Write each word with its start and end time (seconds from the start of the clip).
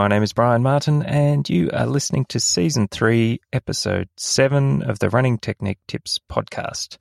My 0.00 0.08
name 0.08 0.22
is 0.22 0.32
Brian 0.32 0.62
Martin, 0.62 1.02
and 1.02 1.46
you 1.46 1.68
are 1.74 1.84
listening 1.84 2.24
to 2.30 2.40
Season 2.40 2.88
3, 2.88 3.38
Episode 3.52 4.08
7 4.16 4.80
of 4.80 4.98
the 4.98 5.10
Running 5.10 5.36
Technique 5.36 5.80
Tips 5.86 6.18
podcast. 6.26 6.96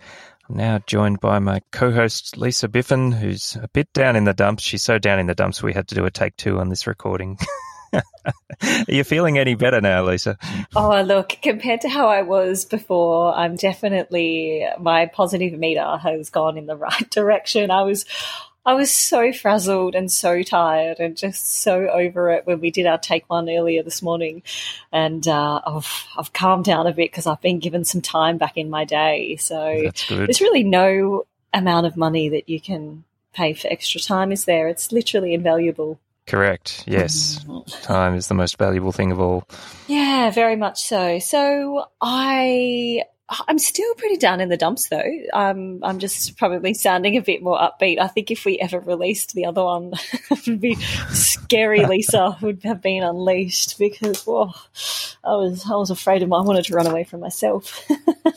I'm 0.50 0.58
now 0.58 0.80
joined 0.86 1.22
by 1.22 1.40
my 1.40 1.62
co 1.72 1.94
host, 1.94 2.36
Lisa 2.36 2.68
Biffin, 2.68 3.14
who's 3.14 3.56
a 3.56 3.70
bit 3.70 3.88
down 3.94 4.18
in 4.18 4.26
the 4.26 4.34
dumps. 4.34 4.64
She's 4.64 4.84
so 4.84 5.00
down 5.00 5.18
in 5.18 5.28
the 5.28 5.34
dumps, 5.34 5.64
we 5.64 5.72
had 5.72 5.88
to 5.88 5.96
do 5.96 6.04
a 6.04 6.12
take 6.12 6.36
two 6.36 6.60
on 6.60 6.68
this 6.68 6.88
recording. 6.88 7.38
Are 7.94 8.86
you 8.90 9.06
feeling 9.06 9.38
any 9.38 9.56
better 9.56 9.80
now, 9.80 10.04
Lisa? 10.04 10.38
Oh, 10.76 11.02
look, 11.02 11.38
compared 11.42 11.80
to 11.82 11.90
how 11.90 12.10
I 12.10 12.24
was 12.24 12.66
before, 12.66 13.34
I'm 13.34 13.56
definitely, 13.56 14.66
my 14.78 15.06
positive 15.06 15.58
meter 15.58 15.98
has 15.98 16.30
gone 16.30 16.58
in 16.58 16.66
the 16.66 16.76
right 16.76 17.10
direction. 17.12 17.72
I 17.72 17.84
was 17.84 18.04
I 18.70 18.74
was 18.74 18.92
so 18.92 19.34
frazzled 19.34 19.96
and 19.96 20.12
so 20.12 20.44
tired 20.44 21.00
and 21.00 21.18
just 21.18 21.64
so 21.64 21.88
over 21.88 22.30
it 22.30 22.46
when 22.46 22.60
we 22.60 22.70
did 22.70 22.86
our 22.86 23.00
take 23.00 23.28
one 23.28 23.50
earlier 23.50 23.82
this 23.82 24.04
morning. 24.04 24.44
And 24.92 25.28
uh, 25.28 25.60
I've, 25.66 26.06
I've 26.16 26.34
calmed 26.34 26.66
down 26.66 26.86
a 26.86 26.92
bit 26.92 27.10
because 27.10 27.26
I've 27.26 27.42
been 27.42 27.58
given 27.58 27.84
some 27.84 28.02
time 28.02 28.38
back 28.38 28.58
in 28.58 28.70
my 28.70 28.86
day. 28.86 29.38
So 29.38 29.90
there's 30.10 30.40
really 30.40 30.64
no 30.64 31.26
amount 31.52 31.88
of 31.88 31.98
money 31.98 32.30
that 32.30 32.48
you 32.48 32.62
can 32.62 33.06
pay 33.34 33.54
for 33.54 33.70
extra 33.70 34.00
time, 34.00 34.32
is 34.32 34.46
there? 34.46 34.68
It's 34.68 34.92
literally 34.92 35.34
invaluable. 35.34 36.00
Correct. 36.28 36.84
Yes. 36.86 37.44
Mm. 37.46 37.82
Time 37.82 38.14
is 38.14 38.28
the 38.28 38.36
most 38.36 38.60
valuable 38.60 38.92
thing 38.92 39.12
of 39.12 39.20
all. 39.20 39.46
Yeah, 39.88 40.30
very 40.30 40.56
much 40.56 40.84
so. 40.84 41.18
So 41.18 41.86
I 42.00 43.02
I'm 43.48 43.60
still 43.60 43.94
pretty 43.96 44.18
down 44.18 44.42
in 44.42 44.50
the 44.50 44.58
dumps 44.58 44.90
though. 44.90 45.12
Um, 45.34 45.80
I'm 45.84 46.00
just 46.00 46.36
probably 46.38 46.74
sounding 46.74 47.16
a 47.16 47.22
bit 47.22 47.44
more 47.44 47.60
upbeat. 47.60 48.00
I 48.00 48.08
think 48.08 48.32
if 48.32 48.44
we 48.44 48.58
ever 48.60 48.80
released 48.80 49.34
the 49.34 49.46
other 49.46 49.64
one, 49.64 49.94
it 50.32 50.48
would 50.48 50.60
be 50.60 50.76
scary. 51.12 51.86
Lisa 51.86 52.38
would 52.42 52.64
have 52.64 52.82
been 52.82 53.04
unleashed 53.04 53.78
because, 53.78 54.24
whoa, 54.24 54.52
I 55.24 55.36
was 55.36 55.64
I 55.70 55.76
was 55.76 55.92
afraid 55.92 56.24
of. 56.24 56.30
My, 56.30 56.38
I 56.38 56.42
wanted 56.42 56.66
to 56.66 56.74
run 56.74 56.88
away 56.88 57.04
from 57.04 57.20
myself. 57.20 57.86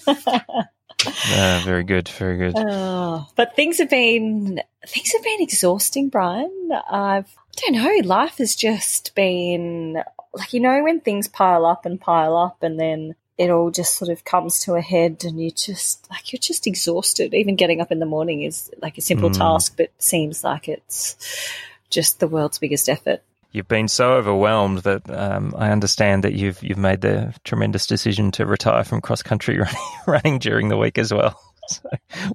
yeah, 0.07 0.65
very 1.65 1.85
good, 1.85 2.09
very 2.09 2.37
good. 2.37 2.55
Oh, 2.57 3.27
but 3.35 3.57
things 3.57 3.79
have 3.79 3.91
been 3.91 4.61
things 4.87 5.13
have 5.13 5.23
been 5.23 5.41
exhausting, 5.41 6.11
Brian. 6.11 6.70
I've 6.91 7.35
I 7.35 7.70
don't 7.70 7.83
know. 7.83 8.09
Life 8.09 8.39
has 8.39 8.55
just 8.55 9.15
been 9.15 10.03
like 10.35 10.53
you 10.53 10.61
know 10.61 10.83
when 10.83 11.01
things 11.01 11.29
pile 11.29 11.65
up 11.65 11.87
and 11.87 11.98
pile 11.98 12.37
up, 12.37 12.63
and 12.63 12.79
then 12.79 13.15
it 13.39 13.51
all 13.51 13.71
just 13.71 13.97
sort 13.97 14.11
of 14.11 14.25
comes 14.25 14.61
to 14.61 14.75
a 14.75 14.81
head 14.81 15.25
and 15.25 15.41
you 15.41 15.51
just 15.51 16.09
like 16.11 16.33
you're 16.33 16.41
just 16.41 16.67
exhausted 16.67 17.35
even 17.35 17.57
getting 17.57 17.81
up 17.81 17.91
in 17.91 17.99
the 17.99 18.07
morning 18.07 18.43
is 18.43 18.71
like 18.81 18.99
a 18.99 19.01
simple 19.03 19.31
mm. 19.31 19.39
task 19.39 19.75
but 19.77 19.91
seems 19.99 20.45
like 20.45 20.69
it's 20.69 21.17
just 21.91 22.21
the 22.21 22.29
world's 22.29 22.59
biggest 22.59 22.89
effort 22.89 23.23
you've 23.53 23.69
been 23.69 23.89
so 23.89 24.13
overwhelmed 24.13 24.79
that 24.79 25.09
um, 25.11 25.55
I 25.57 25.71
understand 25.71 26.25
that 26.25 26.35
you've 26.35 26.63
you've 26.63 26.79
made 26.79 27.01
the 27.01 27.35
tremendous 27.45 27.87
decision 27.87 28.31
to 28.33 28.47
retire 28.47 28.85
from 28.85 29.01
cross 29.01 29.23
country 29.23 29.59
running, 29.59 29.93
running 30.07 30.39
during 30.39 30.69
the 30.69 30.77
week 30.77 30.99
as 30.99 31.13
well 31.13 31.41
so 31.69 31.89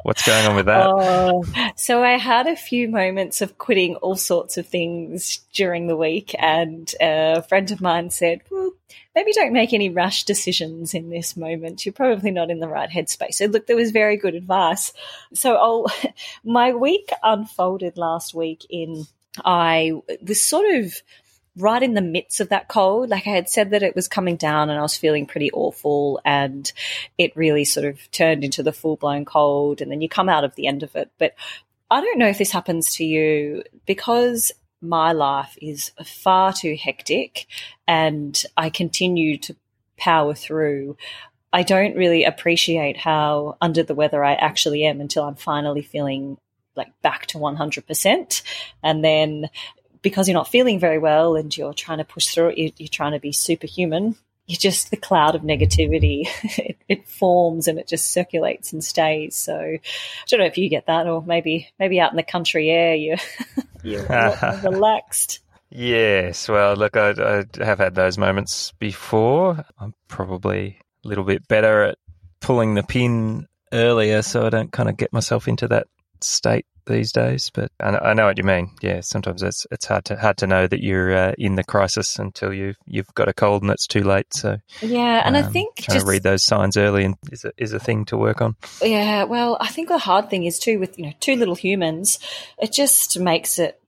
what's 0.03 0.25
going 0.25 0.45
on 0.45 0.55
with 0.55 0.67
that? 0.67 0.87
Oh, 0.87 1.43
so 1.75 2.01
I 2.01 2.17
had 2.17 2.47
a 2.47 2.55
few 2.55 2.87
moments 2.87 3.41
of 3.41 3.57
quitting 3.57 3.95
all 3.97 4.15
sorts 4.15 4.57
of 4.57 4.67
things 4.67 5.41
during 5.53 5.87
the 5.87 5.97
week, 5.97 6.33
and 6.39 6.91
a 7.01 7.41
friend 7.43 7.69
of 7.71 7.81
mine 7.81 8.09
said, 8.09 8.41
"Well, 8.49 8.71
maybe 9.17 9.33
don't 9.33 9.51
make 9.51 9.73
any 9.73 9.89
rash 9.89 10.25
decisions 10.25 10.93
in 10.93 11.09
this 11.09 11.35
moment. 11.35 11.83
You're 11.85 11.93
probably 11.93 12.29
not 12.29 12.51
in 12.51 12.59
the 12.59 12.67
right 12.67 12.89
headspace." 12.89 13.33
So 13.33 13.45
look, 13.45 13.65
there 13.65 13.75
was 13.75 13.89
very 13.89 14.15
good 14.15 14.35
advice. 14.35 14.93
So 15.33 15.55
I'll, 15.55 15.87
my 16.43 16.73
week 16.73 17.09
unfolded 17.23 17.97
last 17.97 18.35
week 18.35 18.67
in 18.69 19.07
I 19.43 19.93
was 20.21 20.39
sort 20.39 20.75
of 20.75 20.93
right 21.57 21.81
in 21.81 21.95
the 21.95 22.01
midst 22.01 22.39
of 22.41 22.49
that 22.49 22.67
cold. 22.67 23.09
Like 23.09 23.25
I 23.25 23.31
had 23.31 23.49
said 23.49 23.71
that 23.71 23.81
it 23.81 23.95
was 23.95 24.07
coming 24.07 24.35
down 24.35 24.69
and 24.69 24.77
I 24.77 24.83
was 24.83 24.95
feeling 24.95 25.25
pretty 25.25 25.51
awful 25.51 26.21
and 26.23 26.71
it 27.17 27.35
really 27.35 27.65
sort 27.65 27.87
of 27.87 28.11
turned 28.11 28.43
into 28.43 28.61
the 28.61 28.71
full 28.71 28.97
blown 28.97 29.25
cold 29.25 29.81
and 29.81 29.91
then 29.91 30.01
you 30.01 30.09
come 30.09 30.29
out 30.29 30.43
of 30.43 30.53
the 30.53 30.67
end 30.67 30.83
of 30.83 30.95
it. 30.95 31.09
But 31.17 31.33
I 31.89 32.01
don't 32.01 32.19
know 32.19 32.27
if 32.27 32.37
this 32.37 32.51
happens 32.51 32.95
to 32.97 33.03
you 33.03 33.63
because 33.87 34.51
my 34.81 35.11
life 35.11 35.57
is 35.61 35.91
far 36.05 36.53
too 36.53 36.75
hectic 36.79 37.47
and 37.87 38.41
I 38.55 38.69
continue 38.69 39.37
to 39.39 39.55
power 39.97 40.33
through. 40.35 40.97
I 41.51 41.63
don't 41.63 41.95
really 41.95 42.23
appreciate 42.23 42.97
how 42.97 43.57
under 43.61 43.83
the 43.83 43.95
weather 43.95 44.23
I 44.23 44.33
actually 44.33 44.85
am 44.85 45.01
until 45.01 45.23
I'm 45.23 45.35
finally 45.35 45.81
feeling 45.81 46.37
like 46.75 46.89
back 47.01 47.25
to 47.27 47.39
100%. 47.39 48.41
And 48.83 49.03
then 49.03 49.49
because 50.01 50.27
you're 50.27 50.35
not 50.35 50.47
feeling 50.47 50.79
very 50.79 50.99
well 50.99 51.35
and 51.35 51.55
you're 51.55 51.73
trying 51.73 51.97
to 51.97 52.05
push 52.05 52.27
through 52.27 52.53
it, 52.55 52.75
you're 52.77 52.87
trying 52.87 53.13
to 53.13 53.19
be 53.19 53.31
superhuman. 53.31 54.15
You're 54.47 54.57
just 54.57 54.91
the 54.91 54.97
cloud 54.97 55.35
of 55.35 55.41
negativity. 55.41 56.27
it, 56.57 56.77
it, 56.87 57.07
forms 57.07 57.67
and 57.67 57.77
it 57.77 57.87
just 57.87 58.11
circulates 58.11 58.73
and 58.73 58.83
stays. 58.83 59.35
So 59.35 59.55
I 59.55 59.79
don't 60.27 60.39
know 60.39 60.45
if 60.45 60.57
you 60.57 60.69
get 60.69 60.87
that, 60.87 61.07
or 61.07 61.21
maybe 61.21 61.69
maybe 61.79 61.99
out 61.99 62.11
in 62.11 62.17
the 62.17 62.23
country 62.23 62.69
air, 62.69 62.95
you're 62.95 63.17
you're 63.83 64.05
relaxed. 64.63 65.39
Yes, 65.69 66.47
well, 66.47 66.75
look, 66.75 66.95
I, 66.95 67.09
I 67.09 67.63
have 67.63 67.79
had 67.79 67.95
those 67.95 68.17
moments 68.17 68.71
before. 68.79 69.65
I'm 69.79 69.93
probably 70.07 70.79
a 71.03 71.07
little 71.07 71.25
bit 71.25 71.45
better 71.49 71.83
at 71.83 71.97
pulling 72.39 72.75
the 72.75 72.83
pin 72.83 73.47
earlier, 73.73 74.21
so 74.21 74.45
I 74.45 74.49
don't 74.49 74.71
kind 74.71 74.87
of 74.87 74.95
get 74.95 75.11
myself 75.11 75.47
into 75.47 75.67
that 75.67 75.87
state 76.21 76.65
these 76.87 77.11
days. 77.11 77.51
But 77.53 77.71
I, 77.79 77.89
I 77.97 78.13
know 78.13 78.25
what 78.25 78.37
you 78.37 78.43
mean. 78.43 78.71
Yeah, 78.81 79.01
sometimes 79.01 79.43
it's 79.43 79.67
it's 79.71 79.85
hard 79.85 80.05
to 80.05 80.15
hard 80.15 80.37
to 80.37 80.47
know 80.47 80.67
that 80.67 80.81
you're 80.81 81.15
uh, 81.15 81.33
in 81.37 81.55
the 81.55 81.63
crisis 81.63 82.17
until 82.17 82.53
you 82.53 82.73
you've 82.85 83.13
got 83.13 83.27
a 83.27 83.33
cold 83.33 83.61
and 83.61 83.71
it's 83.71 83.87
too 83.87 84.03
late. 84.03 84.33
So 84.33 84.57
yeah, 84.81 85.21
and 85.25 85.35
um, 85.35 85.43
I 85.43 85.47
think 85.47 85.75
trying 85.75 85.95
just, 85.95 86.05
to 86.05 86.11
read 86.11 86.23
those 86.23 86.43
signs 86.43 86.77
early 86.77 87.05
and 87.05 87.15
is 87.31 87.45
a, 87.45 87.51
is 87.57 87.73
a 87.73 87.79
thing 87.79 88.05
to 88.05 88.17
work 88.17 88.41
on. 88.41 88.55
Yeah, 88.81 89.25
well, 89.25 89.57
I 89.59 89.67
think 89.67 89.89
the 89.89 89.97
hard 89.97 90.29
thing 90.29 90.45
is 90.45 90.59
too 90.59 90.79
with 90.79 90.97
you 90.97 91.05
know 91.05 91.13
two 91.19 91.35
little 91.35 91.55
humans, 91.55 92.19
it 92.57 92.71
just 92.71 93.19
makes 93.19 93.59
it 93.59 93.79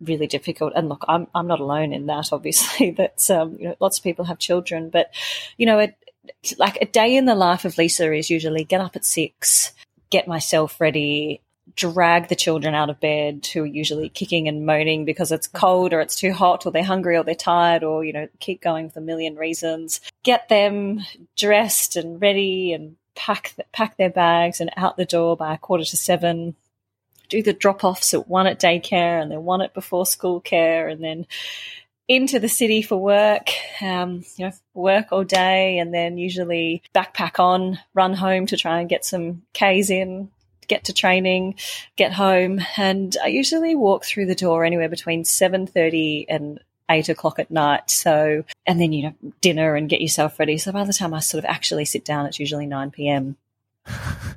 really 0.00 0.26
difficult. 0.26 0.72
And 0.76 0.88
look, 0.88 1.04
I'm 1.08 1.26
I'm 1.34 1.46
not 1.46 1.60
alone 1.60 1.92
in 1.92 2.06
that. 2.06 2.32
Obviously, 2.32 2.90
that 2.98 3.30
um, 3.30 3.56
you 3.58 3.68
know 3.68 3.76
lots 3.80 3.98
of 3.98 4.04
people 4.04 4.26
have 4.26 4.38
children, 4.38 4.90
but 4.90 5.10
you 5.56 5.66
know 5.66 5.78
it 5.78 5.96
like 6.58 6.78
a 6.80 6.86
day 6.86 7.16
in 7.16 7.24
the 7.24 7.34
life 7.34 7.64
of 7.64 7.78
Lisa 7.78 8.12
is 8.12 8.30
usually 8.30 8.64
get 8.64 8.80
up 8.80 8.96
at 8.96 9.04
six, 9.04 9.72
get 10.10 10.28
myself 10.28 10.80
ready, 10.80 11.40
drag 11.76 12.28
the 12.28 12.36
children 12.36 12.74
out 12.74 12.90
of 12.90 13.00
bed 13.00 13.46
who 13.52 13.62
are 13.62 13.66
usually 13.66 14.08
kicking 14.08 14.48
and 14.48 14.66
moaning 14.66 15.04
because 15.04 15.32
it's 15.32 15.48
cold 15.48 15.92
or 15.92 16.00
it's 16.00 16.16
too 16.16 16.32
hot 16.32 16.66
or 16.66 16.72
they're 16.72 16.84
hungry 16.84 17.16
or 17.16 17.24
they're 17.24 17.34
tired 17.34 17.82
or, 17.82 18.04
you 18.04 18.12
know, 18.12 18.28
keep 18.38 18.60
going 18.62 18.86
with 18.86 18.96
a 18.96 19.00
million 19.00 19.36
reasons. 19.36 20.00
Get 20.22 20.48
them 20.48 21.00
dressed 21.36 21.96
and 21.96 22.20
ready 22.20 22.72
and 22.72 22.96
pack, 23.16 23.54
pack 23.72 23.96
their 23.96 24.10
bags 24.10 24.60
and 24.60 24.70
out 24.76 24.96
the 24.96 25.04
door 25.04 25.36
by 25.36 25.54
a 25.54 25.58
quarter 25.58 25.84
to 25.84 25.96
seven. 25.96 26.54
Do 27.28 27.42
the 27.42 27.52
drop 27.52 27.84
offs 27.84 28.14
at 28.14 28.28
one 28.28 28.46
at 28.46 28.60
daycare 28.60 29.20
and 29.20 29.30
then 29.30 29.44
one 29.44 29.62
at 29.62 29.74
before 29.74 30.06
school 30.06 30.40
care 30.40 30.88
and 30.88 31.02
then 31.02 31.26
into 32.06 32.38
the 32.38 32.48
city 32.48 32.82
for 32.82 32.96
work, 32.96 33.50
um, 33.80 34.22
you 34.36 34.44
know, 34.44 34.52
work 34.74 35.06
all 35.10 35.24
day 35.24 35.78
and 35.78 35.92
then 35.92 36.18
usually 36.18 36.82
backpack 36.94 37.38
on, 37.38 37.78
run 37.94 38.12
home 38.12 38.46
to 38.46 38.56
try 38.56 38.80
and 38.80 38.90
get 38.90 39.04
some 39.04 39.42
Ks 39.54 39.88
in, 39.88 40.30
get 40.68 40.84
to 40.84 40.92
training, 40.92 41.56
get 41.96 42.12
home, 42.12 42.60
and 42.76 43.16
I 43.22 43.28
usually 43.28 43.74
walk 43.74 44.04
through 44.04 44.26
the 44.26 44.34
door 44.34 44.64
anywhere 44.64 44.88
between 44.88 45.24
seven 45.24 45.66
thirty 45.66 46.26
and 46.28 46.60
eight 46.90 47.08
o'clock 47.08 47.38
at 47.38 47.50
night. 47.50 47.90
So, 47.90 48.44
and 48.66 48.80
then 48.80 48.92
you 48.92 49.04
know, 49.04 49.14
dinner 49.40 49.74
and 49.74 49.88
get 49.88 50.00
yourself 50.00 50.38
ready. 50.38 50.58
So 50.58 50.72
by 50.72 50.84
the 50.84 50.92
time 50.92 51.14
I 51.14 51.20
sort 51.20 51.44
of 51.44 51.50
actually 51.50 51.84
sit 51.84 52.04
down, 52.04 52.26
it's 52.26 52.40
usually 52.40 52.66
nine 52.66 52.90
p.m. 52.90 53.36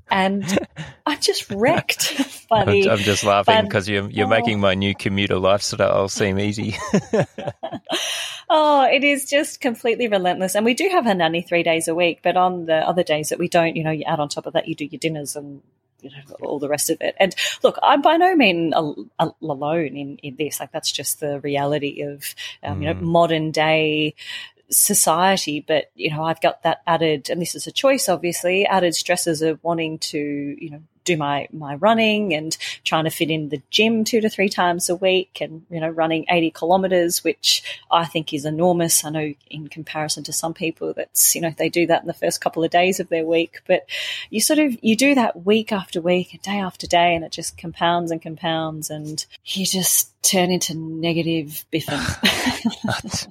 and 0.09 0.44
I'm 1.06 1.19
just 1.19 1.50
wrecked 1.51 2.47
by 2.50 2.65
the. 2.65 2.89
I'm 2.89 2.97
just 3.00 3.24
laughing 3.24 3.63
because 3.63 3.88
you're 3.88 4.09
you're 4.09 4.27
oh. 4.27 4.29
making 4.29 4.59
my 4.59 4.75
new 4.75 4.95
commuter 4.95 5.38
lifestyle 5.38 6.09
seem 6.09 6.39
easy. 6.39 6.75
oh, 8.50 8.88
it 8.91 9.03
is 9.03 9.29
just 9.29 9.62
completely 9.62 10.07
relentless. 10.07 10.56
And 10.56 10.65
we 10.65 10.74
do 10.74 10.89
have 10.89 11.06
a 11.06 11.13
nanny 11.13 11.41
three 11.41 11.63
days 11.63 11.88
a 11.88 11.95
week, 11.95 12.19
but 12.24 12.38
on 12.38 12.65
the 12.65 12.75
other 12.75 13.03
days 13.03 13.29
that 13.29 13.39
we 13.39 13.47
don't, 13.47 13.75
you 13.75 13.83
know, 13.83 13.91
you 13.91 14.03
add 14.06 14.19
on 14.19 14.29
top 14.29 14.45
of 14.45 14.53
that, 14.53 14.68
you 14.68 14.75
do 14.75 14.85
your 14.85 15.00
dinners 15.00 15.35
and 15.35 15.62
you 16.15 16.24
know 16.30 16.36
all 16.42 16.59
the 16.59 16.69
rest 16.69 16.89
of 16.89 16.98
it. 17.01 17.15
And 17.19 17.36
look, 17.63 17.77
I'm 17.81 18.01
by 18.01 18.18
no 18.18 18.36
means 18.36 18.74
alone 19.42 19.98
in 19.98 20.18
in 20.18 20.36
this. 20.36 20.59
Like 20.59 20.71
that's 20.71 20.92
just 20.92 21.19
the 21.19 21.39
reality 21.39 22.01
of 22.01 22.36
um, 22.63 22.77
mm. 22.77 22.81
you 22.81 22.88
know 22.88 22.95
mm. 22.95 23.01
modern 23.01 23.51
day 23.51 24.15
society 24.69 25.63
but 25.65 25.92
you 25.95 26.09
know 26.09 26.24
i've 26.24 26.42
got 26.42 26.62
that 26.63 26.81
added 26.86 27.30
and 27.30 27.42
this 27.42 27.56
is 27.56 27.68
a 27.68 27.71
choice 27.71 28.09
obviously 28.09 28.65
added 28.65 28.94
stresses 28.94 29.42
of 29.42 29.63
wanting 29.63 29.98
to 29.98 30.18
you 30.59 30.69
know 30.69 30.81
do 31.07 31.18
my 31.18 31.48
my 31.51 31.75
running 31.75 32.33
and 32.33 32.57
trying 32.83 33.06
to 33.06 33.09
fit 33.09 33.31
in 33.31 33.50
the 33.50 33.62
gym 33.69 34.04
two 34.04 34.21
to 34.21 34.30
three 34.30 34.50
times 34.50 34.89
a 34.89 34.95
week 34.95 35.39
and 35.42 35.65
you 35.69 35.80
know 35.80 35.89
running 35.89 36.25
80 36.30 36.51
kilometers 36.51 37.24
which 37.24 37.63
i 37.89 38.06
think 38.06 38.33
is 38.33 38.45
enormous. 38.45 39.04
I 39.04 39.09
know 39.09 39.33
in 39.50 39.68
comparison 39.69 40.24
to 40.25 40.33
some 40.33 40.54
people 40.54 40.94
that's 40.94 41.36
you 41.36 41.42
know 41.42 41.54
they 41.57 41.69
do 41.69 41.88
that 41.88 42.01
in 42.01 42.07
the 42.07 42.13
first 42.13 42.42
couple 42.42 42.63
of 42.63 42.71
days 42.71 43.00
of 43.00 43.09
their 43.09 43.25
week 43.25 43.62
but 43.68 43.88
you 44.30 44.42
sort 44.42 44.59
of 44.59 44.77
you 44.81 44.95
do 44.95 45.15
that 45.15 45.45
week 45.45 45.71
after 45.71 46.01
week 46.01 46.33
and 46.33 46.42
day 46.42 46.59
after 46.59 46.88
day 46.88 47.15
and 47.15 47.24
it 47.24 47.31
just 47.31 47.57
compounds 47.57 48.12
and 48.12 48.21
compounds 48.21 48.89
and 48.89 49.25
you 49.45 49.65
just 49.65 50.12
turn 50.27 50.51
into 50.51 50.75
negative 50.75 51.65
biffin. 51.71 52.00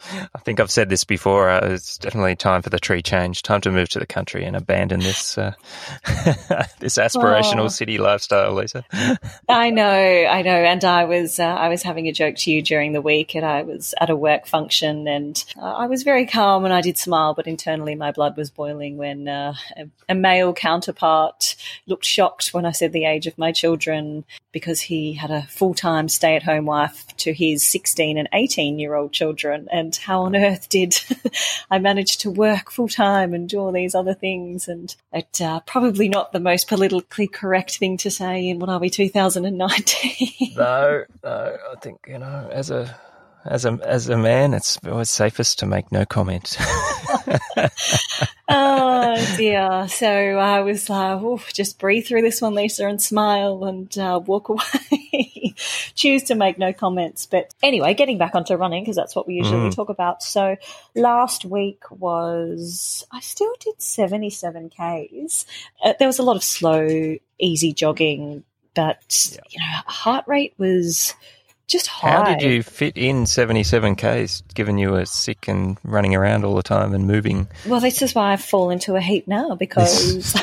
I 0.34 0.38
think 0.38 0.60
I've 0.60 0.70
said 0.70 0.88
this 0.88 1.04
before. 1.04 1.50
Uh, 1.50 1.72
it's 1.72 1.98
definitely 1.98 2.36
time 2.36 2.62
for 2.62 2.70
the 2.70 2.78
tree 2.78 3.02
change. 3.02 3.42
Time 3.42 3.60
to 3.62 3.70
move 3.70 3.88
to 3.90 3.98
the 3.98 4.06
country 4.06 4.44
and 4.44 4.56
abandon 4.56 5.00
this 5.00 5.36
uh, 5.36 5.52
this 6.78 6.96
aspirational 6.96 7.64
oh. 7.64 7.68
city 7.68 7.98
lifestyle, 7.98 8.54
Lisa. 8.54 8.84
I 9.48 9.70
know, 9.70 9.84
I 9.84 10.42
know. 10.42 10.50
And 10.50 10.84
I 10.84 11.04
was 11.04 11.38
uh, 11.38 11.44
I 11.44 11.68
was 11.68 11.82
having 11.82 12.06
a 12.06 12.12
joke 12.12 12.36
to 12.36 12.50
you 12.50 12.62
during 12.62 12.92
the 12.92 13.02
week, 13.02 13.34
and 13.34 13.44
I 13.44 13.62
was 13.62 13.94
at 14.00 14.10
a 14.10 14.16
work 14.16 14.46
function, 14.46 15.08
and 15.08 15.42
uh, 15.60 15.74
I 15.74 15.86
was 15.86 16.02
very 16.02 16.26
calm, 16.26 16.64
and 16.64 16.72
I 16.72 16.80
did 16.80 16.96
smile, 16.96 17.34
but 17.34 17.46
internally 17.46 17.94
my 17.94 18.12
blood 18.12 18.36
was 18.36 18.50
boiling 18.50 18.96
when 18.96 19.28
uh, 19.28 19.54
a, 19.76 19.88
a 20.08 20.14
male 20.14 20.52
counterpart 20.52 21.56
looked 21.86 22.04
shocked 22.04 22.54
when 22.54 22.64
I 22.64 22.72
said 22.72 22.92
the 22.92 23.04
age 23.04 23.26
of 23.26 23.36
my 23.36 23.52
children 23.52 24.24
because 24.52 24.80
he 24.80 25.12
had 25.12 25.30
a 25.30 25.42
full 25.42 25.74
time 25.74 26.08
stay 26.08 26.36
at 26.38 26.44
home 26.44 26.64
wife 26.66 27.04
to 27.18 27.32
his 27.32 27.62
16 27.64 28.16
and 28.16 28.28
18 28.32 28.78
year 28.78 28.94
old 28.94 29.12
children. 29.12 29.68
And 29.70 29.94
how 29.94 30.22
on 30.22 30.36
earth 30.36 30.68
did 30.68 30.98
I 31.70 31.78
manage 31.78 32.18
to 32.18 32.30
work 32.30 32.70
full 32.70 32.88
time 32.88 33.34
and 33.34 33.48
do 33.48 33.58
all 33.58 33.72
these 33.72 33.94
other 33.94 34.14
things? 34.14 34.68
And 34.68 34.94
it's 35.12 35.40
uh, 35.40 35.60
probably 35.60 36.08
not 36.08 36.32
the 36.32 36.40
most 36.40 36.68
politically 36.68 37.26
correct 37.26 37.78
thing 37.78 37.96
to 37.98 38.10
say 38.10 38.48
in 38.48 38.60
what 38.60 38.70
are 38.70 38.78
we, 38.78 38.88
2019? 38.88 40.54
no, 40.56 41.04
no, 41.24 41.56
I 41.72 41.80
think, 41.80 42.06
you 42.06 42.18
know, 42.18 42.48
as 42.52 42.70
a 42.70 42.96
as 43.44 43.64
a 43.64 43.78
as 43.82 44.08
a 44.08 44.16
man, 44.16 44.54
it's 44.54 44.78
always 44.86 45.10
safest 45.10 45.60
to 45.60 45.66
make 45.66 45.90
no 45.92 46.04
comment. 46.04 46.56
oh 48.48 49.34
dear! 49.36 49.86
So 49.88 50.08
I 50.08 50.60
was 50.60 50.90
like, 50.90 51.22
uh, 51.22 51.38
just 51.52 51.78
breathe 51.78 52.06
through 52.06 52.22
this 52.22 52.40
one, 52.40 52.54
Lisa, 52.54 52.86
and 52.86 53.00
smile 53.00 53.64
and 53.64 53.96
uh, 53.98 54.20
walk 54.24 54.48
away. 54.48 55.54
Choose 55.94 56.24
to 56.24 56.34
make 56.34 56.58
no 56.58 56.72
comments. 56.72 57.26
But 57.26 57.52
anyway, 57.62 57.94
getting 57.94 58.18
back 58.18 58.34
onto 58.34 58.54
running 58.54 58.82
because 58.82 58.96
that's 58.96 59.16
what 59.16 59.26
we 59.26 59.34
usually 59.34 59.68
mm. 59.68 59.74
talk 59.74 59.88
about. 59.88 60.22
So 60.22 60.56
last 60.94 61.44
week 61.44 61.84
was 61.90 63.04
I 63.10 63.20
still 63.20 63.54
did 63.60 63.80
seventy 63.80 64.30
seven 64.30 64.68
k's. 64.68 65.46
Uh, 65.82 65.94
there 65.98 66.08
was 66.08 66.18
a 66.18 66.22
lot 66.22 66.36
of 66.36 66.44
slow, 66.44 67.16
easy 67.38 67.72
jogging, 67.72 68.44
but 68.74 69.32
yeah. 69.32 69.40
you 69.50 69.58
know, 69.58 69.80
heart 69.86 70.24
rate 70.26 70.54
was 70.58 71.14
just 71.68 71.86
high. 71.86 72.10
How 72.10 72.24
did 72.24 72.42
you 72.42 72.62
fit 72.62 72.96
in 72.96 73.26
77 73.26 73.96
Ks 73.96 74.42
given 74.54 74.78
you 74.78 74.90
were 74.90 75.04
sick 75.04 75.46
and 75.48 75.78
running 75.84 76.14
around 76.14 76.44
all 76.44 76.54
the 76.54 76.62
time 76.62 76.94
and 76.94 77.06
moving? 77.06 77.46
Well, 77.66 77.80
this 77.80 78.02
is 78.02 78.14
why 78.14 78.32
I 78.32 78.36
fall 78.36 78.70
into 78.70 78.96
a 78.96 79.00
heap 79.00 79.28
now 79.28 79.54
because 79.54 80.34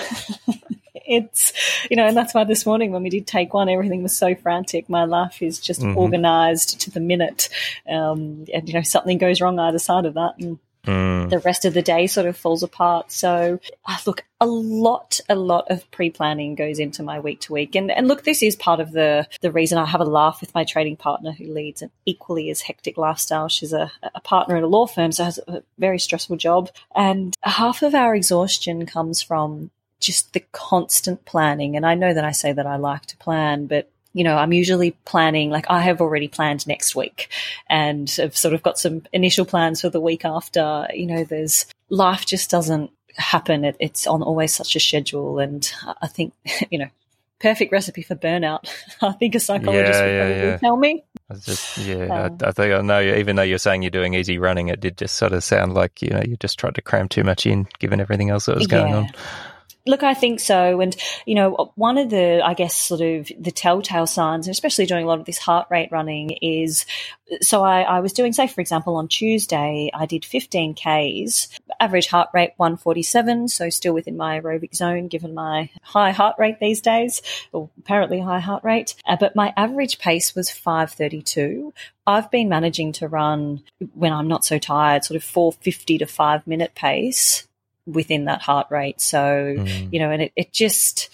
it's, 0.93 1.51
you 1.89 1.97
know, 1.97 2.05
and 2.05 2.15
that's 2.15 2.33
why 2.33 2.43
this 2.43 2.65
morning 2.65 2.91
when 2.91 3.03
we 3.03 3.09
did 3.09 3.25
take 3.25 3.53
one, 3.53 3.67
everything 3.67 4.03
was 4.03 4.15
so 4.15 4.35
frantic. 4.35 4.87
My 4.87 5.05
life 5.05 5.41
is 5.41 5.59
just 5.59 5.81
mm-hmm. 5.81 5.97
organized 5.97 6.81
to 6.81 6.91
the 6.91 6.99
minute. 6.99 7.49
Um, 7.89 8.45
and, 8.53 8.67
you 8.67 8.73
know, 8.73 8.83
something 8.83 9.17
goes 9.17 9.41
wrong 9.41 9.59
either 9.59 9.79
side 9.79 10.05
of 10.05 10.13
that. 10.13 10.35
And 10.39 10.59
Mm. 10.85 11.29
The 11.29 11.39
rest 11.39 11.65
of 11.65 11.73
the 11.73 11.81
day 11.81 12.07
sort 12.07 12.27
of 12.27 12.37
falls 12.37 12.63
apart. 12.63 13.11
So, 13.11 13.59
uh, 13.85 13.97
look, 14.05 14.23
a 14.39 14.45
lot, 14.45 15.19
a 15.29 15.35
lot 15.35 15.69
of 15.69 15.89
pre-planning 15.91 16.55
goes 16.55 16.79
into 16.79 17.03
my 17.03 17.19
week 17.19 17.41
to 17.41 17.53
week. 17.53 17.75
And, 17.75 17.91
and 17.91 18.07
look, 18.07 18.23
this 18.23 18.43
is 18.43 18.55
part 18.55 18.79
of 18.79 18.91
the, 18.91 19.27
the 19.41 19.51
reason 19.51 19.77
I 19.77 19.85
have 19.85 20.01
a 20.01 20.05
laugh 20.05 20.41
with 20.41 20.53
my 20.53 20.63
trading 20.63 20.97
partner 20.97 21.31
who 21.31 21.45
leads 21.45 21.81
an 21.81 21.91
equally 22.05 22.49
as 22.49 22.61
hectic 22.61 22.97
lifestyle. 22.97 23.47
She's 23.47 23.73
a, 23.73 23.91
a 24.13 24.21
partner 24.21 24.57
at 24.57 24.63
a 24.63 24.67
law 24.67 24.87
firm, 24.87 25.11
so 25.11 25.23
has 25.23 25.39
a 25.47 25.63
very 25.77 25.99
stressful 25.99 26.37
job. 26.37 26.69
And 26.95 27.33
half 27.43 27.81
of 27.81 27.95
our 27.95 28.15
exhaustion 28.15 28.85
comes 28.85 29.21
from 29.21 29.71
just 29.99 30.33
the 30.33 30.43
constant 30.51 31.25
planning. 31.25 31.75
And 31.75 31.85
I 31.85 31.95
know 31.95 32.13
that 32.13 32.25
I 32.25 32.31
say 32.31 32.51
that 32.51 32.67
I 32.67 32.75
like 32.75 33.05
to 33.07 33.17
plan, 33.17 33.65
but 33.65 33.89
you 34.15 34.23
know, 34.23 34.37
I'm 34.37 34.53
usually 34.53 34.91
planning, 35.03 35.49
like 35.49 35.65
I 35.69 35.81
have 35.81 35.99
already 35.99 36.29
planned 36.29 36.65
next 36.65 36.95
week 36.95 37.29
and 37.69 38.09
I've 38.17 38.37
sort 38.37 38.53
of 38.53 38.63
got 38.63 38.79
some 38.79 39.03
initial 39.11 39.43
plans 39.45 39.81
for 39.81 39.89
the 39.89 39.99
week 39.99 40.23
after. 40.23 40.87
You 40.93 41.05
know, 41.05 41.23
there's 41.25 41.65
life 41.89 42.25
just 42.25 42.49
doesn't 42.49 42.91
happen. 43.17 43.65
It, 43.65 43.75
it's 43.77 44.07
on 44.07 44.23
always 44.23 44.55
such 44.55 44.73
a 44.77 44.79
schedule. 44.79 45.39
And 45.39 45.69
I 46.01 46.07
think, 46.07 46.33
you 46.71 46.79
know, 46.79 46.87
perfect 47.41 47.73
recipe 47.73 48.03
for 48.03 48.15
burnout. 48.15 48.69
I 49.01 49.11
think 49.11 49.35
a 49.35 49.39
psychologist 49.41 49.99
yeah, 49.99 50.05
would 50.05 50.17
probably 50.17 50.47
yeah. 50.47 50.57
tell 50.59 50.77
me. 50.77 51.03
Just, 51.41 51.77
yeah, 51.79 52.05
um, 52.05 52.37
I, 52.41 52.47
I, 52.47 52.51
think 52.53 52.73
I 52.73 52.81
know. 52.81 53.01
Even 53.01 53.35
though 53.35 53.41
you're 53.41 53.57
saying 53.57 53.81
you're 53.81 53.91
doing 53.91 54.13
easy 54.13 54.37
running, 54.37 54.69
it 54.69 54.79
did 54.79 54.97
just 54.97 55.17
sort 55.17 55.33
of 55.33 55.43
sound 55.43 55.73
like 55.73 56.01
you 56.01 56.09
know 56.09 56.21
you 56.25 56.37
just 56.37 56.57
tried 56.57 56.75
to 56.75 56.81
cram 56.81 57.09
too 57.09 57.23
much 57.23 57.45
in, 57.47 57.67
given 57.79 57.99
everything 57.99 58.29
else 58.29 58.45
that 58.45 58.55
was 58.55 58.67
going 58.67 58.93
on. 58.93 59.09
Look, 59.87 60.01
I 60.01 60.15
think 60.15 60.39
so. 60.39 60.81
And, 60.81 60.95
you 61.25 61.35
know, 61.35 61.71
one 61.75 61.97
of 61.97 62.09
the, 62.09 62.41
I 62.43 62.55
guess, 62.55 62.75
sort 62.75 63.01
of 63.01 63.31
the 63.39 63.51
telltale 63.51 64.07
signs, 64.07 64.47
especially 64.47 64.87
doing 64.87 65.03
a 65.03 65.07
lot 65.07 65.19
of 65.19 65.25
this 65.25 65.37
heart 65.37 65.67
rate 65.69 65.89
running, 65.91 66.31
is 66.41 66.85
so 67.41 67.63
I, 67.63 67.81
I 67.81 67.99
was 67.99 68.13
doing, 68.13 68.33
say, 68.33 68.47
for 68.47 68.61
example, 68.61 68.95
on 68.95 69.07
Tuesday, 69.07 69.89
I 69.93 70.05
did 70.05 70.25
15 70.25 70.75
Ks, 70.75 71.49
average 71.79 72.07
heart 72.07 72.29
rate 72.33 72.53
147, 72.57 73.47
so 73.47 73.69
still 73.69 73.93
within 73.93 74.17
my 74.17 74.39
aerobic 74.39 74.75
zone 74.75 75.07
given 75.07 75.33
my 75.33 75.69
high 75.81 76.11
heart 76.11 76.35
rate 76.37 76.59
these 76.59 76.81
days, 76.81 77.21
or 77.51 77.69
apparently 77.79 78.19
high 78.19 78.39
heart 78.39 78.63
rate. 78.63 78.95
Uh, 79.05 79.17
but 79.19 79.35
my 79.35 79.53
average 79.57 79.99
pace 79.99 80.35
was 80.35 80.49
532. 80.49 81.73
I've 82.07 82.29
been 82.29 82.49
managing 82.49 82.91
to 82.93 83.07
run 83.07 83.63
when 83.93 84.13
I'm 84.13 84.27
not 84.27 84.45
so 84.45 84.59
tired, 84.59 85.03
sort 85.03 85.15
of 85.15 85.23
450 85.23 85.99
to 85.99 86.05
five 86.05 86.45
minute 86.45 86.75
pace 86.75 87.47
within 87.85 88.25
that 88.25 88.41
heart 88.41 88.67
rate. 88.69 89.01
So, 89.01 89.55
mm. 89.57 89.93
you 89.93 89.99
know, 89.99 90.11
and 90.11 90.21
it, 90.21 90.31
it 90.35 90.53
just, 90.53 91.09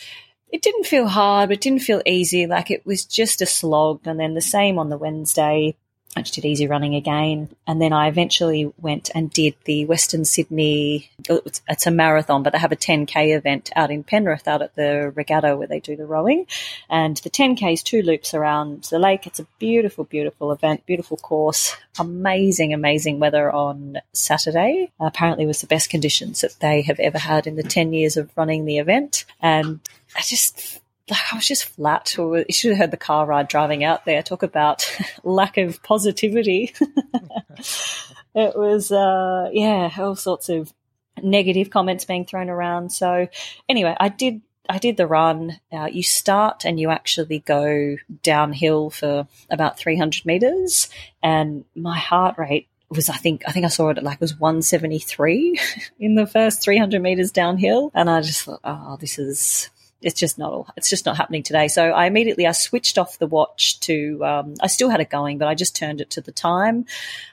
it 0.51 0.61
didn't 0.61 0.85
feel 0.85 1.07
hard, 1.07 1.49
but 1.49 1.57
it 1.57 1.61
didn't 1.61 1.81
feel 1.81 2.01
easy. 2.05 2.47
Like 2.47 2.71
it 2.71 2.85
was 2.85 3.05
just 3.05 3.41
a 3.41 3.45
slog. 3.45 4.01
And 4.05 4.19
then 4.19 4.33
the 4.33 4.41
same 4.41 4.79
on 4.79 4.89
the 4.89 4.97
Wednesday. 4.97 5.75
I 6.15 6.21
just 6.21 6.33
did 6.33 6.43
easy 6.43 6.67
running 6.67 6.95
again. 6.95 7.49
And 7.65 7.81
then 7.81 7.93
I 7.93 8.09
eventually 8.09 8.71
went 8.77 9.09
and 9.15 9.31
did 9.31 9.55
the 9.63 9.85
Western 9.85 10.25
Sydney, 10.25 11.09
oh, 11.29 11.41
it's 11.69 11.87
a 11.87 11.91
marathon, 11.91 12.43
but 12.43 12.51
they 12.51 12.59
have 12.59 12.73
a 12.73 12.77
10K 12.77 13.37
event 13.37 13.71
out 13.77 13.91
in 13.91 14.03
Penrith, 14.03 14.45
out 14.45 14.61
at 14.61 14.75
the 14.75 15.13
regatta 15.15 15.55
where 15.55 15.67
they 15.67 15.79
do 15.79 15.95
the 15.95 16.05
rowing. 16.05 16.47
And 16.89 17.15
the 17.17 17.29
10K 17.29 17.73
is 17.73 17.83
two 17.83 18.01
loops 18.01 18.33
around 18.33 18.83
the 18.85 18.99
lake. 18.99 19.25
It's 19.25 19.39
a 19.39 19.47
beautiful, 19.57 20.03
beautiful 20.03 20.51
event, 20.51 20.85
beautiful 20.85 21.15
course, 21.15 21.77
amazing, 21.97 22.73
amazing 22.73 23.19
weather 23.19 23.49
on 23.49 23.99
Saturday. 24.11 24.91
Apparently 24.99 25.45
was 25.45 25.61
the 25.61 25.67
best 25.67 25.89
conditions 25.89 26.41
that 26.41 26.59
they 26.59 26.81
have 26.81 26.99
ever 26.99 27.19
had 27.19 27.47
in 27.47 27.55
the 27.55 27.63
10 27.63 27.93
years 27.93 28.17
of 28.17 28.29
running 28.35 28.65
the 28.65 28.79
event. 28.79 29.23
And 29.41 29.79
I 30.17 30.21
just 30.23 30.80
I 31.11 31.35
was 31.35 31.47
just 31.47 31.65
flat. 31.65 32.13
You 32.17 32.45
should 32.49 32.71
have 32.71 32.77
heard 32.77 32.91
the 32.91 32.97
car 32.97 33.25
ride 33.25 33.47
driving 33.47 33.83
out 33.83 34.05
there. 34.05 34.23
Talk 34.23 34.43
about 34.43 34.85
lack 35.23 35.57
of 35.57 35.81
positivity. 35.83 36.73
it 38.35 38.55
was, 38.55 38.91
uh, 38.91 39.49
yeah, 39.51 39.89
all 39.97 40.15
sorts 40.15 40.49
of 40.49 40.73
negative 41.21 41.69
comments 41.69 42.05
being 42.05 42.25
thrown 42.25 42.49
around. 42.49 42.91
So, 42.91 43.27
anyway, 43.67 43.95
I 43.99 44.09
did. 44.09 44.41
I 44.69 44.77
did 44.77 44.95
the 44.95 45.07
run. 45.07 45.59
Uh, 45.73 45.89
you 45.91 46.01
start 46.01 46.63
and 46.63 46.79
you 46.79 46.91
actually 46.91 47.39
go 47.39 47.97
downhill 48.23 48.89
for 48.89 49.27
about 49.49 49.77
300 49.77 50.25
meters, 50.25 50.87
and 51.21 51.65
my 51.75 51.97
heart 51.97 52.37
rate 52.37 52.69
was 52.89 53.09
I 53.09 53.17
think 53.17 53.43
I 53.47 53.51
think 53.51 53.65
I 53.65 53.69
saw 53.69 53.89
it 53.89 53.97
at 53.97 54.03
like 54.03 54.15
it 54.15 54.21
was 54.21 54.39
173 54.39 55.59
in 55.99 56.15
the 56.15 56.27
first 56.27 56.61
300 56.61 57.01
meters 57.01 57.31
downhill, 57.31 57.91
and 57.93 58.09
I 58.09 58.21
just 58.21 58.43
thought, 58.43 58.61
oh, 58.63 58.97
this 58.99 59.17
is 59.17 59.69
it's 60.01 60.19
just 60.19 60.37
not 60.37 60.51
all 60.51 60.67
it's 60.77 60.89
just 60.89 61.05
not 61.05 61.17
happening 61.17 61.43
today. 61.43 61.67
So 61.67 61.91
I 61.91 62.05
immediately 62.05 62.47
I 62.47 62.51
switched 62.51 62.97
off 62.97 63.19
the 63.19 63.27
watch 63.27 63.79
to 63.81 64.23
um, 64.25 64.55
I 64.61 64.67
still 64.67 64.89
had 64.89 64.99
it 64.99 65.09
going, 65.09 65.37
but 65.37 65.47
I 65.47 65.55
just 65.55 65.75
turned 65.75 66.01
it 66.01 66.11
to 66.11 66.21
the 66.21 66.31
time. 66.31 66.85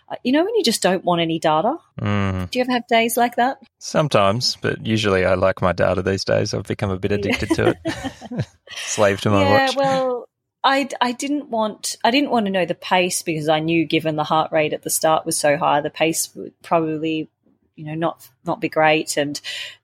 Uh, 0.09 0.17
you 0.25 0.33
know 0.33 0.45
when 0.45 0.55
you 0.55 0.65
just 0.65 0.83
don't 0.83 1.05
want 1.05 1.21
any 1.21 1.39
data. 1.39 1.77
Mm. 2.01 2.51
Do 2.51 2.59
you 2.59 2.65
ever 2.65 2.73
have 2.73 2.87
days 2.87 3.17
like 3.17 3.37
that? 3.37 3.59
Sometimes, 3.79 4.57
but 4.57 4.87
usually 4.87 5.25
I 5.25 5.35
like 5.35 5.63
my 5.63 5.73
data 5.73 6.03
these 6.03 6.25
days. 6.25 6.55
I've 6.55 6.65
become 6.65 6.91
a 6.91 6.99
bit 6.99 7.13
addicted 7.13 7.51
to 7.51 7.69
it. 7.69 8.47
Slave 8.77 9.21
to 9.23 9.31
my 9.31 9.43
watch. 9.43 9.51
yeah, 9.51 9.67
watch. 9.67 9.77
Well, 9.77 10.29
I, 10.65 10.89
I 11.01 11.13
didn't 11.13 11.49
want 11.49 11.97
I 12.05 12.11
didn't 12.11 12.31
want 12.31 12.47
to 12.47 12.53
know 12.53 12.67
the 12.67 12.75
pace 12.75 13.23
because 13.23 13.49
I 13.49 13.61
knew 13.61 13.85
given 13.85 14.17
the 14.17 14.25
heart 14.25 14.53
rate 14.53 14.73
at 14.73 14.83
the 14.83 14.91
start 14.91 15.25
was 15.25 15.39
so 15.39 15.57
high, 15.57 15.81
the 15.81 15.91
pace 15.91 16.35
would 16.35 16.53
probably 16.63 17.31
you 17.79 17.85
know 17.85 17.95
not 17.95 18.29
not 18.45 18.61
be 18.61 18.69
great 18.69 19.17
and 19.17 19.41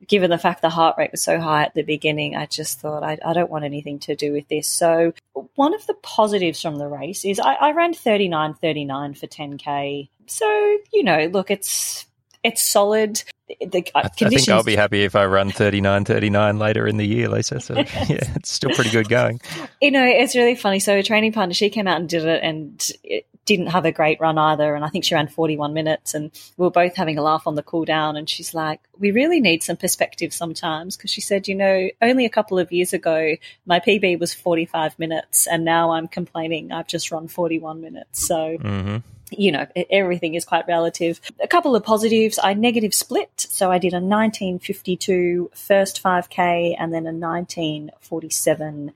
given 0.07 0.31
the 0.31 0.39
fact 0.39 0.61
the 0.63 0.71
heart 0.71 0.97
rate 0.99 1.13
was 1.13 1.23
so 1.23 1.39
high 1.39 1.63
at 1.63 1.75
the 1.75 1.83
beginning 1.83 2.35
i 2.35 2.45
just 2.45 2.81
thought 2.81 3.03
i, 3.03 3.17
I 3.25 3.33
don't 3.33 3.51
want 3.51 3.65
anything 3.65 4.01
to 4.01 4.17
do 4.17 4.33
with 4.33 4.49
this 4.49 4.69
so 4.69 5.13
one 5.55 5.75
of 5.75 5.87
the 5.87 5.95
positives 5.95 6.61
from 6.61 6.77
the 6.77 6.89
race 6.89 7.25
is 7.25 7.39
i, 7.39 7.55
I 7.55 7.73
ran 7.73 7.95
39 7.95 8.55
39 8.55 9.15
for 9.15 9.27
10k 9.27 10.09
so 10.27 10.79
you 10.93 11.05
know 11.05 11.31
look 11.33 11.51
it's 11.51 12.07
it's 12.43 12.63
solid 12.63 13.23
the 13.61 13.87
uh, 13.95 14.01
I, 14.01 14.01
I, 14.01 14.09
think 14.09 14.49
I'll 14.49 14.63
be 14.63 14.75
happy 14.75 15.03
if 15.05 15.15
I 15.15 15.27
run 15.27 15.51
39 15.51 16.07
39 16.07 16.59
later 16.59 16.87
in 16.87 16.97
the 16.97 17.05
year, 17.05 17.29
Lisa. 17.29 17.61
So, 17.61 17.75
yeah, 17.77 17.85
it's 18.09 18.51
still 18.51 18.71
pretty 18.71 18.91
good 18.91 19.09
going. 19.09 19.39
You 19.83 19.91
know, 19.91 20.05
it's 20.05 20.35
really 20.35 20.55
funny. 20.55 20.81
So, 20.81 20.97
a 20.97 21.03
training 21.03 21.33
partner, 21.33 21.53
she 21.53 21.69
came 21.69 21.87
out 21.87 21.99
and 21.99 22.09
did 22.09 22.25
it, 22.25 22.43
and 22.43 22.91
it, 23.03 23.27
didn't 23.45 23.67
have 23.67 23.85
a 23.85 23.93
great 23.93 24.21
run 24.21 24.39
either. 24.39 24.75
And 24.75 24.85
I 24.85 24.89
think 24.89 25.05
she 25.05 25.15
ran 25.15 25.29
41 25.29 25.75
minutes 25.75 26.15
and 26.15 26.31
we 26.57 26.65
were 26.65 26.71
both 26.71 26.97
having 26.97 27.19
a 27.19 27.23
laugh 27.23 27.47
on 27.47 27.55
the 27.55 27.63
cool 27.63 27.85
down. 27.85 28.17
And 28.17 28.29
she's 28.29 28.55
like, 28.55 28.81
we 28.99 29.11
really 29.11 29.41
need 29.41 29.63
some 29.63 29.77
perspective 29.77 30.33
sometimes. 30.33 30.97
Cause 30.97 31.11
she 31.11 31.21
said, 31.21 31.49
you 31.49 31.55
know, 31.55 31.89
only 32.01 32.25
a 32.25 32.31
couple 32.31 32.59
of 32.59 32.73
years 32.73 32.93
ago, 32.93 33.37
my 33.67 33.81
PB 33.81 34.19
was 34.19 34.33
45 34.33 34.99
minutes 34.99 35.47
and 35.47 35.65
now 35.65 35.93
I'm 35.93 36.09
complaining 36.09 36.73
I've 36.73 36.87
just 36.87 37.11
run 37.11 37.29
41 37.29 37.81
minutes. 37.81 38.27
So, 38.27 38.57
hmm 38.57 38.99
you 39.31 39.53
know, 39.53 39.67
everything 39.91 40.35
is 40.35 40.45
quite 40.45 40.67
relative. 40.69 41.21
A 41.43 41.49
couple 41.49 41.75
of 41.75 41.85
positives. 41.85 42.39
I 42.43 42.55
negative 42.55 42.95
split. 42.95 43.47
So 43.51 43.71
I 43.71 43.79
did 43.79 43.93
a 43.93 43.97
1952 43.97 45.51
first 45.55 46.03
5K 46.03 46.77
and 46.79 46.93
then 46.93 47.07
a 47.07 47.13
1947 47.13 48.93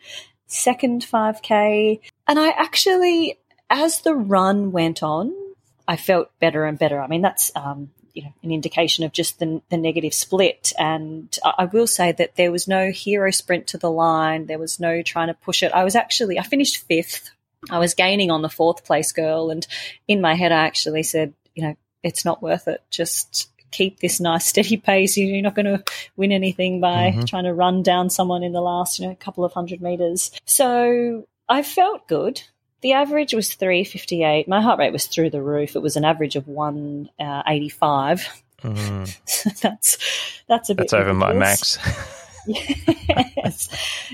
second 0.46 1.02
5K. 1.02 2.00
And 2.26 2.38
I 2.38 2.48
actually, 2.50 3.38
as 3.70 4.00
the 4.02 4.14
run 4.14 4.72
went 4.72 5.02
on, 5.02 5.34
I 5.86 5.96
felt 5.96 6.30
better 6.40 6.64
and 6.64 6.78
better. 6.78 7.00
I 7.00 7.06
mean, 7.06 7.22
that's, 7.22 7.50
um, 7.56 7.90
you 8.14 8.22
know, 8.24 8.32
an 8.42 8.50
indication 8.50 9.04
of 9.04 9.12
just 9.12 9.38
the, 9.38 9.62
the 9.70 9.76
negative 9.76 10.12
split. 10.14 10.72
And 10.78 11.36
I 11.44 11.52
I 11.58 11.64
will 11.66 11.86
say 11.86 12.12
that 12.12 12.36
there 12.36 12.50
was 12.52 12.66
no 12.68 12.90
hero 12.90 13.30
sprint 13.30 13.68
to 13.68 13.78
the 13.78 13.90
line. 13.90 14.46
There 14.46 14.58
was 14.58 14.80
no 14.80 15.02
trying 15.02 15.28
to 15.28 15.34
push 15.34 15.62
it. 15.62 15.72
I 15.72 15.84
was 15.84 15.94
actually, 15.94 16.38
I 16.38 16.42
finished 16.42 16.78
fifth. 16.86 17.30
I 17.70 17.78
was 17.78 17.94
gaining 17.94 18.30
on 18.30 18.42
the 18.42 18.48
fourth 18.48 18.84
place 18.84 19.12
girl. 19.12 19.50
And 19.50 19.66
in 20.06 20.20
my 20.20 20.34
head, 20.34 20.52
I 20.52 20.64
actually 20.66 21.02
said, 21.02 21.34
you 21.54 21.64
know, 21.64 21.76
it's 22.02 22.24
not 22.24 22.42
worth 22.42 22.68
it. 22.68 22.82
Just 22.90 23.50
keep 23.70 24.00
this 24.00 24.20
nice 24.20 24.46
steady 24.46 24.76
pace. 24.78 25.16
You're 25.16 25.42
not 25.42 25.54
going 25.54 25.66
to 25.66 25.84
win 26.16 26.32
anything 26.32 26.80
by 26.80 27.12
Mhm. 27.12 27.26
trying 27.26 27.44
to 27.44 27.54
run 27.54 27.82
down 27.82 28.10
someone 28.10 28.42
in 28.42 28.52
the 28.52 28.60
last, 28.60 28.98
you 28.98 29.06
know, 29.06 29.14
couple 29.14 29.44
of 29.44 29.52
hundred 29.52 29.80
meters. 29.82 30.30
So 30.44 31.26
I 31.48 31.62
felt 31.62 32.08
good. 32.08 32.42
The 32.80 32.92
average 32.92 33.34
was 33.34 33.54
358. 33.54 34.46
My 34.48 34.60
heart 34.60 34.78
rate 34.78 34.92
was 34.92 35.06
through 35.06 35.30
the 35.30 35.42
roof. 35.42 35.74
It 35.74 35.82
was 35.82 35.96
an 35.96 36.04
average 36.04 36.36
of 36.36 36.46
185. 36.46 38.42
Mm. 38.62 39.60
That's 39.60 39.98
that's 40.48 40.70
a 40.70 40.74
bit 40.74 40.90
That's 40.90 40.92
over 40.94 41.14
my 41.14 41.32
max. 41.32 41.78
yes. 42.48 43.68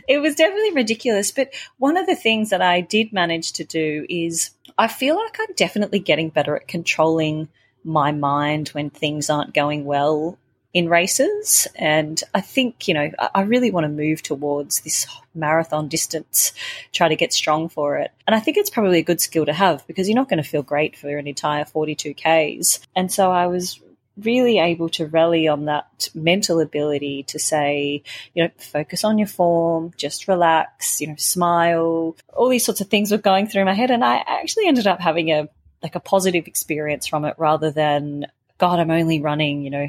It 0.08 0.18
was 0.18 0.34
definitely 0.34 0.72
ridiculous. 0.72 1.30
But 1.30 1.54
one 1.78 1.96
of 1.96 2.06
the 2.06 2.16
things 2.16 2.50
that 2.50 2.60
I 2.60 2.80
did 2.80 3.12
manage 3.12 3.52
to 3.54 3.64
do 3.64 4.06
is 4.08 4.50
I 4.76 4.88
feel 4.88 5.16
like 5.16 5.38
I'm 5.40 5.54
definitely 5.56 6.00
getting 6.00 6.30
better 6.30 6.56
at 6.56 6.68
controlling 6.68 7.48
my 7.84 8.12
mind 8.12 8.68
when 8.70 8.90
things 8.90 9.30
aren't 9.30 9.54
going 9.54 9.84
well 9.84 10.38
in 10.74 10.88
races. 10.88 11.68
And 11.76 12.22
I 12.34 12.40
think, 12.40 12.88
you 12.88 12.94
know, 12.94 13.10
I 13.34 13.42
really 13.42 13.70
want 13.70 13.84
to 13.84 13.88
move 13.88 14.22
towards 14.22 14.80
this 14.80 15.06
marathon 15.34 15.88
distance, 15.88 16.52
try 16.92 17.08
to 17.08 17.16
get 17.16 17.32
strong 17.32 17.68
for 17.68 17.96
it. 17.96 18.10
And 18.26 18.34
I 18.34 18.40
think 18.40 18.56
it's 18.56 18.70
probably 18.70 18.98
a 18.98 19.04
good 19.04 19.20
skill 19.20 19.46
to 19.46 19.52
have 19.52 19.86
because 19.86 20.08
you're 20.08 20.16
not 20.16 20.28
going 20.28 20.42
to 20.42 20.48
feel 20.48 20.62
great 20.62 20.96
for 20.96 21.16
an 21.16 21.28
entire 21.28 21.64
42 21.64 22.14
Ks. 22.14 22.80
And 22.94 23.10
so 23.10 23.30
I 23.30 23.46
was 23.46 23.80
really 24.16 24.58
able 24.58 24.88
to 24.88 25.06
rally 25.06 25.48
on 25.48 25.64
that 25.64 26.08
mental 26.14 26.60
ability 26.60 27.24
to 27.24 27.38
say, 27.38 28.02
you 28.34 28.44
know, 28.44 28.50
focus 28.58 29.04
on 29.04 29.18
your 29.18 29.26
form, 29.26 29.92
just 29.96 30.28
relax, 30.28 31.00
you 31.00 31.06
know, 31.06 31.16
smile. 31.16 32.16
All 32.32 32.48
these 32.48 32.64
sorts 32.64 32.80
of 32.80 32.88
things 32.88 33.10
were 33.10 33.18
going 33.18 33.46
through 33.46 33.64
my 33.64 33.74
head. 33.74 33.90
And 33.90 34.04
I 34.04 34.24
actually 34.26 34.66
ended 34.66 34.86
up 34.86 35.00
having 35.00 35.30
a 35.30 35.48
like 35.82 35.94
a 35.94 36.00
positive 36.00 36.46
experience 36.46 37.06
from 37.06 37.26
it 37.26 37.34
rather 37.36 37.70
than, 37.70 38.26
God, 38.56 38.80
I'm 38.80 38.90
only 38.90 39.20
running, 39.20 39.62
you 39.62 39.70
know, 39.70 39.86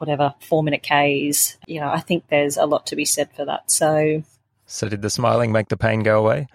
whatever, 0.00 0.34
four 0.40 0.62
minute 0.62 0.82
Ks. 0.82 1.56
You 1.66 1.80
know, 1.80 1.90
I 1.90 2.00
think 2.00 2.24
there's 2.28 2.56
a 2.56 2.66
lot 2.66 2.86
to 2.86 2.96
be 2.96 3.04
said 3.04 3.30
for 3.34 3.44
that. 3.44 3.70
So 3.70 4.22
So 4.66 4.88
did 4.88 5.02
the 5.02 5.10
smiling 5.10 5.52
make 5.52 5.68
the 5.68 5.76
pain 5.76 6.02
go 6.02 6.18
away? 6.18 6.48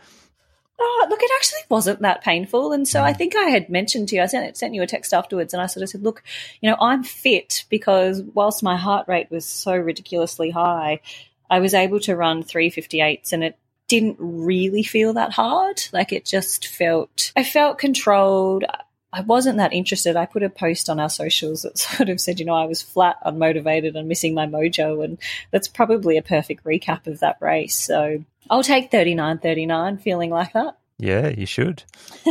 Oh, 0.78 1.08
look, 1.10 1.22
it 1.22 1.32
actually 1.38 1.62
wasn't 1.70 2.02
that 2.02 2.24
painful. 2.24 2.74
And 2.74 2.88
so 2.88 3.00
mm. 3.00 3.04
I 3.04 3.14
think 3.14 3.36
I 3.36 3.50
had 3.50 3.70
mentioned 3.70 4.10
to 4.10 4.16
you, 4.16 4.22
I 4.22 4.26
sent, 4.26 4.58
sent 4.58 4.74
you 4.74 4.82
a 4.82 4.88
text 4.88 5.14
afterwards 5.14 5.54
and 5.54 5.62
I 5.62 5.68
sort 5.68 5.84
of 5.84 5.90
said, 5.90 6.04
look, 6.04 6.22
you 6.60 6.70
know, 6.70 6.76
I'm 6.82 7.04
fit 7.04 7.64
because 7.70 8.22
whilst 8.34 8.64
my 8.64 8.76
heart 8.76 9.08
rate 9.08 9.32
was 9.32 9.46
so 9.46 9.76
ridiculously 9.76 10.50
high, 10.50 11.00
I 11.50 11.60
was 11.60 11.74
able 11.74 12.00
to 12.02 12.16
run 12.16 12.44
358s 12.44 13.32
and 13.32 13.44
it 13.44 13.58
didn't 13.88 14.18
really 14.20 14.84
feel 14.84 15.14
that 15.14 15.32
hard. 15.32 15.82
Like 15.94 16.12
it 16.12 16.26
just 16.26 16.68
felt, 16.68 17.32
I 17.36 17.44
felt 17.44 17.78
controlled. 17.78 18.66
I 19.16 19.22
wasn't 19.22 19.60
that 19.60 19.72
interested. 19.72 20.18
I 20.18 20.26
put 20.26 20.44
a 20.44 20.50
post 20.50 20.90
on 20.90 21.00
our 21.00 21.10
socials 21.10 21.62
that 21.62 21.78
sort 21.78 22.10
of 22.10 22.20
said, 22.20 22.40
you 22.40 22.46
know, 22.46 22.54
I 22.54 22.66
was 22.66 22.82
flat, 22.82 23.16
unmotivated, 23.26 23.96
and 23.96 24.10
missing 24.10 24.34
my 24.34 24.46
mojo. 24.46 25.04
And 25.04 25.18
that's 25.52 25.70
probably 25.70 26.18
a 26.18 26.22
perfect 26.22 26.66
recap 26.66 27.08
of 27.08 27.22
that 27.22 27.38
race. 27.40 27.76
So 27.76 28.26
I'll 28.50 28.64
take 28.64 28.92
39 28.92 29.40
39, 29.40 29.98
feeling 30.00 30.32
like 30.32 30.52
that. 30.52 30.78
Yeah, 30.98 31.28
you 31.28 31.46
should. 31.46 31.84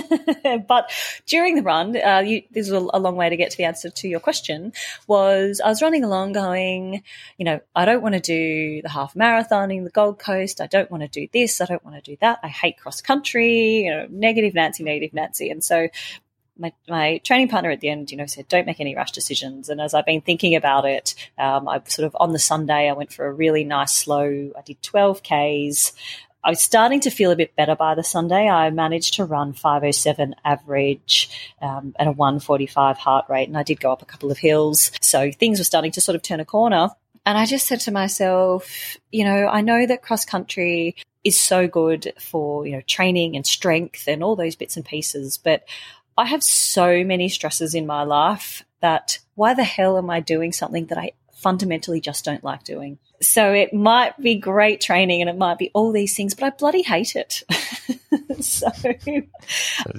but 0.69 0.91
during 1.27 1.55
the 1.55 1.63
run, 1.63 1.95
uh, 1.97 2.23
you, 2.25 2.43
this 2.51 2.67
is 2.67 2.73
a, 2.73 2.79
a 2.79 2.99
long 2.99 3.15
way 3.17 3.29
to 3.29 3.37
get 3.37 3.51
to 3.51 3.57
the 3.59 3.65
answer 3.65 3.91
to 3.91 4.09
your 4.09 4.21
question. 4.21 4.73
Was 5.07 5.61
I 5.63 5.69
was 5.69 5.83
running 5.83 6.03
along, 6.03 6.33
going, 6.33 7.03
you 7.37 7.45
know, 7.45 7.61
I 7.77 7.85
don't 7.85 8.03
want 8.03 8.15
to 8.15 8.21
do 8.21 8.81
the 8.81 8.89
half 8.89 9.15
marathon 9.15 9.71
in 9.71 9.85
the 9.85 9.91
Gold 9.91 10.19
Coast. 10.19 10.63
I 10.63 10.67
don't 10.67 10.91
want 10.91 11.03
to 11.03 11.09
do 11.09 11.29
this. 11.31 11.61
I 11.61 11.67
don't 11.67 11.85
want 11.85 12.03
to 12.03 12.11
do 12.11 12.17
that. 12.23 12.39
I 12.43 12.49
hate 12.49 12.79
cross 12.79 13.03
country. 13.03 13.85
You 13.85 13.91
know, 13.91 14.07
negative 14.09 14.55
Nancy, 14.55 14.83
negative 14.83 15.13
Nancy, 15.13 15.51
and 15.51 15.63
so. 15.63 15.89
My, 16.57 16.73
my 16.89 17.19
training 17.25 17.49
partner 17.49 17.71
at 17.71 17.81
the 17.81 17.89
end, 17.89 18.11
you 18.11 18.17
know, 18.17 18.27
said, 18.27 18.47
don't 18.49 18.67
make 18.67 18.81
any 18.81 18.95
rash 18.95 19.11
decisions. 19.11 19.69
And 19.69 19.81
as 19.81 19.93
I've 19.93 20.07
been 20.07 20.21
thinking 20.21 20.55
about 20.55 20.85
it, 20.85 21.15
um, 21.37 21.69
I 21.69 21.81
sort 21.87 22.07
of 22.07 22.17
on 22.21 22.33
the 22.33 22.39
Sunday, 22.39 22.89
I 22.89 22.93
went 22.93 23.13
for 23.13 23.27
a 23.27 23.33
really 23.33 23.65
nice 23.65 23.93
slow, 23.93 24.53
I 24.57 24.63
did 24.63 24.81
12 24.83 25.23
Ks. 25.23 25.93
I 26.45 26.51
was 26.51 26.61
starting 26.61 27.01
to 27.01 27.11
feel 27.11 27.31
a 27.31 27.37
bit 27.37 27.57
better 27.57 27.75
by 27.75 27.95
the 27.95 28.05
Sunday. 28.05 28.49
I 28.49 28.69
managed 28.69 29.15
to 29.15 29.25
run 29.25 29.55
507 29.55 30.35
average 30.45 31.31
um, 31.63 31.95
at 31.99 32.07
a 32.07 32.13
145 32.13 32.99
heart 32.99 33.25
rate, 33.31 33.49
and 33.49 33.57
I 33.57 33.63
did 33.63 33.81
go 33.81 33.91
up 33.91 34.03
a 34.03 34.07
couple 34.07 34.31
of 34.31 34.37
hills. 34.37 34.93
So 35.01 35.33
things 35.33 35.59
were 35.59 35.65
starting 35.65 35.93
to 35.93 36.03
sort 36.03 36.17
of 36.17 36.23
turn 36.23 36.41
a 36.41 36.45
corner. 36.45 36.91
And 37.25 37.39
I 37.39 37.47
just 37.47 37.67
said 37.67 37.81
to 37.81 37.91
myself, 37.91 38.99
you 39.11 39.25
know, 39.25 39.49
I 39.49 39.63
know 39.63 39.87
that 39.87 40.03
cross 40.03 40.27
country 40.27 40.97
is 41.25 41.41
so 41.41 41.67
good 41.67 42.13
for, 42.19 42.67
you 42.67 42.73
know, 42.73 42.83
training 42.83 43.35
and 43.35 43.47
strength 43.47 44.07
and 44.07 44.23
all 44.23 44.37
those 44.37 44.57
bits 44.57 44.77
and 44.77 44.85
pieces, 44.85 45.39
but 45.39 45.65
I 46.17 46.27
have 46.27 46.45
so 46.45 47.03
many 47.05 47.29
stresses 47.29 47.75
in 47.75 47.87
my 47.87 48.05
life 48.05 48.65
that 48.81 49.19
why 49.35 49.55
the 49.55 49.65
hell 49.65 49.99
am 49.99 50.11
I 50.11 50.21
doing 50.21 50.53
something 50.53 50.87
that 50.87 50.99
I 50.99 51.13
fundamentally 51.33 52.01
just 52.01 52.25
don't 52.25 52.45
like 52.45 52.63
doing? 52.63 52.99
So 53.27 53.53
it 53.53 53.73
might 53.73 54.17
be 54.21 54.37
great 54.37 54.81
training 54.81 55.21
and 55.21 55.31
it 55.31 55.37
might 55.37 55.59
be 55.59 55.71
all 55.75 55.93
these 55.93 56.17
things, 56.17 56.35
but 56.35 56.45
I 56.45 56.51
bloody 56.51 56.83
hate 56.83 57.17
it. 57.17 57.43
so, 58.41 58.69
So, 58.71 59.23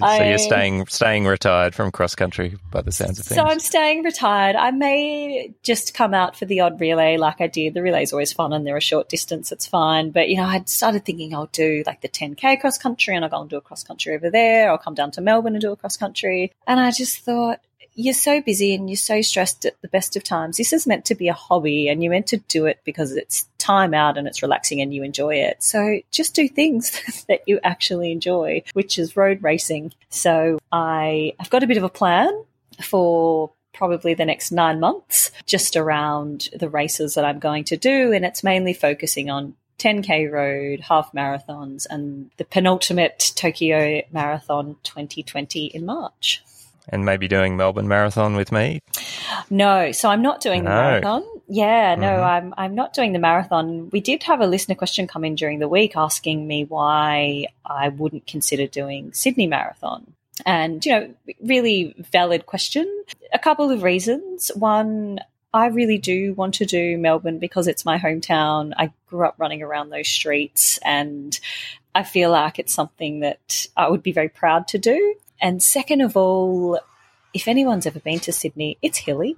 I- 0.01 0.29
you're 0.29 0.37
staying 0.37 0.85
staying 0.87 1.25
retired 1.25 1.75
from 1.75 1.91
cross 1.91 2.15
country 2.15 2.57
by 2.71 2.81
the 2.81 2.91
sounds 2.91 3.19
of 3.19 3.25
things. 3.25 3.37
so 3.39 3.43
I'm 3.45 3.59
staying 3.59 4.03
retired. 4.03 4.55
I 4.55 4.71
may 4.71 5.53
just 5.63 5.93
come 5.93 6.13
out 6.13 6.35
for 6.35 6.45
the 6.45 6.61
odd 6.61 6.79
relay 6.79 7.17
like 7.17 7.41
I 7.41 7.47
did. 7.47 7.73
The 7.73 7.81
relay's 7.81 8.13
always 8.13 8.33
fun 8.33 8.53
and 8.53 8.65
they're 8.65 8.77
a 8.77 8.81
short 8.81 9.09
distance, 9.09 9.51
it's 9.51 9.67
fine. 9.67 10.11
But, 10.11 10.29
you 10.29 10.37
know, 10.37 10.45
I'd 10.45 10.69
started 10.69 11.05
thinking 11.05 11.33
I'll 11.33 11.47
do 11.47 11.83
like 11.85 12.01
the 12.01 12.09
10K 12.09 12.59
cross 12.61 12.77
country 12.77 13.15
and 13.15 13.23
I'll 13.25 13.31
go 13.31 13.41
and 13.41 13.49
do 13.49 13.57
a 13.57 13.61
cross 13.61 13.83
country 13.83 14.15
over 14.15 14.29
there. 14.29 14.69
I'll 14.71 14.77
come 14.77 14.93
down 14.95 15.11
to 15.11 15.21
Melbourne 15.21 15.53
and 15.53 15.61
do 15.61 15.71
a 15.71 15.75
cross 15.75 15.97
country. 15.97 16.51
And 16.67 16.79
I 16.79 16.91
just 16.91 17.19
thought, 17.19 17.59
you're 17.95 18.13
so 18.13 18.41
busy 18.41 18.75
and 18.75 18.89
you're 18.89 18.97
so 18.97 19.21
stressed 19.21 19.65
at 19.65 19.81
the 19.81 19.87
best 19.87 20.15
of 20.15 20.23
times. 20.23 20.57
This 20.57 20.73
is 20.73 20.85
meant 20.85 21.05
to 21.05 21.15
be 21.15 21.29
a 21.29 21.33
hobby 21.33 21.87
and 21.87 22.03
you're 22.03 22.11
meant 22.11 22.27
to 22.27 22.37
do 22.37 22.65
it 22.65 22.79
because 22.83 23.13
it's 23.13 23.47
time 23.57 23.93
out 23.93 24.17
and 24.17 24.27
it's 24.27 24.41
relaxing 24.41 24.81
and 24.81 24.93
you 24.93 25.01
enjoy 25.01 25.35
it. 25.35 25.63
So 25.63 26.01
just 26.11 26.35
do 26.35 26.47
things 26.47 27.25
that 27.29 27.41
you 27.47 27.59
actually 27.63 28.11
enjoy, 28.11 28.63
which 28.73 28.99
is 28.99 29.15
road 29.15 29.41
racing. 29.41 29.93
So 30.09 30.59
I 30.71 31.33
have 31.39 31.49
got 31.49 31.63
a 31.63 31.67
bit 31.67 31.77
of 31.77 31.83
a 31.83 31.89
plan 31.89 32.43
for 32.83 33.51
probably 33.73 34.13
the 34.13 34.25
next 34.25 34.51
nine 34.51 34.79
months 34.79 35.31
just 35.45 35.75
around 35.75 36.49
the 36.53 36.69
races 36.69 37.15
that 37.15 37.25
I'm 37.25 37.39
going 37.39 37.63
to 37.65 37.77
do. 37.77 38.11
And 38.11 38.25
it's 38.25 38.43
mainly 38.43 38.73
focusing 38.73 39.29
on 39.29 39.55
10K 39.79 40.31
road, 40.31 40.79
half 40.81 41.11
marathons, 41.11 41.85
and 41.89 42.31
the 42.37 42.45
penultimate 42.45 43.31
Tokyo 43.35 44.01
Marathon 44.11 44.77
2020 44.83 45.65
in 45.65 45.85
March. 45.85 46.41
And 46.89 47.05
maybe 47.05 47.27
doing 47.27 47.57
Melbourne 47.57 47.87
Marathon 47.87 48.35
with 48.35 48.51
me. 48.51 48.79
No, 49.49 49.91
so 49.91 50.09
I'm 50.09 50.21
not 50.21 50.41
doing 50.41 50.63
the 50.63 50.69
marathon. 50.69 51.23
Yeah, 51.47 51.95
no, 51.95 52.07
Mhm. 52.07 52.23
I'm 52.23 52.53
I'm 52.57 52.75
not 52.75 52.93
doing 52.93 53.13
the 53.13 53.19
marathon. 53.19 53.89
We 53.91 53.99
did 53.99 54.23
have 54.23 54.41
a 54.41 54.47
listener 54.47 54.75
question 54.75 55.07
come 55.07 55.23
in 55.23 55.35
during 55.35 55.59
the 55.59 55.67
week 55.67 55.95
asking 55.95 56.47
me 56.47 56.63
why 56.63 57.47
I 57.65 57.89
wouldn't 57.89 58.27
consider 58.27 58.65
doing 58.67 59.13
Sydney 59.13 59.47
Marathon. 59.47 60.13
And, 60.45 60.85
you 60.85 60.91
know, 60.91 61.13
really 61.41 61.95
valid 62.11 62.45
question. 62.45 62.87
A 63.31 63.39
couple 63.39 63.71
of 63.71 63.83
reasons. 63.83 64.51
One, 64.55 65.19
I 65.53 65.67
really 65.67 65.97
do 65.97 66.33
want 66.33 66.55
to 66.55 66.65
do 66.65 66.97
Melbourne 66.97 67.39
because 67.39 67.67
it's 67.67 67.85
my 67.85 67.97
hometown. 67.97 68.73
I 68.75 68.91
grew 69.07 69.25
up 69.25 69.35
running 69.37 69.61
around 69.61 69.89
those 69.91 70.09
streets 70.09 70.77
and 70.83 71.39
I 71.93 72.03
feel 72.03 72.31
like 72.31 72.59
it's 72.59 72.73
something 72.73 73.21
that 73.21 73.67
I 73.77 73.87
would 73.87 74.03
be 74.03 74.11
very 74.11 74.27
proud 74.27 74.67
to 74.69 74.77
do. 74.77 75.15
And 75.41 75.61
second 75.61 76.01
of 76.01 76.15
all, 76.17 76.79
if 77.33 77.47
anyone's 77.47 77.85
ever 77.85 77.99
been 77.99 78.19
to 78.21 78.31
Sydney, 78.31 78.77
it's 78.81 78.97
hilly. 78.97 79.35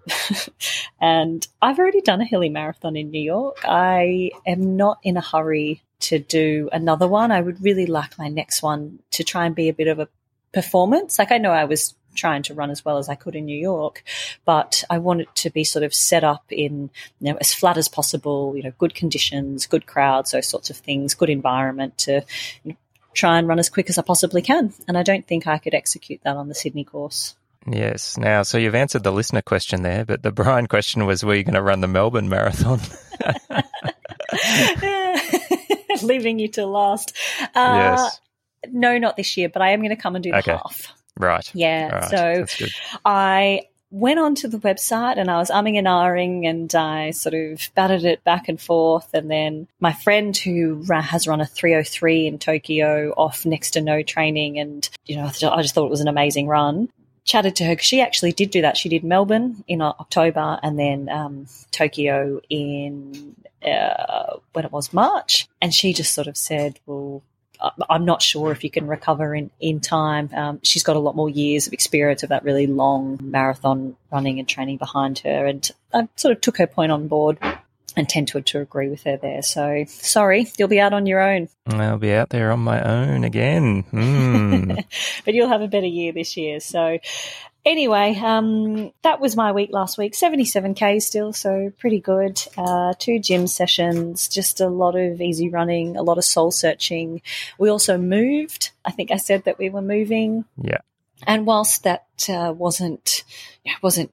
and 1.02 1.46
I've 1.62 1.80
already 1.80 2.02
done 2.02 2.22
a 2.22 2.26
hilly 2.26 2.50
marathon 2.50 2.96
in 2.96 3.10
New 3.10 3.22
York. 3.22 3.58
I 3.64 4.32
am 4.46 4.78
not 4.78 5.00
in 5.04 5.18
a 5.18 5.22
hurry 5.22 5.82
to 6.02 6.20
do 6.20 6.70
another 6.72 7.08
one. 7.08 7.32
I 7.32 7.42
would 7.42 7.64
really 7.64 7.88
like 7.88 8.20
my 8.20 8.30
next 8.30 8.62
one 8.62 9.00
to 9.12 9.24
try 9.24 9.48
and 9.48 9.56
be 9.56 9.70
a 9.70 9.74
bit 9.74 9.88
of 9.88 10.00
a 10.00 10.08
performance. 10.54 11.18
Like 11.18 11.32
I 11.32 11.40
know 11.40 11.52
I 11.52 11.66
was 11.66 11.96
trying 12.14 12.44
to 12.44 12.54
run 12.54 12.70
as 12.70 12.84
well 12.84 12.98
as 12.98 13.10
I 13.10 13.16
could 13.16 13.36
in 13.36 13.46
New 13.46 13.58
York, 13.58 14.04
but 14.44 14.84
I 14.90 14.98
wanted 14.98 15.28
to 15.36 15.50
be 15.50 15.64
sort 15.64 15.84
of 15.84 15.94
set 15.94 16.24
up 16.24 16.44
in, 16.50 16.90
you 17.20 17.32
know, 17.32 17.38
as 17.40 17.54
flat 17.54 17.78
as 17.78 17.88
possible, 17.88 18.54
you 18.56 18.64
know, 18.64 18.74
good 18.78 18.96
conditions, 18.96 19.68
good 19.68 19.86
crowds, 19.86 20.32
those 20.32 20.48
sorts 20.48 20.70
of 20.70 20.78
things, 20.78 21.16
good 21.16 21.30
environment 21.30 21.98
to 22.00 22.24
you 22.64 22.72
know, 22.72 22.78
try 23.18 23.38
and 23.38 23.48
run 23.48 23.60
as 23.60 23.70
quick 23.70 23.90
as 23.90 23.98
I 23.98 24.04
possibly 24.04 24.42
can. 24.42 24.74
And 24.88 24.98
I 24.98 25.04
don't 25.04 25.28
think 25.28 25.48
I 25.48 25.58
could 25.58 25.74
execute 25.74 26.22
that 26.24 26.38
on 26.38 26.48
the 26.48 26.56
Sydney 26.56 26.84
course. 26.84 27.36
Yes. 27.70 28.18
Now, 28.18 28.44
so 28.44 28.58
you've 28.58 28.76
answered 28.76 29.04
the 29.04 29.12
listener 29.12 29.42
question 29.42 29.82
there, 29.82 30.06
but 30.06 30.24
the 30.24 30.32
Brian 30.32 30.68
question 30.68 31.06
was, 31.06 31.24
were 31.24 31.36
you 31.36 31.44
going 31.44 31.56
to 31.56 31.62
run 31.62 31.82
the 31.82 31.88
Melbourne 31.88 32.30
Marathon? 32.30 32.80
Leaving 36.02 36.40
you 36.40 36.48
to 36.50 36.66
last. 36.66 37.14
Uh, 37.56 37.98
yes. 37.98 38.22
No, 38.72 38.98
not 38.98 39.18
this 39.18 39.36
year, 39.36 39.50
but 39.50 39.62
I 39.62 39.72
am 39.72 39.82
going 39.82 39.90
to 39.90 40.02
come 40.02 40.16
and 40.16 40.24
do 40.24 40.32
the 40.32 40.38
okay. 40.38 40.52
half. 40.52 40.94
Right. 41.18 41.50
Yeah. 41.54 41.90
Right. 41.90 42.10
So 42.10 42.46
I 43.04 43.64
went 43.90 44.20
onto 44.20 44.48
the 44.48 44.58
website 44.60 45.18
and 45.18 45.32
I 45.32 45.38
was 45.38 45.50
umming 45.50 45.78
and 45.78 45.88
ahhing 45.88 46.46
and 46.48 46.74
I 46.76 47.12
sort 47.12 47.36
of 47.36 47.70
batted 47.76 48.04
it 48.04 48.24
back 48.24 48.50
and 48.50 48.60
forth. 48.60 49.10
And 49.14 49.32
then 49.32 49.68
my 49.80 49.94
friend 49.94 50.36
who 50.36 50.84
has 50.92 51.28
run 51.28 51.42
a 51.42 51.46
303 51.46 52.28
in 52.28 52.40
Tokyo 52.40 53.14
off 53.16 53.46
next 53.46 53.72
to 53.72 53.82
no 53.82 54.02
training 54.04 54.60
and, 54.60 54.90
you 55.06 55.16
know, 55.16 55.26
I 55.26 55.62
just 55.62 55.74
thought 55.74 55.86
it 55.86 55.92
was 55.92 56.02
an 56.02 56.08
amazing 56.08 56.48
run. 56.48 56.90
Chatted 57.24 57.58
to 57.58 57.66
her 57.66 57.74
because 57.74 57.86
she 57.86 58.02
actually 58.02 58.32
did 58.32 58.52
do 58.52 58.62
that. 58.62 58.78
She 58.78 58.88
did 58.88 59.04
Melbourne 59.04 59.64
in 59.68 59.82
October 59.82 60.60
and 60.64 60.80
then 60.80 61.10
um, 61.10 61.48
Tokyo 61.72 62.40
in 62.50 63.36
uh, 63.66 64.38
when 64.54 64.66
it 64.66 64.72
was 64.72 64.94
March. 64.94 65.48
And 65.62 65.74
she 65.74 65.94
just 65.94 66.14
sort 66.14 66.28
of 66.28 66.38
said, 66.38 66.80
well, 66.86 67.22
I'm 67.90 68.06
not 68.06 68.22
sure 68.22 68.52
if 68.52 68.64
you 68.64 68.70
can 68.70 68.88
recover 68.88 69.34
in, 69.36 69.50
in 69.60 69.80
time. 69.80 70.30
Um, 70.36 70.60
she's 70.64 70.84
got 70.84 70.96
a 70.96 71.00
lot 71.00 71.16
more 71.16 71.30
years 71.30 71.68
of 71.68 71.74
experience 71.74 72.24
of 72.24 72.30
that 72.30 72.44
really 72.44 72.68
long 72.68 73.20
marathon 73.22 73.96
running 74.12 74.40
and 74.40 74.48
training 74.48 74.78
behind 74.78 75.20
her. 75.20 75.46
And 75.46 75.70
I 75.94 76.08
sort 76.16 76.34
of 76.34 76.42
took 76.42 76.58
her 76.58 76.68
point 76.68 76.92
on 76.92 77.08
board 77.08 77.40
and 77.96 78.08
tend 78.08 78.28
to, 78.30 78.42
to 78.42 78.60
agree 78.60 78.90
with 78.90 79.04
her 79.04 79.18
there. 79.18 79.42
So 79.42 79.86
sorry, 79.88 80.48
you'll 80.58 80.68
be 80.68 80.80
out 80.80 80.94
on 80.94 81.08
your 81.08 81.20
own. 81.20 81.50
I'll 81.66 81.98
be 81.98 82.14
out 82.14 82.30
there 82.30 82.52
on 82.52 82.60
my 82.60 82.82
own 82.82 83.24
again. 83.24 83.84
Mm. 83.92 84.86
but 85.26 85.34
you'll 85.34 85.50
have 85.50 85.62
a 85.62 85.68
better 85.68 85.88
year 85.88 86.12
this 86.12 86.38
year. 86.38 86.60
So 86.60 87.00
anyway, 87.68 88.16
um, 88.24 88.92
that 89.04 89.20
was 89.20 89.36
my 89.36 89.52
week 89.52 89.70
last 89.72 89.98
week. 89.98 90.14
77k 90.14 91.02
still, 91.02 91.34
so 91.34 91.72
pretty 91.78 92.00
good. 92.00 92.42
Uh, 92.58 92.94
two 92.98 93.20
gym 93.20 93.46
sessions, 93.46 94.28
just 94.28 94.62
a 94.62 94.70
lot 94.70 94.96
of 94.96 95.22
easy 95.22 95.50
running, 95.50 95.98
a 95.98 96.02
lot 96.02 96.18
of 96.18 96.24
soul 96.24 96.50
searching. 96.50 97.22
We 97.60 97.70
also 97.70 97.98
moved. 97.98 98.72
I 98.86 98.92
think 98.92 99.12
I 99.12 99.18
said 99.18 99.44
that 99.44 99.60
we 99.60 99.70
were 99.70 99.82
moving. 99.82 100.46
Yeah. 100.62 100.80
And 101.26 101.46
whilst 101.46 101.84
that 101.84 102.06
uh, 102.30 102.54
wasn't 102.56 103.24
wasn't 103.82 104.12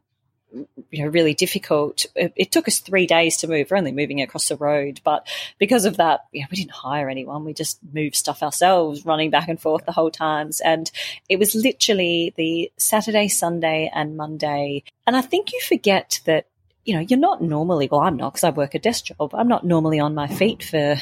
you 0.91 1.05
know 1.05 1.11
really 1.11 1.35
difficult. 1.35 2.07
It, 2.15 2.33
it, 2.37 2.53
took 2.53 2.69
us 2.69 2.79
three 2.79 3.07
days 3.07 3.37
to 3.39 3.49
move. 3.49 3.71
We're 3.71 3.77
only 3.77 3.93
moving 3.93 4.21
across 4.21 4.49
the 4.49 4.57
road, 4.57 5.01
but 5.05 5.27
because 5.59 5.85
of 5.85 5.97
that, 5.97 6.27
we 6.33 6.45
didn't 6.53 6.71
hire 6.71 7.09
anyone. 7.09 7.45
We 7.45 7.55
just 7.55 7.79
moved 7.93 8.15
stuff 8.15 8.43
ourselves, 8.43 9.05
running 9.05 9.31
back 9.31 9.49
and 9.49 9.61
forth 9.61 9.85
the 9.85 9.93
whole 9.93 10.11
times. 10.11 10.61
And 10.61 10.91
it 11.29 11.39
was 11.39 11.55
literally 11.55 12.33
the 12.37 12.71
Saturday, 12.77 13.29
Sunday, 13.29 13.91
and 13.95 14.17
Monday. 14.17 14.85
And 15.07 15.17
I 15.17 15.21
think 15.21 15.53
you 15.53 15.61
forget 15.61 16.21
that 16.27 16.47
you 16.85 16.95
know 16.95 17.01
you're 17.01 17.19
not 17.19 17.43
normally. 17.43 17.89
Well, 17.91 18.01
I'm 18.01 18.17
not 18.17 18.35
because 18.35 18.45
I 18.45 18.51
work 18.51 18.75
a 18.75 18.79
desk 18.79 19.07
job. 19.07 19.35
I'm 19.35 19.49
not 19.49 19.65
normally 19.65 20.01
on 20.01 20.15
my 20.15 20.29
feet 20.29 20.63
for 20.63 20.97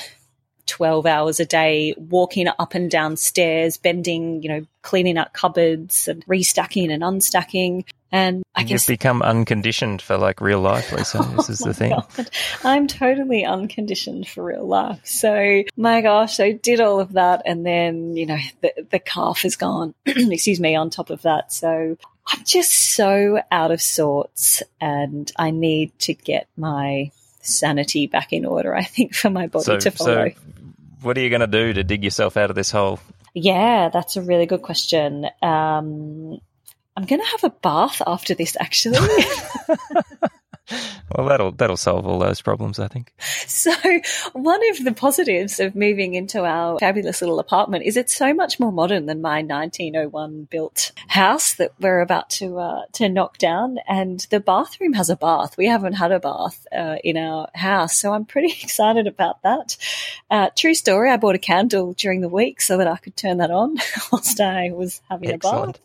12 0.67 1.07
hours 1.07 1.41
a 1.41 1.45
day 1.45 1.95
walking 1.99 2.47
up 2.47 2.75
and 2.75 2.91
down 2.91 3.17
stairs, 3.17 3.77
bending, 3.77 4.43
you 4.43 4.49
know, 4.49 4.67
cleaning 4.83 5.19
up 5.19 5.33
cupboards 5.33 6.09
and 6.09 6.25
restacking 6.27 6.91
and 6.91 7.03
unstacking. 7.03 7.85
And 8.13 8.43
I 8.55 8.61
You've 8.61 8.87
become 8.87 9.23
unconditioned 9.23 10.03
for 10.03 10.19
like 10.19 10.43
real 10.43 10.61
life, 10.61 10.93
Lisa. 10.93 11.19
Oh 11.23 11.37
this 11.37 11.49
is 11.49 11.59
the 11.61 11.73
thing. 11.73 11.91
God. 11.91 12.31
I'm 12.63 12.87
totally 12.87 13.45
unconditioned 13.45 14.29
for 14.29 14.45
real 14.45 14.67
life. 14.67 15.01
So 15.05 15.63
my 15.77 16.03
gosh, 16.03 16.39
I 16.39 16.53
did 16.53 16.81
all 16.81 17.01
of 17.01 17.13
that 17.15 17.43
and 17.47 17.65
then, 17.65 18.17
you 18.17 18.27
know, 18.27 18.39
the, 18.61 18.87
the 18.91 18.99
calf 18.99 19.45
is 19.47 19.57
gone. 19.57 19.95
Excuse 20.07 20.61
me, 20.61 20.77
on 20.77 20.91
top 20.91 21.09
of 21.09 21.23
that. 21.23 21.53
So 21.53 21.97
I'm 22.27 22.45
just 22.45 22.73
so 22.73 23.41
out 23.51 23.71
of 23.71 23.81
sorts 23.81 24.63
and 24.81 25.33
I 25.39 25.51
need 25.51 25.99
to 26.01 26.13
get 26.13 26.49
my 26.57 27.11
sanity 27.41 28.07
back 28.07 28.33
in 28.33 28.45
order, 28.45 28.75
I 28.75 28.85
think, 28.85 29.15
for 29.15 29.31
my 29.31 29.47
body 29.47 29.65
so, 29.65 29.79
to 29.79 29.91
follow. 29.91 30.29
So 30.29 30.35
what 31.01 31.17
are 31.17 31.21
you 31.21 31.31
going 31.31 31.41
to 31.41 31.47
do 31.47 31.73
to 31.73 31.83
dig 31.83 32.05
yourself 32.05 32.37
out 32.37 32.51
of 32.51 32.57
this 32.57 32.71
hole? 32.71 33.01
Yeah, 33.35 33.89
that's 33.89 34.17
a 34.17 34.23
really 34.23 34.47
good 34.47 34.63
question. 34.63 35.27
Um, 35.41 36.41
I'm 36.97 37.05
going 37.05 37.21
to 37.21 37.27
have 37.29 37.45
a 37.45 37.51
bath 37.51 38.03
after 38.07 38.35
this, 38.35 38.57
actually. 38.61 38.99
well, 41.17 41.29
that'll 41.29 41.53
that'll 41.53 41.77
solve 41.77 42.07
all 42.07 42.19
those 42.19 42.41
problems, 42.41 42.79
I 42.79 42.89
think. 42.89 43.13
So, 43.47 43.73
one 44.33 44.61
of 44.71 44.85
the 44.85 44.93
positives 44.93 45.61
of 45.61 45.75
moving 45.75 46.15
into 46.15 46.45
our 46.45 46.79
fabulous 46.79 47.21
little 47.21 47.39
apartment 47.39 47.85
is 47.85 47.97
it's 47.97 48.15
so 48.15 48.33
much 48.35 48.59
more 48.59 48.73
modern 48.73 49.07
than 49.07 49.21
my 49.21 49.43
1901 49.43 50.49
built 50.51 50.93
house 51.09 51.55
that 51.55 51.73
we're 51.81 52.01
about 52.01 52.31
to 52.31 52.59
uh, 52.59 52.83
to 52.93 53.09
knock 53.09 53.39
down. 53.39 53.79
And 53.89 54.21
the 54.31 54.41
bathroom 54.41 54.95
has 54.95 55.11
a 55.11 55.17
bath. 55.17 55.57
We 55.57 55.67
haven't 55.67 55.95
had 55.95 56.13
a 56.13 56.21
bath 56.21 56.67
uh, 56.77 56.97
in 57.05 57.17
our 57.17 57.49
house, 57.55 57.99
so 57.99 58.13
I'm 58.13 58.25
pretty 58.25 58.53
excited 58.63 59.07
about 59.07 59.43
that. 59.43 59.77
Uh, 60.31 60.51
true 60.57 60.75
story. 60.75 61.11
I 61.11 61.17
bought 61.17 61.35
a 61.35 61.39
candle 61.39 61.93
during 61.93 62.21
the 62.21 62.29
week 62.29 62.61
so 62.61 62.79
that 62.79 62.87
I 62.87 62.97
could 62.97 63.17
turn 63.17 63.39
that 63.39 63.51
on 63.51 63.77
whilst 64.13 64.41
I 64.41 64.71
was 64.73 65.01
having 65.09 65.31
Excellent. 65.31 65.81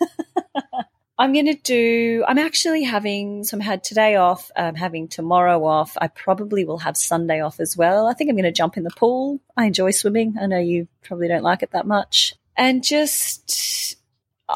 a 0.00 0.06
bath. 0.06 0.86
I'm 1.22 1.32
going 1.32 1.46
to 1.46 1.54
do, 1.54 2.24
I'm 2.26 2.38
actually 2.38 2.82
having, 2.82 3.44
so 3.44 3.56
I 3.56 3.62
had 3.62 3.84
today 3.84 4.16
off, 4.16 4.50
I'm 4.56 4.74
having 4.74 5.06
tomorrow 5.06 5.64
off. 5.64 5.96
I 6.00 6.08
probably 6.08 6.64
will 6.64 6.78
have 6.78 6.96
Sunday 6.96 7.40
off 7.40 7.60
as 7.60 7.76
well. 7.76 8.08
I 8.08 8.12
think 8.12 8.28
I'm 8.28 8.34
going 8.34 8.42
to 8.42 8.50
jump 8.50 8.76
in 8.76 8.82
the 8.82 8.90
pool. 8.90 9.38
I 9.56 9.66
enjoy 9.66 9.92
swimming. 9.92 10.34
I 10.40 10.46
know 10.46 10.58
you 10.58 10.88
probably 11.04 11.28
don't 11.28 11.44
like 11.44 11.62
it 11.62 11.70
that 11.70 11.86
much. 11.86 12.34
And 12.56 12.82
just, 12.82 13.94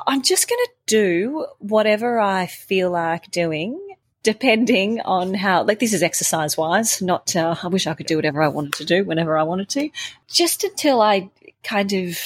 I'm 0.08 0.22
just 0.22 0.48
going 0.48 0.58
to 0.64 0.70
do 0.86 1.46
whatever 1.60 2.18
I 2.18 2.46
feel 2.46 2.90
like 2.90 3.30
doing 3.30 3.80
depending 4.24 5.00
on 5.02 5.34
how 5.34 5.62
like 5.62 5.78
this 5.78 5.92
is 5.92 6.02
exercise 6.02 6.56
wise 6.56 7.00
not 7.00 7.36
uh, 7.36 7.54
i 7.62 7.68
wish 7.68 7.86
i 7.86 7.94
could 7.94 8.06
do 8.06 8.16
whatever 8.16 8.42
i 8.42 8.48
wanted 8.48 8.72
to 8.72 8.84
do 8.84 9.04
whenever 9.04 9.38
i 9.38 9.44
wanted 9.44 9.68
to 9.68 9.88
just 10.26 10.64
until 10.64 11.00
i 11.00 11.30
kind 11.62 11.92
of 11.92 12.18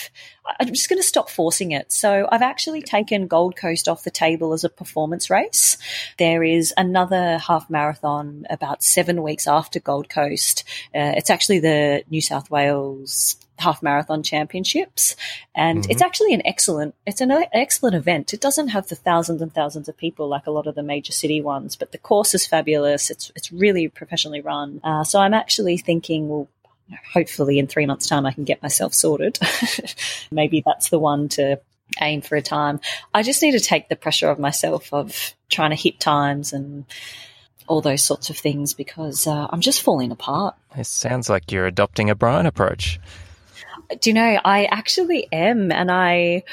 I'm 0.58 0.68
just 0.68 0.88
going 0.88 1.00
to 1.00 1.06
stop 1.06 1.30
forcing 1.30 1.72
it. 1.72 1.92
So 1.92 2.28
I've 2.30 2.42
actually 2.42 2.82
taken 2.82 3.26
Gold 3.26 3.56
Coast 3.56 3.88
off 3.88 4.04
the 4.04 4.10
table 4.10 4.52
as 4.52 4.64
a 4.64 4.68
performance 4.68 5.30
race. 5.30 5.76
There 6.18 6.42
is 6.42 6.72
another 6.76 7.38
half 7.38 7.70
marathon 7.70 8.46
about 8.50 8.82
seven 8.82 9.22
weeks 9.22 9.46
after 9.46 9.80
Gold 9.80 10.08
Coast. 10.08 10.64
Uh, 10.94 11.14
it's 11.16 11.30
actually 11.30 11.60
the 11.60 12.04
New 12.10 12.20
South 12.20 12.50
Wales 12.50 13.36
half 13.60 13.82
marathon 13.82 14.22
championships 14.22 15.14
and 15.54 15.82
mm-hmm. 15.82 15.90
it's 15.90 16.00
actually 16.00 16.32
an 16.32 16.40
excellent 16.46 16.94
it's 17.06 17.20
an 17.20 17.30
excellent 17.52 17.94
event 17.94 18.32
it 18.32 18.40
doesn't 18.40 18.68
have 18.68 18.88
the 18.88 18.96
thousands 18.96 19.42
and 19.42 19.52
thousands 19.52 19.88
of 19.88 19.96
people 19.96 20.28
like 20.28 20.46
a 20.46 20.50
lot 20.50 20.66
of 20.66 20.74
the 20.74 20.82
major 20.82 21.12
city 21.12 21.40
ones 21.42 21.76
but 21.76 21.92
the 21.92 21.98
course 21.98 22.34
is 22.34 22.46
fabulous 22.46 23.10
it's 23.10 23.30
it's 23.36 23.52
really 23.52 23.86
professionally 23.86 24.40
run 24.40 24.80
uh, 24.82 25.04
so 25.04 25.20
i'm 25.20 25.34
actually 25.34 25.76
thinking 25.76 26.28
well 26.28 26.48
hopefully 27.12 27.59
in 27.59 27.66
three 27.66 27.87
months' 27.87 28.09
time 28.09 28.26
I 28.26 28.33
can 28.33 28.44
get 28.44 28.62
myself 28.62 28.94
sorted. 28.94 29.38
Maybe 30.31 30.62
that's 30.64 30.90
the 30.90 30.98
one 30.98 31.29
to 31.31 31.61
aim 32.00 32.20
for 32.20 32.37
a 32.37 32.42
time. 32.42 32.81
I 33.12 33.22
just 33.22 33.42
need 33.42 33.53
to 33.53 33.61
take 33.61 33.88
the 33.88 33.96
pressure 33.96 34.29
of 34.29 34.38
myself 34.38 34.92
of 34.92 35.35
trying 35.48 35.70
to 35.70 35.76
hit 35.76 36.00
times 36.00 36.53
and 36.53 36.85
all 37.66 37.81
those 37.81 38.03
sorts 38.03 38.31
of 38.31 38.37
things 38.37 38.74
because 38.74 39.26
uh, 39.26 39.46
I'm 39.50 39.61
just 39.61 39.83
falling 39.83 40.11
apart. 40.11 40.57
It 40.76 40.87
sounds 40.87 41.29
like 41.29 41.53
you're 41.53 41.66
adopting 41.66 42.11
a 42.11 42.14
Brian 42.14 42.46
approach. 42.46 42.98
Do 44.00 44.11
you 44.11 44.14
know, 44.14 44.40
I 44.44 44.64
actually 44.64 45.29
am. 45.33 45.70
And 45.72 45.90
I, 45.90 46.44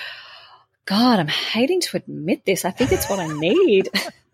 God, 0.85 1.19
I'm 1.19 1.27
hating 1.27 1.81
to 1.81 1.97
admit 1.97 2.45
this. 2.45 2.65
I 2.65 2.71
think 2.71 2.91
it's 2.91 3.09
what 3.09 3.19
I 3.19 3.27
need. 3.27 3.89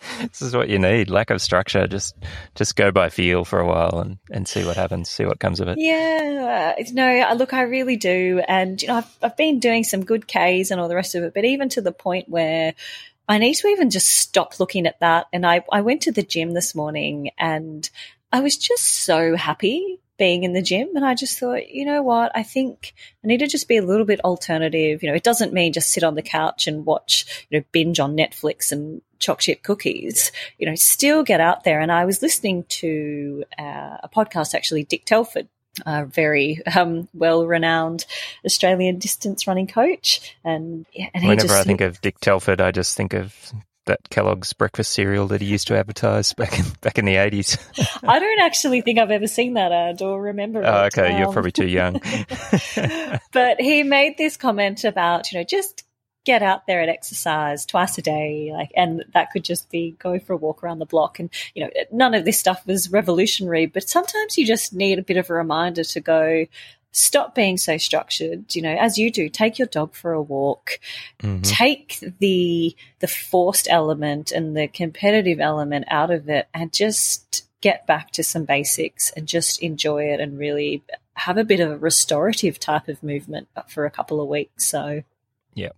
this 0.20 0.42
is 0.42 0.54
what 0.54 0.68
you 0.68 0.78
need. 0.78 1.10
Lack 1.10 1.30
of 1.30 1.40
structure. 1.40 1.86
Just 1.86 2.16
just 2.54 2.76
go 2.76 2.90
by 2.90 3.08
feel 3.08 3.44
for 3.44 3.58
a 3.58 3.66
while 3.66 4.00
and 4.00 4.18
and 4.30 4.46
see 4.46 4.64
what 4.64 4.76
happens 4.76 5.08
see 5.08 5.24
what 5.24 5.40
comes 5.40 5.60
of 5.60 5.68
it. 5.68 5.78
Yeah. 5.78 6.74
No 6.92 7.34
look 7.34 7.52
i 7.52 7.62
really 7.62 7.96
do. 7.96 8.42
And 8.46 8.80
you 8.80 8.88
know 8.88 8.96
i've, 8.96 9.18
I've 9.22 9.36
been 9.36 9.58
doing 9.58 9.84
some 9.84 10.04
good 10.04 10.26
k's 10.26 10.70
and 10.70 10.80
all 10.80 10.88
the 10.88 10.94
rest 10.94 11.14
of 11.14 11.22
it 11.24 11.34
but 11.34 11.44
even 11.44 11.68
to 11.70 11.80
the 11.80 11.92
point 11.92 12.28
where 12.28 12.74
i 13.28 13.38
need 13.38 13.54
to 13.54 13.68
even 13.68 13.90
just 13.90 14.08
stop 14.08 14.60
looking 14.60 14.86
at 14.86 15.00
that. 15.00 15.26
And 15.32 15.46
i 15.46 15.64
i 15.70 15.80
went 15.80 16.02
to 16.02 16.12
the 16.12 16.22
gym 16.22 16.52
this 16.52 16.74
morning 16.74 17.30
and 17.38 17.88
i 18.32 18.40
was 18.40 18.56
just 18.56 18.84
so 18.84 19.36
happy 19.36 20.00
being 20.18 20.42
in 20.44 20.52
the 20.52 20.62
gym. 20.62 20.88
And 20.94 21.04
I 21.04 21.14
just 21.14 21.38
thought, 21.38 21.70
you 21.70 21.84
know 21.84 22.02
what? 22.02 22.32
I 22.34 22.42
think 22.42 22.92
I 23.24 23.28
need 23.28 23.38
to 23.38 23.46
just 23.46 23.68
be 23.68 23.76
a 23.76 23.82
little 23.82 24.04
bit 24.04 24.24
alternative. 24.24 25.02
You 25.02 25.08
know, 25.08 25.14
it 25.14 25.22
doesn't 25.22 25.52
mean 25.52 25.72
just 25.72 25.90
sit 25.90 26.04
on 26.04 26.14
the 26.14 26.22
couch 26.22 26.66
and 26.66 26.84
watch, 26.84 27.46
you 27.50 27.58
know, 27.58 27.64
binge 27.72 28.00
on 28.00 28.16
Netflix 28.16 28.72
and 28.72 29.00
choc 29.18 29.38
chip 29.40 29.62
cookies. 29.62 30.32
You 30.58 30.66
know, 30.66 30.74
still 30.74 31.22
get 31.22 31.40
out 31.40 31.64
there. 31.64 31.80
And 31.80 31.92
I 31.92 32.04
was 32.04 32.20
listening 32.20 32.64
to 32.68 33.44
uh, 33.58 33.98
a 34.02 34.10
podcast, 34.14 34.54
actually, 34.54 34.84
Dick 34.84 35.04
Telford 35.04 35.48
a 35.86 36.04
very 36.04 36.60
um, 36.66 37.08
well 37.14 37.46
renowned 37.46 38.04
Australian 38.44 38.98
distance 38.98 39.46
running 39.46 39.68
coach. 39.68 40.34
And, 40.44 40.86
and 41.14 41.24
whenever 41.24 41.48
just, 41.48 41.54
I 41.54 41.62
think 41.62 41.80
of 41.80 42.00
Dick 42.00 42.18
Telford, 42.20 42.60
I 42.60 42.72
just 42.72 42.96
think 42.96 43.14
of 43.14 43.52
that 43.88 44.08
Kellogg's 44.10 44.52
breakfast 44.52 44.92
cereal 44.92 45.26
that 45.28 45.40
he 45.40 45.46
used 45.46 45.66
to 45.66 45.76
advertise 45.76 46.32
back 46.32 46.58
in 46.58 46.64
back 46.80 46.98
in 46.98 47.04
the 47.04 47.16
eighties. 47.16 47.58
I 48.02 48.18
don't 48.18 48.40
actually 48.40 48.80
think 48.80 48.98
I've 48.98 49.10
ever 49.10 49.26
seen 49.26 49.54
that 49.54 49.72
ad 49.72 50.00
or 50.00 50.22
remember. 50.22 50.62
Oh, 50.64 50.84
it. 50.84 50.96
okay, 50.96 51.12
Um, 51.12 51.18
you're 51.18 51.32
probably 51.32 51.52
too 51.52 51.66
young. 51.66 51.94
but 53.32 53.60
he 53.60 53.82
made 53.82 54.16
this 54.16 54.36
comment 54.36 54.84
about 54.84 55.32
you 55.32 55.38
know 55.38 55.44
just 55.44 55.84
get 56.24 56.42
out 56.42 56.66
there 56.66 56.82
and 56.82 56.90
exercise 56.90 57.64
twice 57.64 57.96
a 57.96 58.02
day 58.02 58.50
like 58.52 58.70
and 58.76 59.02
that 59.14 59.30
could 59.30 59.42
just 59.42 59.70
be 59.70 59.96
go 59.98 60.18
for 60.18 60.34
a 60.34 60.36
walk 60.36 60.62
around 60.62 60.78
the 60.78 60.84
block 60.84 61.18
and 61.18 61.30
you 61.54 61.64
know 61.64 61.70
none 61.90 62.12
of 62.12 62.26
this 62.26 62.38
stuff 62.38 62.66
was 62.66 62.92
revolutionary 62.92 63.64
but 63.64 63.88
sometimes 63.88 64.36
you 64.36 64.44
just 64.44 64.74
need 64.74 64.98
a 64.98 65.02
bit 65.02 65.16
of 65.16 65.30
a 65.30 65.32
reminder 65.32 65.82
to 65.82 66.00
go 66.00 66.44
stop 66.90 67.34
being 67.34 67.56
so 67.56 67.76
structured 67.76 68.54
you 68.54 68.62
know 68.62 68.74
as 68.74 68.98
you 68.98 69.10
do 69.10 69.28
take 69.28 69.58
your 69.58 69.68
dog 69.68 69.94
for 69.94 70.12
a 70.12 70.22
walk 70.22 70.80
Mhm. 71.22 71.42
take 71.42 71.98
the 72.18 72.74
the 73.00 73.06
forced 73.06 73.68
element 73.70 74.32
and 74.32 74.56
the 74.56 74.68
competitive 74.68 75.40
element 75.40 75.84
out 75.88 76.10
of 76.10 76.28
it 76.28 76.48
and 76.54 76.72
just 76.72 77.44
get 77.60 77.86
back 77.86 78.10
to 78.12 78.22
some 78.22 78.44
basics 78.44 79.10
and 79.10 79.26
just 79.26 79.62
enjoy 79.62 80.04
it 80.04 80.20
and 80.20 80.38
really 80.38 80.82
have 81.14 81.36
a 81.36 81.44
bit 81.44 81.60
of 81.60 81.70
a 81.70 81.76
restorative 81.76 82.58
type 82.58 82.88
of 82.88 83.02
movement 83.02 83.48
for 83.68 83.84
a 83.84 83.90
couple 83.90 84.20
of 84.20 84.28
weeks 84.28 84.66
so 84.66 85.02
Yep. 85.54 85.76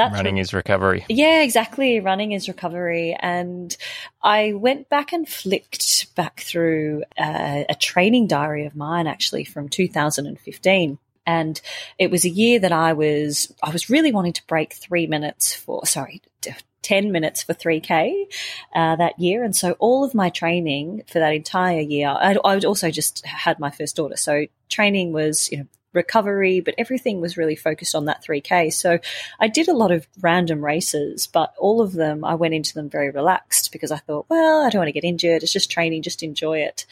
That's 0.00 0.14
Running 0.14 0.38
is 0.38 0.54
recovery. 0.54 1.04
yeah, 1.08 1.42
exactly. 1.42 2.00
Running 2.00 2.32
is 2.32 2.48
recovery. 2.48 3.16
And 3.18 3.76
I 4.22 4.52
went 4.54 4.88
back 4.88 5.12
and 5.12 5.28
flicked 5.28 6.14
back 6.14 6.40
through 6.40 7.04
uh, 7.18 7.64
a 7.68 7.74
training 7.74 8.26
diary 8.26 8.66
of 8.66 8.74
mine 8.74 9.06
actually 9.06 9.44
from 9.44 9.68
2015. 9.68 10.98
And 11.26 11.60
it 11.98 12.10
was 12.10 12.24
a 12.24 12.30
year 12.30 12.58
that 12.60 12.72
I 12.72 12.94
was 12.94 13.52
I 13.62 13.70
was 13.70 13.90
really 13.90 14.10
wanting 14.10 14.32
to 14.32 14.46
break 14.46 14.72
three 14.72 15.06
minutes 15.06 15.54
for 15.54 15.86
sorry 15.86 16.22
ten 16.82 17.12
minutes 17.12 17.42
for 17.42 17.52
three 17.52 17.80
k 17.80 18.26
uh, 18.74 18.96
that 18.96 19.18
year, 19.18 19.44
and 19.44 19.54
so 19.54 19.72
all 19.78 20.02
of 20.02 20.14
my 20.14 20.30
training 20.30 21.02
for 21.06 21.18
that 21.18 21.34
entire 21.34 21.80
year, 21.80 22.08
I, 22.08 22.36
I 22.44 22.54
would 22.54 22.64
also 22.64 22.90
just 22.90 23.24
had 23.26 23.58
my 23.58 23.70
first 23.70 23.96
daughter, 23.96 24.16
so 24.16 24.46
training 24.68 25.12
was 25.12 25.50
you 25.52 25.58
know 25.58 25.66
recovery, 25.92 26.60
but 26.60 26.74
everything 26.78 27.20
was 27.20 27.36
really 27.36 27.56
focused 27.56 27.94
on 27.94 28.04
that 28.04 28.22
three 28.22 28.40
k. 28.40 28.70
So 28.70 28.98
I 29.38 29.48
did 29.48 29.68
a 29.68 29.76
lot 29.76 29.90
of 29.90 30.06
random 30.20 30.64
races, 30.64 31.26
but 31.26 31.54
all 31.58 31.80
of 31.80 31.92
them 31.92 32.24
I 32.24 32.34
went 32.34 32.54
into 32.54 32.74
them 32.74 32.88
very 32.88 33.10
relaxed 33.10 33.72
because 33.72 33.90
I 33.90 33.98
thought, 33.98 34.26
well, 34.28 34.62
I 34.62 34.70
don't 34.70 34.80
want 34.80 34.88
to 34.88 34.92
get 34.92 35.04
injured. 35.04 35.42
It's 35.42 35.52
just 35.52 35.70
training, 35.70 36.02
just 36.02 36.22
enjoy 36.22 36.60
it. 36.60 36.86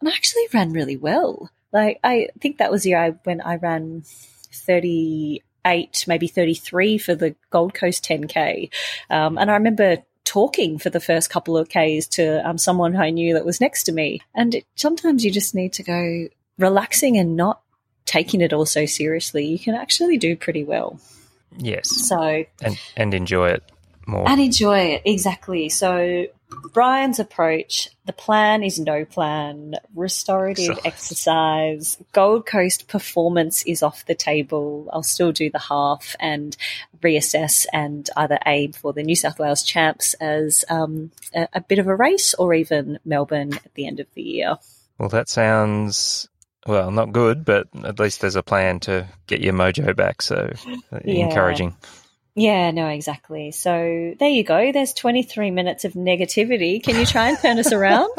And 0.00 0.08
I 0.08 0.12
actually 0.12 0.46
ran 0.52 0.72
really 0.72 0.96
well. 0.96 1.50
Like 1.72 1.98
I 2.04 2.28
think 2.40 2.58
that 2.58 2.70
was 2.70 2.82
the 2.82 2.90
year 2.90 2.98
I, 2.98 3.10
when 3.24 3.40
I 3.40 3.56
ran 3.56 4.04
thirty 4.52 5.42
eight, 5.66 6.04
maybe 6.06 6.28
thirty 6.28 6.54
three 6.54 6.98
for 6.98 7.14
the 7.14 7.34
Gold 7.50 7.74
Coast 7.74 8.04
ten 8.04 8.26
k, 8.28 8.70
um, 9.10 9.38
and 9.38 9.50
I 9.50 9.54
remember 9.54 9.98
talking 10.24 10.78
for 10.78 10.88
the 10.88 11.00
first 11.00 11.28
couple 11.28 11.56
of 11.56 11.68
k's 11.68 12.08
to 12.08 12.48
um, 12.48 12.56
someone 12.56 12.96
I 12.96 13.10
knew 13.10 13.34
that 13.34 13.44
was 13.44 13.60
next 13.60 13.84
to 13.84 13.92
me. 13.92 14.20
And 14.34 14.54
it, 14.54 14.64
sometimes 14.74 15.24
you 15.24 15.30
just 15.30 15.54
need 15.54 15.74
to 15.74 15.82
go 15.82 16.28
relaxing 16.58 17.18
and 17.18 17.36
not 17.36 17.60
taking 18.06 18.40
it 18.40 18.52
all 18.52 18.66
so 18.66 18.86
seriously. 18.86 19.46
You 19.46 19.58
can 19.58 19.74
actually 19.74 20.18
do 20.18 20.36
pretty 20.36 20.64
well. 20.64 21.00
Yes, 21.56 21.88
So 22.08 22.44
and 22.62 22.78
and 22.96 23.14
enjoy 23.14 23.50
it 23.50 23.62
more. 24.06 24.28
and 24.28 24.40
enjoy 24.40 24.78
it 24.80 25.02
exactly. 25.04 25.68
So 25.68 26.26
Brian's 26.72 27.18
approach, 27.20 27.88
the 28.06 28.12
plan 28.12 28.62
is 28.62 28.78
no 28.78 29.04
plan, 29.04 29.74
restorative 29.94 30.76
So- 30.76 30.80
exercise, 30.84 31.96
Gold 32.12 32.46
Coast 32.46 32.88
performance 32.88 33.62
is 33.64 33.82
off 33.82 34.04
the 34.06 34.14
table. 34.14 34.88
I'll 34.92 35.02
still 35.02 35.32
do 35.32 35.50
the 35.50 35.58
half 35.58 36.14
and 36.20 36.56
reassess 37.02 37.66
and 37.72 38.08
either 38.16 38.38
aim 38.46 38.72
for 38.72 38.92
the 38.92 39.02
New 39.02 39.16
South 39.16 39.38
Wales 39.38 39.62
champs 39.62 40.14
as 40.14 40.64
um, 40.68 41.10
a, 41.34 41.48
a 41.54 41.60
bit 41.60 41.78
of 41.78 41.86
a 41.86 41.94
race 41.96 42.34
or 42.34 42.52
even 42.54 42.98
Melbourne 43.04 43.54
at 43.54 43.74
the 43.74 43.86
end 43.86 44.00
of 44.00 44.06
the 44.14 44.22
year. 44.22 44.58
Well, 44.98 45.08
that 45.08 45.28
sounds 45.28 46.28
well 46.66 46.90
not 46.90 47.12
good, 47.12 47.44
but 47.44 47.68
at 47.84 47.98
least 47.98 48.20
there's 48.20 48.36
a 48.36 48.42
plan 48.42 48.80
to 48.80 49.06
get 49.26 49.40
your 49.40 49.54
mojo 49.54 49.94
back. 49.94 50.22
So 50.22 50.52
Yeah. 51.04 51.26
encouraging. 51.26 51.76
Yeah, 52.36 52.72
no, 52.72 52.88
exactly. 52.88 53.52
So 53.52 54.14
there 54.18 54.28
you 54.28 54.42
go. 54.42 54.72
There's 54.72 54.92
23 54.92 55.52
minutes 55.52 55.84
of 55.84 55.92
negativity. 55.92 56.82
Can 56.82 56.96
you 56.96 57.06
try 57.06 57.28
and 57.28 57.38
turn 57.38 57.58
us 57.58 57.72
around? 57.72 58.10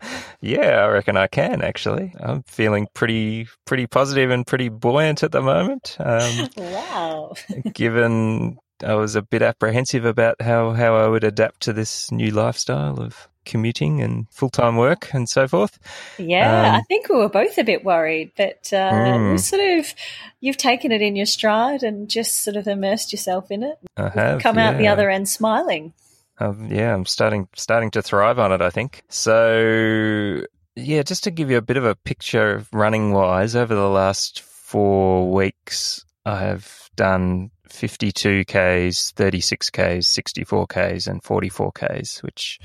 Yeah, 0.40 0.84
I 0.84 0.86
reckon 0.88 1.16
I 1.16 1.26
can 1.26 1.62
actually. 1.62 2.14
I'm 2.20 2.44
feeling 2.44 2.86
pretty 2.94 3.48
pretty 3.64 3.88
positive 3.88 4.30
and 4.30 4.46
pretty 4.46 4.68
buoyant 4.68 5.24
at 5.24 5.32
the 5.32 5.42
moment. 5.42 5.96
Um, 5.98 6.48
wow. 6.56 7.34
given 7.72 8.58
I 8.84 8.94
was 8.94 9.14
a 9.16 9.22
bit 9.22 9.42
apprehensive 9.42 10.04
about 10.04 10.40
how, 10.40 10.72
how 10.72 10.96
I 10.96 11.08
would 11.08 11.24
adapt 11.24 11.62
to 11.62 11.72
this 11.72 12.10
new 12.12 12.30
lifestyle 12.30 13.00
of 13.00 13.28
commuting 13.44 14.02
and 14.02 14.26
full 14.30 14.50
time 14.50 14.76
work 14.76 15.12
and 15.14 15.26
so 15.28 15.48
forth. 15.48 15.78
Yeah, 16.18 16.68
Um, 16.68 16.74
I 16.74 16.82
think 16.82 17.08
we 17.08 17.16
were 17.16 17.30
both 17.30 17.56
a 17.56 17.64
bit 17.64 17.82
worried, 17.84 18.32
but 18.36 18.70
uh, 18.72 18.90
Mm. 18.92 19.32
you 19.32 19.38
sort 19.38 19.62
of 19.78 19.94
you've 20.40 20.58
taken 20.58 20.92
it 20.92 21.00
in 21.00 21.16
your 21.16 21.24
stride 21.26 21.82
and 21.82 22.10
just 22.10 22.42
sort 22.44 22.56
of 22.56 22.66
immersed 22.68 23.10
yourself 23.12 23.50
in 23.50 23.62
it. 23.62 23.78
I 23.96 24.10
have 24.10 24.42
Come 24.42 24.58
out 24.58 24.76
the 24.76 24.88
other 24.88 25.08
end 25.08 25.28
smiling. 25.28 25.94
Um, 26.40 26.68
yeah, 26.70 26.94
I'm 26.94 27.06
starting 27.06 27.48
starting 27.56 27.90
to 27.92 28.02
thrive 28.02 28.38
on 28.38 28.52
it. 28.52 28.60
I 28.60 28.70
think 28.70 29.02
so. 29.08 30.42
Yeah, 30.76 31.02
just 31.02 31.24
to 31.24 31.30
give 31.32 31.50
you 31.50 31.56
a 31.56 31.62
bit 31.62 31.76
of 31.76 31.84
a 31.84 31.96
picture, 31.96 32.64
running 32.72 33.12
wise, 33.12 33.56
over 33.56 33.74
the 33.74 33.88
last 33.88 34.42
four 34.42 35.32
weeks, 35.32 35.87
I 36.28 36.40
have 36.40 36.90
done 36.96 37.50
52 37.70 38.44
k's, 38.44 39.12
36 39.16 39.70
k's, 39.70 40.06
64 40.06 40.66
k's, 40.66 41.06
and 41.06 41.22
44 41.22 41.72
k's, 41.72 42.18
which 42.22 42.58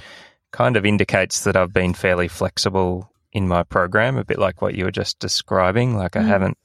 kind 0.52 0.76
of 0.76 0.86
indicates 0.86 1.43
that 1.45 1.56
I've 1.56 1.73
been 1.73 1.93
fairly 1.93 2.28
flexible 2.28 3.10
in 3.32 3.47
my 3.47 3.63
program, 3.63 4.17
a 4.17 4.23
bit 4.26 4.38
like 4.39 4.62
what 4.62 4.76
you 4.76 4.86
were 4.86 4.91
just 4.91 5.19
describing. 5.19 5.95
Like 5.97 6.15
I 6.15 6.21
Mm. 6.21 6.28
haven't 6.28 6.58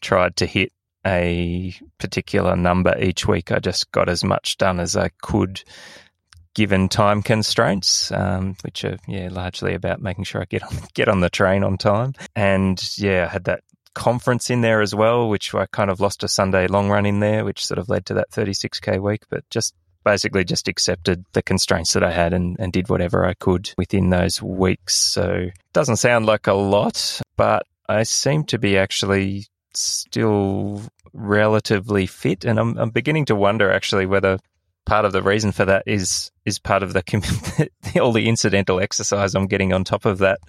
tried 0.00 0.36
to 0.36 0.46
hit 0.46 0.72
a 1.06 1.74
particular 1.98 2.56
number 2.56 2.96
each 2.98 3.26
week. 3.28 3.52
I 3.52 3.58
just 3.58 3.92
got 3.92 4.08
as 4.08 4.24
much 4.24 4.56
done 4.58 4.80
as 4.80 4.96
I 4.96 5.10
could 5.22 5.62
given 6.54 6.88
time 6.88 7.22
constraints, 7.22 8.10
um, 8.10 8.56
which 8.64 8.84
are 8.84 8.96
yeah 9.06 9.28
largely 9.30 9.74
about 9.74 10.02
making 10.02 10.24
sure 10.24 10.40
I 10.40 10.44
get 10.46 10.64
on 10.64 10.74
get 10.94 11.08
on 11.08 11.20
the 11.20 11.30
train 11.30 11.62
on 11.62 11.78
time. 11.78 12.14
And 12.34 12.82
yeah, 12.98 13.26
I 13.26 13.32
had 13.32 13.44
that 13.44 13.62
conference 13.98 14.48
in 14.48 14.60
there 14.60 14.80
as 14.80 14.94
well, 14.94 15.28
which 15.28 15.52
I 15.52 15.66
kind 15.66 15.90
of 15.90 15.98
lost 15.98 16.22
a 16.22 16.28
Sunday 16.28 16.68
long 16.68 16.88
run 16.88 17.04
in 17.04 17.18
there, 17.18 17.44
which 17.44 17.66
sort 17.66 17.78
of 17.78 17.88
led 17.88 18.06
to 18.06 18.14
that 18.14 18.30
36k 18.30 19.02
week. 19.02 19.24
But 19.28 19.42
just 19.50 19.74
basically 20.04 20.44
just 20.44 20.68
accepted 20.68 21.24
the 21.32 21.42
constraints 21.42 21.92
that 21.94 22.04
I 22.04 22.12
had 22.12 22.32
and, 22.32 22.56
and 22.60 22.72
did 22.72 22.88
whatever 22.88 23.26
I 23.26 23.34
could 23.34 23.70
within 23.76 24.10
those 24.10 24.40
weeks. 24.40 24.94
So 24.94 25.48
doesn't 25.72 25.96
sound 25.96 26.26
like 26.26 26.46
a 26.46 26.54
lot, 26.54 27.20
but 27.36 27.66
I 27.88 28.04
seem 28.04 28.44
to 28.44 28.58
be 28.58 28.78
actually 28.78 29.46
still 29.74 30.80
relatively 31.12 32.06
fit, 32.06 32.44
and 32.44 32.58
I'm, 32.58 32.78
I'm 32.78 32.90
beginning 32.90 33.24
to 33.26 33.34
wonder 33.34 33.70
actually 33.70 34.06
whether 34.06 34.38
part 34.88 35.04
of 35.04 35.12
the 35.12 35.22
reason 35.22 35.52
for 35.52 35.64
that 35.66 35.82
is 35.86 36.30
is 36.44 36.58
part 36.58 36.82
of 36.82 36.92
the 36.94 38.00
all 38.00 38.12
the 38.12 38.26
incidental 38.28 38.80
exercise 38.80 39.34
I'm 39.34 39.46
getting 39.46 39.72
on 39.72 39.84
top 39.84 40.06
of 40.06 40.18
that 40.18 40.40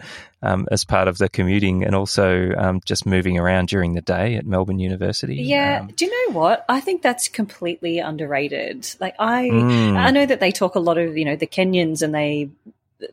um, 0.42 0.68
as 0.72 0.86
part 0.86 1.08
of 1.10 1.18
the 1.18 1.28
commuting, 1.30 1.84
and 1.84 1.94
also 1.94 2.54
um, 2.58 2.80
just 2.86 3.06
moving 3.06 3.38
around 3.38 3.68
during 3.68 3.94
the 3.94 4.02
day 4.02 4.36
at 4.36 4.46
Melbourne 4.46 4.80
University. 4.80 5.36
Yeah, 5.36 5.82
Um, 5.82 5.92
do 5.96 6.06
you 6.06 6.12
know 6.30 6.34
what? 6.40 6.66
I 6.70 6.80
think 6.80 7.02
that's 7.02 7.28
completely 7.28 8.00
underrated. 8.00 8.88
Like 9.00 9.16
I 9.20 9.50
mm, 9.50 9.98
I 9.98 10.12
know 10.12 10.26
that 10.26 10.40
they 10.40 10.52
talk 10.52 10.76
a 10.76 10.80
lot 10.80 10.98
of, 10.98 11.18
you 11.18 11.26
know, 11.26 11.36
the 11.36 11.48
Kenyans 11.48 12.02
and 12.02 12.16
they 12.16 12.50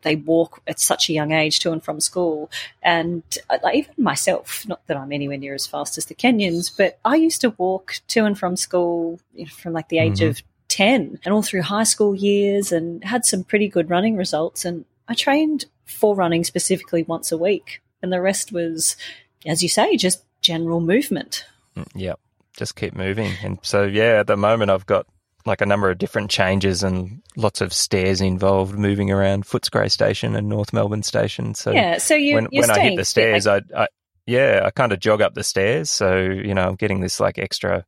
they 0.02 0.16
walk 0.16 0.62
at 0.66 0.80
such 0.80 1.08
a 1.08 1.12
young 1.12 1.30
age 1.32 1.60
to 1.60 1.70
and 1.72 1.82
from 1.82 2.00
school. 2.00 2.50
And 2.82 3.22
uh, 3.48 3.58
like, 3.62 3.76
even 3.76 3.94
myself, 3.98 4.66
not 4.66 4.84
that 4.88 4.96
I'm 4.96 5.12
anywhere 5.12 5.38
near 5.38 5.54
as 5.54 5.66
fast 5.66 5.96
as 5.96 6.06
the 6.06 6.14
Kenyans, 6.14 6.76
but 6.76 6.98
I 7.04 7.14
used 7.14 7.40
to 7.42 7.50
walk 7.50 8.00
to 8.08 8.24
and 8.24 8.36
from 8.36 8.56
school 8.56 9.20
you 9.34 9.44
know, 9.44 9.50
from 9.50 9.72
like 9.74 9.88
the 9.88 9.98
age 9.98 10.18
Mhm. 10.18 10.30
of 10.30 10.42
10 10.68 11.20
and 11.24 11.34
all 11.34 11.42
through 11.42 11.62
high 11.62 11.84
school 11.84 12.14
years 12.14 12.72
and 12.72 13.02
had 13.04 13.24
some 13.24 13.44
pretty 13.44 13.68
good 13.68 13.90
running 13.90 14.16
results. 14.16 14.64
And 14.64 14.84
I 15.08 15.14
trained 15.14 15.66
for 15.84 16.14
running 16.14 16.44
specifically 16.44 17.02
once 17.04 17.32
a 17.32 17.38
week. 17.38 17.82
And 18.02 18.12
the 18.12 18.20
rest 18.20 18.52
was, 18.52 18.96
as 19.44 19.62
you 19.62 19.68
say, 19.68 19.96
just 19.96 20.22
general 20.40 20.80
movement. 20.80 21.44
Mm, 21.76 21.86
Yep. 21.94 22.20
Just 22.56 22.74
keep 22.74 22.94
moving. 22.94 23.32
And 23.42 23.58
so, 23.62 23.82
yeah, 23.82 24.20
at 24.20 24.26
the 24.26 24.36
moment, 24.36 24.70
I've 24.70 24.86
got 24.86 25.06
like 25.44 25.60
a 25.60 25.66
number 25.66 25.90
of 25.90 25.98
different 25.98 26.30
changes 26.30 26.82
and 26.82 27.22
lots 27.36 27.60
of 27.60 27.72
stairs 27.72 28.20
involved 28.20 28.78
moving 28.78 29.10
around 29.10 29.44
Footscray 29.44 29.90
Station 29.90 30.34
and 30.34 30.48
North 30.48 30.72
Melbourne 30.72 31.02
Station. 31.02 31.54
So, 31.54 31.70
yeah. 31.72 31.98
So 31.98 32.14
you, 32.14 32.34
when, 32.34 32.48
you're 32.50 32.62
when 32.62 32.70
I 32.70 32.80
hit 32.80 32.96
the 32.96 33.04
stairs, 33.04 33.46
I, 33.46 33.60
I, 33.76 33.88
yeah, 34.26 34.62
I 34.64 34.70
kind 34.70 34.92
of 34.92 35.00
jog 35.00 35.20
up 35.22 35.34
the 35.34 35.44
stairs. 35.44 35.90
So, 35.90 36.16
you 36.16 36.54
know, 36.54 36.66
I'm 36.66 36.74
getting 36.74 37.00
this 37.00 37.20
like 37.20 37.38
extra, 37.38 37.84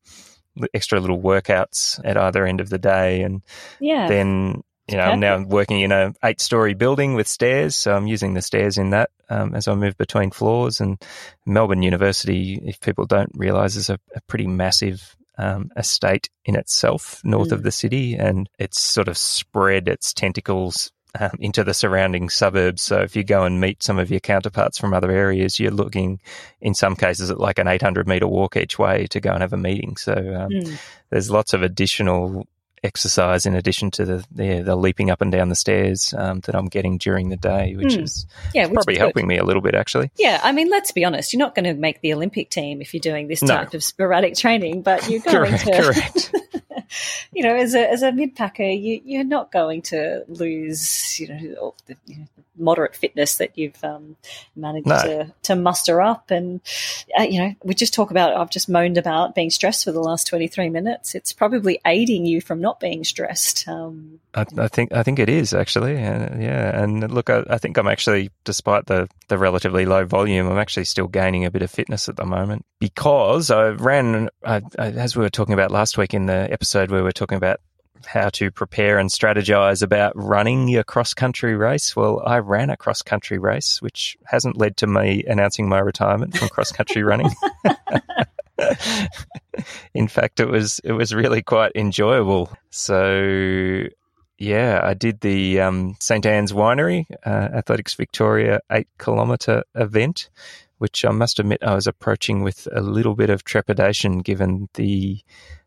extra 0.75 1.01
little 1.01 1.21
workouts 1.21 2.01
at 2.05 2.17
either 2.17 2.47
end 2.47 2.61
of 2.61 2.71
the 2.71 2.79
day. 2.79 3.23
And 3.23 3.43
yeah. 3.81 4.09
then 4.09 4.63
you 4.89 4.97
know, 4.97 5.03
I'm 5.03 5.21
now 5.21 5.43
working 5.43 5.81
in 5.81 5.93
a 5.93 6.15
eight 6.25 6.41
story 6.41 6.73
building 6.73 7.15
with 7.15 7.29
stairs, 7.29 7.77
so 7.77 7.95
I'm 7.95 8.07
using 8.07 8.33
the 8.33 8.41
stairs 8.41 8.79
in 8.79 8.91
that 8.91 9.11
um, 9.29 9.55
as 9.55 9.69
I 9.69 9.75
move 9.75 9.99
between 9.99 10.31
floors. 10.31 10.81
And 10.81 10.99
Melbourne 11.45 11.83
University, 11.83 12.59
if 12.65 12.81
people 12.81 13.05
don't 13.05 13.31
realise, 13.35 13.77
is 13.77 13.91
a, 13.91 14.01
a 14.15 14.23
pretty 14.23 14.47
massive 14.47 15.15
um, 15.37 15.71
estate 15.77 16.31
in 16.47 16.57
itself 16.57 17.21
north 17.23 17.51
mm. 17.51 17.53
of 17.53 17.65
the 17.65 17.71
city, 17.71 18.15
and 18.15 18.49
it's 18.59 18.81
sort 18.81 19.09
of 19.09 19.19
spread 19.19 19.89
its 19.89 20.15
tentacles 20.15 20.91
um, 21.19 21.31
into 21.39 21.65
the 21.65 21.75
surrounding 21.75 22.29
suburbs. 22.29 22.83
So 22.83 23.01
if 23.01 23.17
you 23.17 23.25
go 23.25 23.45
and 23.45 23.61
meet 23.61 23.83
some 23.83 23.99
of 23.99 24.11
your 24.11 24.21
counterparts 24.21 24.79
from 24.79 24.95
other 24.95 25.11
areas, 25.11 25.59
you're 25.59 25.71
looking, 25.71 26.21
in 26.61 26.75
some 26.75 26.97
cases, 26.97 27.31
at 27.31 27.41
like 27.41 27.59
an 27.59 27.69
800 27.69 28.07
meter 28.07 28.27
walk 28.27 28.57
each 28.57 28.79
way 28.79 29.07
to 29.09 29.21
go 29.21 29.33
and 29.33 29.43
have 29.43 29.53
a 29.53 29.59
meeting. 29.59 29.97
So 29.97 30.13
um, 30.13 30.51
mm. 30.51 30.79
there's 31.11 31.31
lots 31.31 31.53
of 31.53 31.63
additional 31.63 32.47
exercise 32.83 33.47
in 33.47 33.55
addition 33.55 33.91
to 33.91 34.05
the 34.05 34.25
the, 34.31 34.61
the 34.61 34.77
leaping 34.77 35.11
up 35.11 35.21
and 35.21 35.33
down 35.33 35.49
the 35.49 35.55
stairs 35.55 36.15
um, 36.17 36.41
that 36.41 36.55
I'm 36.55 36.67
getting 36.67 36.99
during 36.99 37.29
the 37.29 37.37
day, 37.37 37.75
which 37.77 37.95
mm. 37.95 38.03
is 38.03 38.27
yeah, 38.55 38.67
which 38.67 38.75
probably 38.75 38.95
is 38.95 39.01
helping 39.01 39.27
me 39.27 39.39
a 39.39 39.45
little 39.45 39.63
bit 39.63 39.75
actually. 39.75 40.11
Yeah, 40.17 40.41
I 40.43 40.53
mean, 40.53 40.71
let's 40.71 40.93
be 40.93 41.05
honest, 41.05 41.33
you're 41.33 41.39
not 41.39 41.55
going 41.55 41.65
to 41.65 41.75
make 41.75 42.01
the 42.01 42.13
Olympic 42.15 42.51
team 42.51 42.81
if 42.81 42.95
you're 42.95 43.01
doing 43.01 43.29
this 43.29 43.41
type 43.41 43.75
of 43.75 43.83
sporadic 43.83 44.37
training, 44.37 44.83
but 44.83 45.09
you're 45.09 45.21
going 45.27 45.59
correct, 45.59 45.65
to. 45.65 45.83
Correct. 45.83 46.35
you 47.33 47.43
know, 47.43 47.55
as 47.55 47.75
a 47.75 47.91
as 47.91 48.03
a 48.03 48.13
mid 48.13 48.37
packer, 48.37 48.63
you 48.63 49.01
you're 49.05 49.25
not 49.25 49.53
going 49.53 49.83
to 49.83 50.25
lose 50.29 51.19
you 51.21 51.29
know, 51.29 51.75
the, 51.87 51.97
you 52.07 52.17
know 52.19 52.27
moderate 52.59 52.95
fitness 52.95 53.37
that 53.37 53.57
you've 53.57 53.83
um, 53.85 54.17
managed 54.57 54.87
no. 54.87 55.03
to, 55.03 55.33
to 55.43 55.57
muster 55.57 56.01
up. 56.01 56.31
And, 56.31 56.61
uh, 57.19 57.23
you 57.23 57.41
know, 57.41 57.55
we 57.63 57.75
just 57.75 57.95
talk 57.95 58.11
about, 58.11 58.37
I've 58.37 58.51
just 58.51 58.69
moaned 58.69 58.99
about 58.99 59.35
being 59.35 59.51
stressed 59.51 59.85
for 59.85 59.93
the 59.93 60.01
last 60.01 60.27
23 60.27 60.71
minutes. 60.71 61.15
It's 61.15 61.33
probably 61.33 61.81
aiding 61.87 62.27
you 62.27 62.41
from 62.41 62.61
not 62.61 62.81
being 62.81 63.05
stressed. 63.05 63.67
Um, 63.69 64.21
I, 64.35 64.45
I, 64.59 64.69
think, 64.69 64.93
I 64.93 65.03
think 65.03 65.19
it 65.19 65.29
is 65.29 65.55
actually. 65.55 65.95
Yeah. 65.95 66.83
And 66.83 67.11
look, 67.11 67.31
I, 67.31 67.45
I, 67.49 67.59
think 67.59 67.79
I'm 67.79 67.89
actually, 67.89 68.31
despite 68.45 68.87
the, 68.87 69.09
the 69.29 69.39
relatively 69.39 69.87
low 69.87 70.05
volume, 70.05 70.49
I'm 70.49 70.59
actually 70.59 70.85
still 70.85 71.09
gaining 71.09 71.45
a 71.45 71.51
bit 71.51 71.63
of 71.63 71.71
fitness 71.71 72.09
at 72.09 72.17
the 72.17 72.25
moment 72.25 72.65
because 72.81 73.51
I 73.51 73.69
ran, 73.69 74.29
I, 74.45 74.63
as 74.79 75.17
we 75.17 75.23
were 75.23 75.31
talking 75.31 75.55
about 75.55 75.71
last 75.71 75.99
week 75.99 76.15
in 76.15 76.27
the 76.27 76.51
episode 76.51 76.78
where 76.87 77.03
we're 77.03 77.13
talking 77.13 77.37
about 77.37 77.61
how 78.07 78.29
to 78.31 78.51
prepare 78.51 78.99
and 78.99 79.11
strategize 79.11 79.83
about 79.83 80.13
running 80.15 80.69
your 80.69 80.85
cross 80.85 81.15
country 81.15 81.55
race. 81.57 81.97
Well, 81.97 82.23
I 82.25 82.39
ran 82.39 82.71
a 82.71 82.77
cross 82.77 83.03
country 83.03 83.39
race, 83.39 83.83
which 83.83 84.17
hasn't 84.25 84.57
led 84.57 84.77
to 84.79 84.87
me 84.87 85.25
announcing 85.27 85.69
my 85.69 85.81
retirement 85.81 86.37
from 86.37 86.49
cross 86.49 86.73
country 86.73 87.03
running. 87.03 87.31
In 89.95 90.09
fact, 90.09 90.41
it 90.41 90.49
was 90.49 90.81
it 90.85 90.93
was 90.93 91.15
really 91.15 91.43
quite 91.43 91.73
enjoyable. 91.75 92.53
So 92.71 93.85
yeah, 94.39 94.81
I 94.83 94.95
did 94.95 95.21
the 95.21 95.61
um, 95.61 95.97
St 96.01 96.25
Anne's 96.25 96.53
Winery 96.53 97.07
uh, 97.27 97.49
Athletics 97.55 97.95
Victoria 97.95 98.61
eight 98.71 98.89
kilometre 98.99 99.65
event, 99.75 100.31
which 100.79 101.05
I 101.05 101.11
must 101.11 101.39
admit 101.39 101.63
I 101.63 101.75
was 101.75 101.87
approaching 101.87 102.43
with 102.43 102.67
a 102.73 102.81
little 102.81 103.15
bit 103.15 103.31
of 103.31 103.45
trepidation, 103.45 104.19
given 104.19 104.69
the 104.75 105.21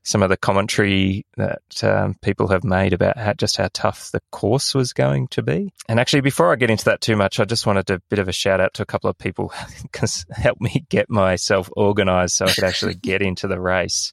some 0.04 0.24
of 0.24 0.30
the 0.30 0.38
commentary 0.38 1.26
that 1.38 1.84
um, 1.84 2.16
people 2.22 2.48
have 2.48 2.64
made 2.64 2.92
about 2.92 3.18
how, 3.18 3.34
just 3.34 3.58
how 3.58 3.70
tough 3.72 4.10
the 4.12 4.22
course 4.32 4.74
was 4.74 4.94
going 4.94 5.28
to 5.28 5.44
be. 5.44 5.72
And 5.88 6.00
actually, 6.00 6.22
before 6.22 6.52
I 6.52 6.56
get 6.56 6.72
into 6.72 6.86
that 6.86 7.02
too 7.02 7.16
much, 7.16 7.40
I 7.40 7.46
just 7.46 7.68
wanted 7.68 7.90
a 7.92 8.00
bit 8.10 8.18
of 8.18 8.28
a 8.28 8.32
shout 8.32 8.60
out 8.60 8.74
to 8.76 8.84
a 8.84 8.86
couple 8.86 9.10
of 9.10 9.18
people 9.18 9.54
because 9.84 10.26
helped 10.32 10.62
me 10.62 10.86
get 10.90 11.10
myself 11.10 11.70
organised 11.78 12.38
so 12.38 12.46
I 12.46 12.52
could 12.54 12.64
actually 12.64 12.96
get 12.96 13.22
into 13.22 13.48
the 13.48 13.60
race. 13.60 14.12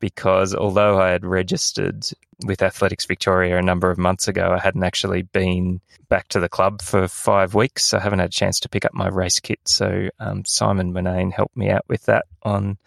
Because 0.00 0.54
although 0.54 1.00
I 1.00 1.10
had 1.10 1.24
registered 1.24 2.04
with 2.44 2.62
Athletics 2.62 3.04
Victoria 3.04 3.58
a 3.58 3.62
number 3.62 3.90
of 3.90 3.98
months 3.98 4.28
ago, 4.28 4.50
I 4.50 4.58
hadn't 4.58 4.82
actually 4.82 5.22
been 5.22 5.80
back 6.08 6.28
to 6.28 6.40
the 6.40 6.48
club 6.48 6.82
for 6.82 7.06
five 7.06 7.54
weeks. 7.54 7.84
So 7.84 7.98
I 7.98 8.00
haven't 8.00 8.18
had 8.18 8.30
a 8.30 8.32
chance 8.32 8.60
to 8.60 8.68
pick 8.68 8.84
up 8.84 8.94
my 8.94 9.08
race 9.08 9.40
kit. 9.40 9.60
So 9.66 10.08
um, 10.18 10.44
Simon 10.46 10.92
Murnane 10.92 11.32
helped 11.32 11.56
me 11.56 11.70
out 11.70 11.84
with 11.88 12.06
that 12.06 12.24
on 12.42 12.78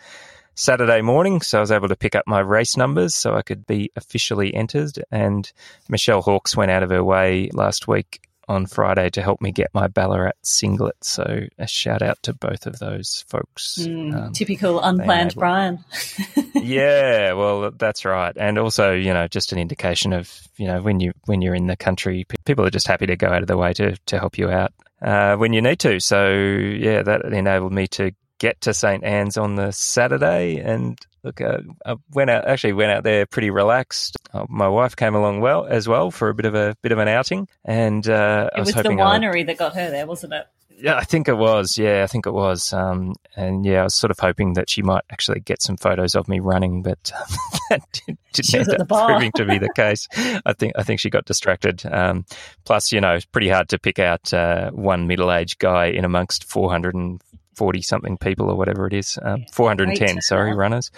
Saturday 0.56 1.02
morning, 1.02 1.42
so 1.42 1.58
I 1.58 1.62
was 1.62 1.72
able 1.72 1.88
to 1.88 1.96
pick 1.96 2.14
up 2.14 2.26
my 2.28 2.40
race 2.40 2.78
numbers 2.78 3.16
so 3.16 3.34
I 3.36 3.42
could 3.42 3.66
be 3.66 3.92
officially 3.96 4.54
entered. 4.54 5.04
And 5.12 5.52
Michelle 5.90 6.22
Hawkes 6.22 6.56
went 6.56 6.70
out 6.70 6.84
of 6.84 6.92
her 6.92 7.04
way 7.04 7.50
last 7.54 7.88
week 7.88 8.22
on 8.48 8.66
Friday 8.66 9.10
to 9.12 9.22
help 9.22 9.42
me 9.42 9.52
get 9.52 9.74
my 9.74 9.88
Ballarat 9.88 10.34
singlet. 10.42 10.96
So 11.02 11.48
a 11.58 11.68
shout 11.68 12.02
out 12.02 12.22
to 12.24 12.34
both 12.34 12.66
of 12.66 12.80
those 12.80 13.24
folks. 13.28 13.78
Mm, 13.80 14.14
um, 14.16 14.34
typical 14.34 14.82
unplanned 14.82 15.36
Brian. 15.36 15.84
yeah, 16.54 17.34
well, 17.34 17.72
that's 17.72 18.06
right. 18.06 18.36
And 18.36 18.58
also, 18.58 18.94
you 18.94 19.14
know, 19.14 19.28
just 19.28 19.52
an 19.52 19.60
indication 19.60 20.14
of, 20.14 20.32
you 20.58 20.68
know, 20.68 20.82
when 20.82 21.00
you 21.00 21.14
when 21.26 21.42
you're 21.42 21.56
in 21.56 21.68
the 21.68 21.78
country, 21.78 22.26
people 22.46 22.66
are 22.66 22.72
just 22.72 22.88
happy 22.88 23.06
to 23.08 23.16
go 23.16 23.28
out 23.28 23.42
of 23.42 23.48
their 23.48 23.58
way 23.58 23.74
to 23.74 23.96
to 24.06 24.20
help 24.20 24.38
you 24.38 24.50
out. 24.50 24.74
Uh, 25.02 25.36
when 25.36 25.52
you 25.52 25.62
need 25.62 25.80
to. 25.80 26.00
So, 26.00 26.32
yeah, 26.32 27.04
that 27.04 27.26
enabled 27.26 27.74
me 27.74 27.88
to 27.88 28.12
get 28.40 28.62
to 28.62 28.74
St 28.74 29.04
Anne's 29.04 29.38
on 29.38 29.56
the 29.56 29.72
Saturday, 29.72 30.60
and 30.60 30.98
look, 31.24 31.42
uh, 31.42 31.60
I 31.86 31.96
went 32.14 32.30
out 32.30 32.48
actually 32.48 32.74
went 32.74 32.92
out 32.92 33.04
there 33.04 33.26
pretty 33.26 33.50
relaxed. 33.50 34.18
Uh, 34.34 34.46
my 34.50 34.68
wife 34.68 34.96
came 34.96 35.16
along 35.16 35.42
well 35.42 35.66
as 35.66 35.88
well 35.88 36.12
for 36.12 36.30
a 36.30 36.34
bit 36.34 36.46
of 36.46 36.56
a 36.56 36.76
bit 36.82 36.92
of 36.92 37.00
an 37.00 37.08
outing, 37.08 37.48
and 37.66 38.08
uh, 38.08 38.50
it 38.56 38.60
was, 38.60 38.76
was 38.76 38.84
the 38.84 38.90
winery 38.90 39.46
that 39.46 39.58
got 39.58 39.76
her 39.76 39.90
there, 39.90 40.06
wasn't 40.06 40.34
it? 40.34 40.48
Yeah, 40.76 40.96
I 40.96 41.04
think 41.04 41.28
it 41.28 41.38
was. 41.38 41.78
Yeah, 41.78 42.04
I 42.04 42.08
think 42.08 42.26
it 42.26 42.34
was. 42.34 42.74
Um, 42.74 43.14
and 43.36 43.66
yeah, 43.66 43.82
I 43.82 43.84
was 43.84 43.96
sort 43.96 44.12
of 44.12 44.20
hoping 44.20 44.54
that 44.54 44.70
she 44.70 44.82
might 44.82 45.04
actually 45.12 45.40
get 45.40 45.62
some 45.62 45.78
photos 45.78 46.16
of 46.16 46.28
me 46.28 46.40
running, 46.40 46.82
but 46.82 47.12
um, 47.16 47.38
that 47.70 47.82
did, 47.92 48.18
didn't 48.34 48.70
end 48.70 48.82
up 48.82 48.90
proving 48.90 49.32
to 49.36 49.46
be 49.46 49.60
the 49.60 49.72
case. 49.74 50.08
I 50.46 50.54
think 50.54 50.74
I 50.76 50.84
think 50.84 51.00
she 51.00 51.10
got 51.10 51.26
distracted. 51.26 51.86
Um, 51.86 52.26
plus, 52.66 52.92
you 52.92 53.02
know, 53.02 53.14
it's 53.14 53.26
pretty 53.26 53.50
hard 53.50 53.70
to 53.70 53.80
pick 53.80 54.00
out 54.00 54.34
uh, 54.34 54.72
one 54.72 55.08
middle-aged 55.08 55.60
guy 55.60 55.86
in 55.86 56.06
amongst 56.06 56.46
400 56.46 56.96
and 56.96 57.22
40 57.56 57.82
something 57.82 58.18
people 58.18 58.50
or 58.50 58.56
whatever 58.56 58.88
it 58.88 58.94
is. 58.94 59.18
Um, 59.22 59.46
410, 59.52 60.22
sorry, 60.22 60.54
runners. 60.54 60.92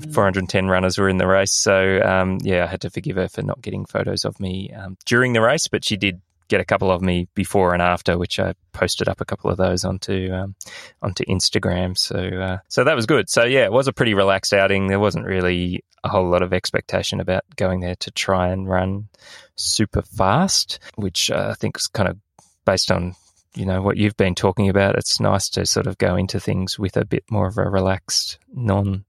Mm. 0.00 0.14
410 0.14 0.66
runners 0.66 0.98
were 0.98 1.08
in 1.08 1.18
the 1.18 1.26
race. 1.26 1.52
So, 1.52 2.00
um, 2.02 2.38
yeah, 2.42 2.64
I 2.64 2.66
had 2.66 2.80
to 2.82 2.90
forgive 2.90 3.16
her 3.16 3.28
for 3.28 3.42
not 3.42 3.62
getting 3.62 3.86
photos 3.86 4.24
of 4.24 4.40
me 4.40 4.72
um, 4.72 4.96
during 5.06 5.32
the 5.32 5.40
race, 5.40 5.68
but 5.68 5.84
she 5.84 5.96
did 5.96 6.20
get 6.48 6.60
a 6.60 6.64
couple 6.64 6.90
of 6.90 7.00
me 7.00 7.26
before 7.34 7.72
and 7.72 7.82
after, 7.82 8.18
which 8.18 8.38
I 8.38 8.54
posted 8.72 9.08
up 9.08 9.20
a 9.20 9.24
couple 9.24 9.50
of 9.50 9.56
those 9.56 9.84
onto 9.84 10.32
um, 10.32 10.54
onto 11.02 11.24
Instagram. 11.24 11.96
So 11.96 12.18
uh, 12.18 12.58
so 12.68 12.84
that 12.84 12.96
was 12.96 13.06
good. 13.06 13.30
So 13.30 13.44
yeah, 13.44 13.64
it 13.64 13.72
was 13.72 13.88
a 13.88 13.92
pretty 13.92 14.14
relaxed 14.14 14.52
outing. 14.52 14.88
There 14.88 15.00
wasn't 15.00 15.26
really 15.26 15.84
a 16.02 16.08
whole 16.08 16.28
lot 16.28 16.42
of 16.42 16.52
expectation 16.52 17.20
about 17.20 17.44
going 17.56 17.80
there 17.80 17.96
to 17.96 18.10
try 18.10 18.48
and 18.48 18.68
run 18.68 19.08
super 19.56 20.02
fast, 20.02 20.78
which 20.96 21.30
uh, 21.30 21.48
I 21.50 21.54
think 21.54 21.76
is 21.76 21.86
kind 21.86 22.08
of 22.08 22.18
based 22.66 22.90
on 22.90 23.14
you 23.54 23.66
know 23.66 23.82
what 23.82 23.96
you've 23.96 24.16
been 24.16 24.34
talking 24.34 24.68
about. 24.68 24.96
It's 24.96 25.20
nice 25.20 25.48
to 25.50 25.66
sort 25.66 25.86
of 25.86 25.98
go 25.98 26.16
into 26.16 26.40
things 26.40 26.78
with 26.78 26.96
a 26.96 27.04
bit 27.04 27.24
more 27.30 27.46
of 27.46 27.58
a 27.58 27.68
relaxed, 27.68 28.38
non 28.52 29.04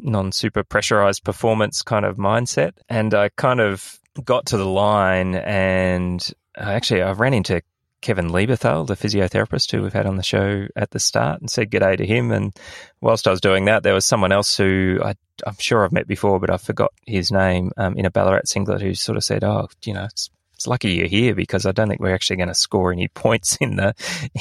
non 0.00 0.32
super 0.32 0.64
pressurized 0.64 1.24
performance 1.24 1.82
kind 1.82 2.04
of 2.04 2.16
mindset. 2.16 2.72
And 2.88 3.14
I 3.14 3.30
kind 3.30 3.60
of 3.60 3.98
got 4.24 4.46
to 4.46 4.56
the 4.56 4.66
line, 4.66 5.34
and 5.34 6.26
actually 6.56 7.02
I 7.02 7.12
ran 7.12 7.34
into 7.34 7.62
Kevin 8.02 8.28
Lieberthal, 8.28 8.86
the 8.86 8.94
physiotherapist 8.94 9.70
who 9.72 9.82
we've 9.82 9.92
had 9.92 10.06
on 10.06 10.16
the 10.16 10.22
show 10.22 10.66
at 10.76 10.90
the 10.90 11.00
start, 11.00 11.40
and 11.40 11.50
said 11.50 11.70
g'day 11.70 11.96
to 11.96 12.06
him. 12.06 12.30
And 12.30 12.54
whilst 13.00 13.26
I 13.26 13.30
was 13.30 13.40
doing 13.40 13.64
that, 13.64 13.82
there 13.82 13.94
was 13.94 14.06
someone 14.06 14.32
else 14.32 14.56
who 14.56 15.00
I, 15.02 15.14
am 15.46 15.56
sure 15.58 15.84
I've 15.84 15.92
met 15.92 16.06
before, 16.06 16.38
but 16.38 16.50
I 16.50 16.56
forgot 16.56 16.92
his 17.06 17.32
name 17.32 17.72
um, 17.76 17.96
in 17.96 18.06
a 18.06 18.10
Ballarat 18.10 18.42
singlet 18.44 18.82
who 18.82 18.94
sort 18.94 19.16
of 19.16 19.24
said, 19.24 19.44
"Oh, 19.44 19.68
you 19.84 19.94
know, 19.94 20.04
it's 20.04 20.30
it's 20.56 20.66
lucky 20.66 20.92
you're 20.92 21.06
here 21.06 21.34
because 21.34 21.66
I 21.66 21.72
don't 21.72 21.88
think 21.88 22.00
we're 22.00 22.14
actually 22.14 22.36
going 22.36 22.48
to 22.48 22.54
score 22.54 22.90
any 22.90 23.08
points 23.14 23.56
in 23.60 23.76
the 23.76 23.94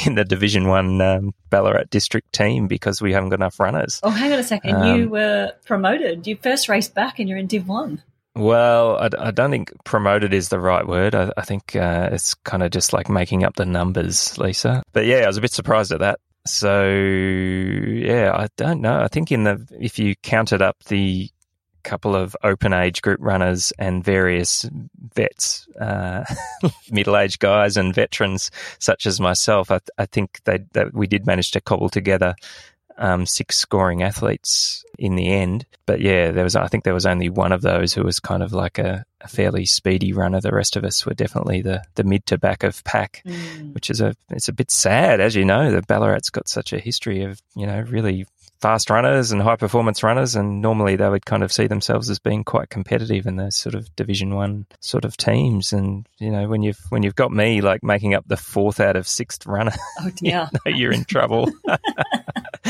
in 0.05 0.15
the 0.15 0.25
Division 0.25 0.67
One 0.67 1.01
um, 1.01 1.33
Ballarat 1.49 1.89
district 1.89 2.33
team 2.33 2.67
because 2.67 3.01
we 3.01 3.13
haven't 3.13 3.29
got 3.29 3.39
enough 3.39 3.59
runners. 3.59 3.99
Oh, 4.01 4.09
hang 4.09 4.31
on 4.33 4.39
a 4.39 4.43
second! 4.43 4.75
Um, 4.75 4.99
you 4.99 5.09
were 5.09 5.51
promoted. 5.65 6.25
You 6.25 6.37
first 6.37 6.69
raced 6.69 6.95
back, 6.95 7.19
and 7.19 7.29
you're 7.29 7.37
in 7.37 7.47
Div 7.47 7.67
One. 7.67 8.01
Well, 8.35 8.97
I, 8.97 9.09
I, 9.17 9.31
don't 9.31 9.49
think 9.49 9.71
promoted 9.85 10.33
is 10.33 10.49
the 10.49 10.59
right 10.59 10.85
word. 10.85 11.15
I, 11.15 11.31
I 11.37 11.43
think 11.43 11.73
uh, 11.73 12.09
it's 12.11 12.33
kind 12.33 12.63
of 12.63 12.71
just 12.71 12.91
like 12.91 13.07
making 13.07 13.45
up 13.45 13.55
the 13.55 13.65
numbers, 13.65 14.37
Lisa. 14.37 14.83
But 14.91 15.05
yeah, 15.05 15.19
I 15.19 15.27
was 15.27 15.37
a 15.37 15.41
bit 15.41 15.53
surprised 15.53 15.93
at 15.93 15.99
that. 15.99 16.19
So 16.45 16.85
yeah, 16.85 18.33
I 18.35 18.47
don't 18.57 18.81
know. 18.81 18.99
I 18.99 19.07
think 19.07 19.31
in 19.31 19.45
the 19.45 19.65
if 19.79 19.97
you 19.99 20.15
counted 20.17 20.61
up 20.61 20.77
the 20.85 21.29
couple 21.85 22.15
of 22.15 22.35
open 22.43 22.73
age 22.73 23.01
group 23.01 23.19
runners 23.21 23.71
and 23.79 24.03
various 24.03 24.67
vets, 25.15 25.67
uh, 25.79 26.25
middle 26.91 27.15
aged 27.15 27.39
guys 27.39 27.77
and 27.77 27.95
veterans 27.95 28.51
such 28.79 29.05
as 29.05 29.21
myself. 29.21 29.71
I, 29.71 29.79
I 29.97 30.05
think 30.05 30.41
they, 30.43 30.65
that 30.73 30.93
we 30.93 31.07
did 31.07 31.25
manage 31.25 31.51
to 31.51 31.61
cobble 31.61 31.89
together 31.89 32.35
um, 32.97 33.25
six 33.25 33.57
scoring 33.57 34.03
athletes 34.03 34.83
in 34.97 35.15
the 35.15 35.29
end. 35.29 35.65
But 35.85 36.01
yeah, 36.01 36.31
there 36.31 36.43
was 36.43 36.55
I 36.55 36.67
think 36.67 36.83
there 36.83 36.93
was 36.93 37.05
only 37.05 37.29
one 37.29 37.51
of 37.51 37.61
those 37.61 37.93
who 37.93 38.03
was 38.03 38.19
kind 38.19 38.41
of 38.41 38.53
like 38.53 38.79
a, 38.79 39.05
a 39.21 39.27
fairly 39.27 39.65
speedy 39.65 40.13
runner. 40.13 40.41
The 40.41 40.51
rest 40.51 40.75
of 40.75 40.83
us 40.83 41.05
were 41.05 41.13
definitely 41.13 41.61
the, 41.61 41.83
the 41.95 42.03
mid 42.03 42.25
to 42.27 42.37
back 42.37 42.63
of 42.63 42.83
pack, 42.83 43.21
mm. 43.25 43.73
which 43.73 43.89
is 43.89 44.01
a 44.01 44.15
it's 44.31 44.47
a 44.47 44.53
bit 44.53 44.71
sad, 44.71 45.19
as 45.19 45.35
you 45.35 45.45
know. 45.45 45.71
The 45.71 45.81
Ballarat's 45.81 46.29
got 46.29 46.47
such 46.47 46.73
a 46.73 46.79
history 46.79 47.23
of 47.23 47.41
you 47.55 47.67
know 47.67 47.81
really 47.81 48.25
fast 48.61 48.89
runners 48.89 49.31
and 49.31 49.41
high 49.41 49.55
performance 49.55 50.03
runners, 50.03 50.35
and 50.35 50.61
normally 50.61 50.95
they 50.95 51.09
would 51.09 51.25
kind 51.25 51.43
of 51.43 51.51
see 51.51 51.67
themselves 51.67 52.09
as 52.09 52.19
being 52.19 52.43
quite 52.43 52.69
competitive 52.69 53.25
in 53.25 53.35
those 53.35 53.55
sort 53.55 53.75
of 53.75 53.93
Division 53.95 54.35
One 54.35 54.65
sort 54.79 55.05
of 55.05 55.17
teams. 55.17 55.73
And 55.73 56.07
you 56.19 56.31
know, 56.31 56.47
when 56.47 56.61
you've 56.61 56.79
when 56.89 57.03
you've 57.03 57.15
got 57.15 57.31
me 57.31 57.61
like 57.61 57.83
making 57.83 58.13
up 58.13 58.27
the 58.27 58.37
fourth 58.37 58.79
out 58.79 58.95
of 58.95 59.07
sixth 59.07 59.45
runner, 59.45 59.73
oh 60.01 60.09
dear, 60.15 60.49
you 60.51 60.71
know 60.71 60.77
you're 60.77 60.93
in 60.93 61.05
trouble. 61.05 61.51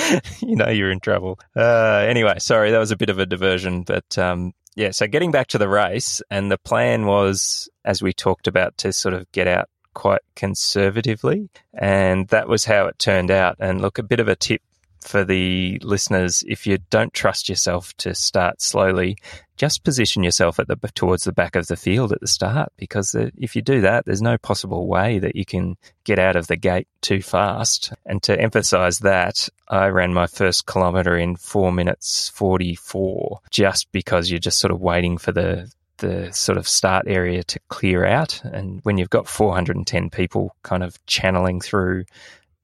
you 0.41 0.55
know 0.55 0.69
you're 0.69 0.91
in 0.91 0.99
trouble. 0.99 1.39
Uh, 1.55 2.05
anyway, 2.07 2.35
sorry, 2.39 2.71
that 2.71 2.79
was 2.79 2.91
a 2.91 2.97
bit 2.97 3.09
of 3.09 3.19
a 3.19 3.25
diversion, 3.25 3.83
but 3.83 4.17
um, 4.17 4.53
yeah. 4.75 4.91
So 4.91 5.07
getting 5.07 5.31
back 5.31 5.47
to 5.47 5.57
the 5.57 5.69
race, 5.69 6.21
and 6.29 6.51
the 6.51 6.57
plan 6.57 7.05
was, 7.05 7.69
as 7.83 8.01
we 8.01 8.13
talked 8.13 8.47
about, 8.47 8.77
to 8.79 8.93
sort 8.93 9.13
of 9.13 9.31
get 9.31 9.47
out 9.47 9.69
quite 9.93 10.21
conservatively, 10.35 11.49
and 11.73 12.27
that 12.29 12.47
was 12.47 12.65
how 12.65 12.87
it 12.87 12.99
turned 12.99 13.31
out. 13.31 13.57
And 13.59 13.81
look, 13.81 13.97
a 13.97 14.03
bit 14.03 14.19
of 14.19 14.27
a 14.27 14.35
tip 14.35 14.61
for 15.05 15.23
the 15.23 15.79
listeners 15.81 16.43
if 16.47 16.65
you 16.67 16.77
don't 16.89 17.13
trust 17.13 17.49
yourself 17.49 17.95
to 17.97 18.13
start 18.13 18.61
slowly 18.61 19.17
just 19.57 19.85
position 19.85 20.23
yourself 20.23 20.59
at 20.59 20.67
the 20.67 20.75
towards 20.95 21.23
the 21.23 21.31
back 21.31 21.55
of 21.55 21.67
the 21.67 21.77
field 21.77 22.11
at 22.11 22.19
the 22.19 22.27
start 22.27 22.71
because 22.77 23.15
if 23.37 23.55
you 23.55 23.61
do 23.61 23.81
that 23.81 24.05
there's 24.05 24.21
no 24.21 24.37
possible 24.37 24.87
way 24.87 25.19
that 25.19 25.35
you 25.35 25.45
can 25.45 25.77
get 26.03 26.19
out 26.19 26.35
of 26.35 26.47
the 26.47 26.55
gate 26.55 26.87
too 27.01 27.21
fast. 27.21 27.93
And 28.05 28.21
to 28.23 28.39
emphasize 28.39 28.99
that 28.99 29.49
I 29.67 29.87
ran 29.87 30.13
my 30.13 30.27
first 30.27 30.65
kilometer 30.65 31.15
in 31.17 31.35
4 31.35 31.71
minutes 31.71 32.29
44 32.29 33.41
just 33.51 33.91
because 33.91 34.29
you're 34.29 34.39
just 34.39 34.59
sort 34.59 34.71
of 34.71 34.81
waiting 34.81 35.17
for 35.17 35.31
the 35.31 35.71
the 35.99 36.29
sort 36.33 36.57
of 36.57 36.67
start 36.67 37.05
area 37.07 37.41
to 37.41 37.59
clear 37.69 38.05
out. 38.05 38.43
And 38.43 38.81
when 38.83 38.97
you've 38.97 39.09
got 39.09 39.29
410 39.29 40.09
people 40.09 40.53
kind 40.61 40.83
of 40.83 41.03
channeling 41.05 41.61
through 41.61 42.03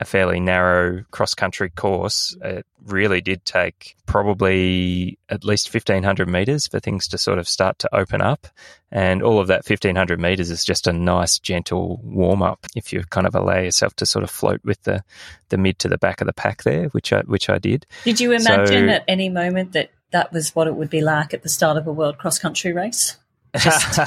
a 0.01 0.05
fairly 0.05 0.39
narrow 0.39 1.03
cross 1.11 1.35
country 1.35 1.69
course, 1.69 2.35
it 2.41 2.65
really 2.87 3.21
did 3.21 3.45
take 3.45 3.95
probably 4.07 5.19
at 5.29 5.43
least 5.43 5.71
1500 5.71 6.27
meters 6.27 6.65
for 6.65 6.79
things 6.79 7.07
to 7.09 7.19
sort 7.19 7.37
of 7.37 7.47
start 7.47 7.77
to 7.77 7.95
open 7.95 8.19
up. 8.19 8.47
And 8.91 9.21
all 9.21 9.39
of 9.39 9.47
that 9.47 9.63
1500 9.69 10.19
meters 10.19 10.49
is 10.49 10.65
just 10.65 10.87
a 10.87 10.91
nice, 10.91 11.37
gentle 11.37 12.01
warm 12.03 12.41
up 12.41 12.65
if 12.75 12.91
you 12.91 13.03
kind 13.11 13.27
of 13.27 13.35
allow 13.35 13.59
yourself 13.59 13.95
to 13.97 14.07
sort 14.07 14.23
of 14.23 14.31
float 14.31 14.59
with 14.63 14.81
the, 14.83 15.03
the 15.49 15.57
mid 15.57 15.77
to 15.79 15.87
the 15.87 15.99
back 15.99 16.19
of 16.19 16.25
the 16.25 16.33
pack 16.33 16.63
there, 16.63 16.87
which 16.87 17.13
I, 17.13 17.21
which 17.21 17.47
I 17.47 17.59
did. 17.59 17.85
Did 18.03 18.19
you 18.19 18.31
imagine 18.31 18.87
so, 18.87 18.93
at 18.95 19.03
any 19.07 19.29
moment 19.29 19.73
that 19.73 19.91
that 20.09 20.33
was 20.33 20.55
what 20.55 20.65
it 20.65 20.75
would 20.75 20.89
be 20.89 21.01
like 21.01 21.35
at 21.35 21.43
the 21.43 21.49
start 21.49 21.77
of 21.77 21.85
a 21.85 21.93
world 21.93 22.17
cross 22.17 22.39
country 22.39 22.73
race? 22.73 23.17
Just 23.55 23.99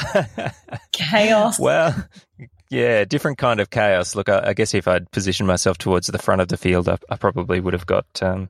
chaos. 0.92 1.60
Well, 1.60 2.08
yeah, 2.74 3.04
different 3.04 3.38
kind 3.38 3.60
of 3.60 3.70
chaos. 3.70 4.16
Look, 4.16 4.28
I, 4.28 4.48
I, 4.48 4.52
guess 4.54 4.74
if 4.74 4.88
I'd 4.88 5.10
positioned 5.12 5.46
myself 5.46 5.78
towards 5.78 6.08
the 6.08 6.18
front 6.18 6.40
of 6.40 6.48
the 6.48 6.56
field, 6.56 6.88
I, 6.88 6.98
I 7.08 7.16
probably 7.16 7.60
would 7.60 7.72
have 7.72 7.86
got 7.86 8.06
um, 8.20 8.48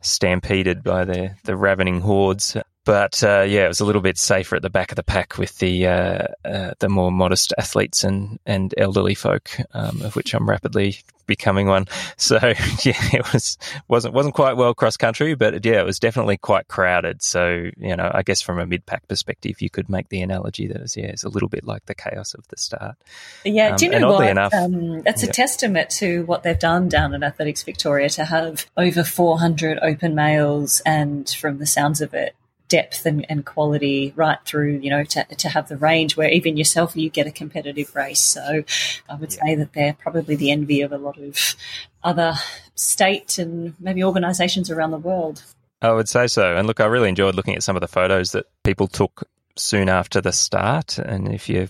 stampeded 0.00 0.82
by 0.82 1.04
the, 1.04 1.36
the 1.44 1.56
ravening 1.56 2.00
hordes. 2.00 2.56
But 2.84 3.22
uh, 3.22 3.44
yeah, 3.46 3.66
it 3.66 3.68
was 3.68 3.80
a 3.80 3.84
little 3.84 4.00
bit 4.00 4.16
safer 4.16 4.56
at 4.56 4.62
the 4.62 4.70
back 4.70 4.90
of 4.90 4.96
the 4.96 5.02
pack 5.02 5.36
with 5.36 5.58
the 5.58 5.86
uh, 5.86 6.26
uh, 6.44 6.72
the 6.78 6.88
more 6.88 7.12
modest 7.12 7.52
athletes 7.58 8.04
and, 8.04 8.38
and 8.46 8.74
elderly 8.78 9.14
folk, 9.14 9.50
um, 9.74 10.00
of 10.02 10.16
which 10.16 10.32
I'm 10.34 10.48
rapidly 10.48 10.98
becoming 11.26 11.68
one. 11.68 11.86
So 12.16 12.36
yeah, 12.84 13.00
it 13.12 13.32
was 13.32 13.56
wasn't 13.88 14.14
wasn't 14.14 14.34
quite 14.34 14.54
well 14.54 14.74
cross 14.74 14.96
country, 14.96 15.34
but 15.34 15.64
yeah, 15.64 15.80
it 15.80 15.86
was 15.86 15.98
definitely 15.98 16.36
quite 16.36 16.68
crowded. 16.68 17.22
So 17.22 17.70
you 17.76 17.96
know, 17.96 18.10
I 18.12 18.22
guess 18.22 18.40
from 18.40 18.58
a 18.58 18.66
mid 18.66 18.84
pack 18.84 19.08
perspective, 19.08 19.60
you 19.60 19.70
could 19.70 19.88
make 19.88 20.10
the 20.10 20.20
analogy 20.20 20.66
that 20.68 20.80
was 20.80 20.96
yeah, 20.96 21.06
it's 21.06 21.24
a 21.24 21.28
little 21.28 21.48
bit 21.48 21.64
like 21.64 21.86
the 21.86 21.94
chaos 21.94 22.34
of 22.34 22.46
the 22.48 22.56
start. 22.56 22.96
Yeah, 23.44 23.70
um, 23.70 23.76
do 23.76 23.86
you 23.86 23.98
know 23.98 24.12
what? 24.12 24.28
Enough, 24.28 24.52
um, 24.52 25.02
that's 25.02 25.22
yeah. 25.22 25.30
a 25.30 25.32
testament 25.32 25.90
to 25.90 26.24
what 26.24 26.42
they've 26.42 26.58
done 26.58 26.88
down 26.88 27.14
at 27.14 27.22
Athletics 27.22 27.62
Victoria 27.62 28.08
to 28.10 28.24
have 28.26 28.66
over 28.76 29.02
400 29.02 29.78
open 29.82 30.14
males, 30.14 30.82
and 30.84 31.28
from 31.28 31.58
the 31.58 31.66
sounds 31.66 32.00
of 32.00 32.12
it, 32.12 32.34
depth 32.70 33.04
and, 33.04 33.26
and, 33.28 33.44
quality 33.44 34.14
right 34.16 34.38
through, 34.46 34.78
you 34.78 34.88
know, 34.88 35.04
to, 35.04 35.24
to 35.24 35.48
have 35.50 35.68
the 35.68 35.76
range 35.76 36.16
where 36.16 36.30
even 36.30 36.56
yourself 36.56 36.96
you 36.96 37.10
get 37.10 37.26
a 37.26 37.30
competitive 37.30 37.94
race. 37.94 38.20
So 38.20 38.62
I 39.08 39.14
would 39.16 39.34
yeah. 39.34 39.44
say 39.44 39.54
that 39.56 39.74
they're 39.74 39.92
probably 39.92 40.36
the 40.36 40.50
envy 40.50 40.80
of 40.80 40.92
a 40.92 40.96
lot 40.96 41.18
of 41.18 41.56
other 42.02 42.34
state 42.76 43.38
and 43.38 43.74
maybe 43.78 44.02
organisations 44.02 44.70
around 44.70 44.92
the 44.92 44.98
world. 44.98 45.42
I 45.82 45.92
would 45.92 46.08
say 46.08 46.28
so. 46.28 46.56
And 46.56 46.66
look, 46.66 46.80
I 46.80 46.86
really 46.86 47.08
enjoyed 47.08 47.34
looking 47.34 47.56
at 47.56 47.62
some 47.62 47.76
of 47.76 47.82
the 47.82 47.88
photos 47.88 48.32
that 48.32 48.46
people 48.64 48.86
took 48.86 49.24
soon 49.56 49.88
after 49.88 50.20
the 50.20 50.32
start. 50.32 50.98
And 50.98 51.28
if 51.28 51.48
you 51.48 51.68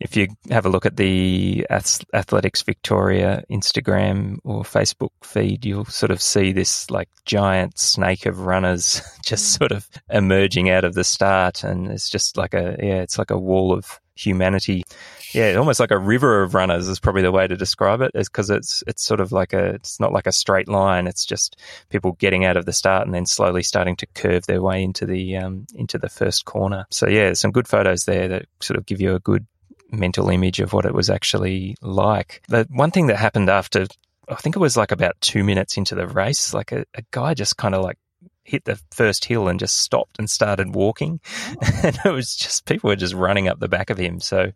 if 0.00 0.16
you 0.16 0.28
have 0.48 0.64
a 0.64 0.70
look 0.70 0.86
at 0.86 0.96
the 0.96 1.66
Athletics 1.70 2.62
Victoria 2.62 3.44
Instagram 3.50 4.38
or 4.44 4.62
Facebook 4.62 5.10
feed, 5.22 5.64
you'll 5.66 5.84
sort 5.84 6.10
of 6.10 6.22
see 6.22 6.52
this 6.52 6.90
like 6.90 7.10
giant 7.26 7.78
snake 7.78 8.24
of 8.24 8.40
runners 8.40 9.02
just 9.24 9.44
mm. 9.44 9.58
sort 9.58 9.72
of 9.72 9.88
emerging 10.08 10.70
out 10.70 10.84
of 10.84 10.94
the 10.94 11.04
start. 11.04 11.62
And 11.62 11.88
it's 11.88 12.08
just 12.08 12.38
like 12.38 12.54
a, 12.54 12.76
yeah, 12.78 13.02
it's 13.02 13.18
like 13.18 13.30
a 13.30 13.38
wall 13.38 13.72
of 13.72 14.00
humanity. 14.14 14.84
Yeah, 15.32 15.54
almost 15.54 15.80
like 15.80 15.90
a 15.90 15.98
river 15.98 16.42
of 16.42 16.54
runners 16.54 16.88
is 16.88 16.98
probably 16.98 17.22
the 17.22 17.30
way 17.30 17.46
to 17.46 17.56
describe 17.56 18.00
it. 18.00 18.10
it. 18.14 18.20
Is 18.20 18.28
because 18.28 18.50
it's 18.50 18.82
it's 18.86 19.02
sort 19.02 19.20
of 19.20 19.32
like 19.32 19.52
a 19.52 19.74
it's 19.74 20.00
not 20.00 20.12
like 20.12 20.26
a 20.26 20.32
straight 20.32 20.68
line. 20.68 21.06
It's 21.06 21.24
just 21.24 21.56
people 21.88 22.12
getting 22.12 22.44
out 22.44 22.56
of 22.56 22.66
the 22.66 22.72
start 22.72 23.06
and 23.06 23.14
then 23.14 23.26
slowly 23.26 23.62
starting 23.62 23.96
to 23.96 24.06
curve 24.14 24.46
their 24.46 24.62
way 24.62 24.82
into 24.82 25.06
the 25.06 25.36
um, 25.36 25.66
into 25.74 25.98
the 25.98 26.08
first 26.08 26.46
corner. 26.46 26.86
So 26.90 27.08
yeah, 27.08 27.32
some 27.34 27.52
good 27.52 27.68
photos 27.68 28.06
there 28.06 28.28
that 28.28 28.46
sort 28.60 28.78
of 28.78 28.86
give 28.86 29.00
you 29.00 29.14
a 29.14 29.20
good 29.20 29.46
mental 29.90 30.28
image 30.30 30.60
of 30.60 30.72
what 30.72 30.84
it 30.84 30.94
was 30.94 31.10
actually 31.10 31.76
like. 31.80 32.42
The 32.48 32.66
one 32.70 32.90
thing 32.90 33.06
that 33.08 33.16
happened 33.16 33.50
after, 33.50 33.86
I 34.28 34.36
think 34.36 34.56
it 34.56 34.60
was 34.60 34.76
like 34.76 34.92
about 34.92 35.20
two 35.20 35.44
minutes 35.44 35.76
into 35.76 35.94
the 35.94 36.06
race, 36.06 36.54
like 36.54 36.72
a, 36.72 36.84
a 36.94 37.02
guy 37.10 37.34
just 37.34 37.56
kind 37.56 37.74
of 37.74 37.82
like 37.82 37.98
hit 38.44 38.64
the 38.64 38.80
first 38.90 39.24
hill 39.24 39.48
and 39.48 39.60
just 39.60 39.76
stopped 39.76 40.18
and 40.18 40.28
started 40.28 40.74
walking. 40.74 41.20
Oh. 41.46 41.80
And 41.82 41.98
it 42.04 42.12
was 42.12 42.36
just, 42.36 42.66
people 42.66 42.88
were 42.88 42.96
just 42.96 43.14
running 43.14 43.48
up 43.48 43.58
the 43.58 43.68
back 43.68 43.90
of 43.90 43.96
him. 43.96 44.20
So 44.20 44.52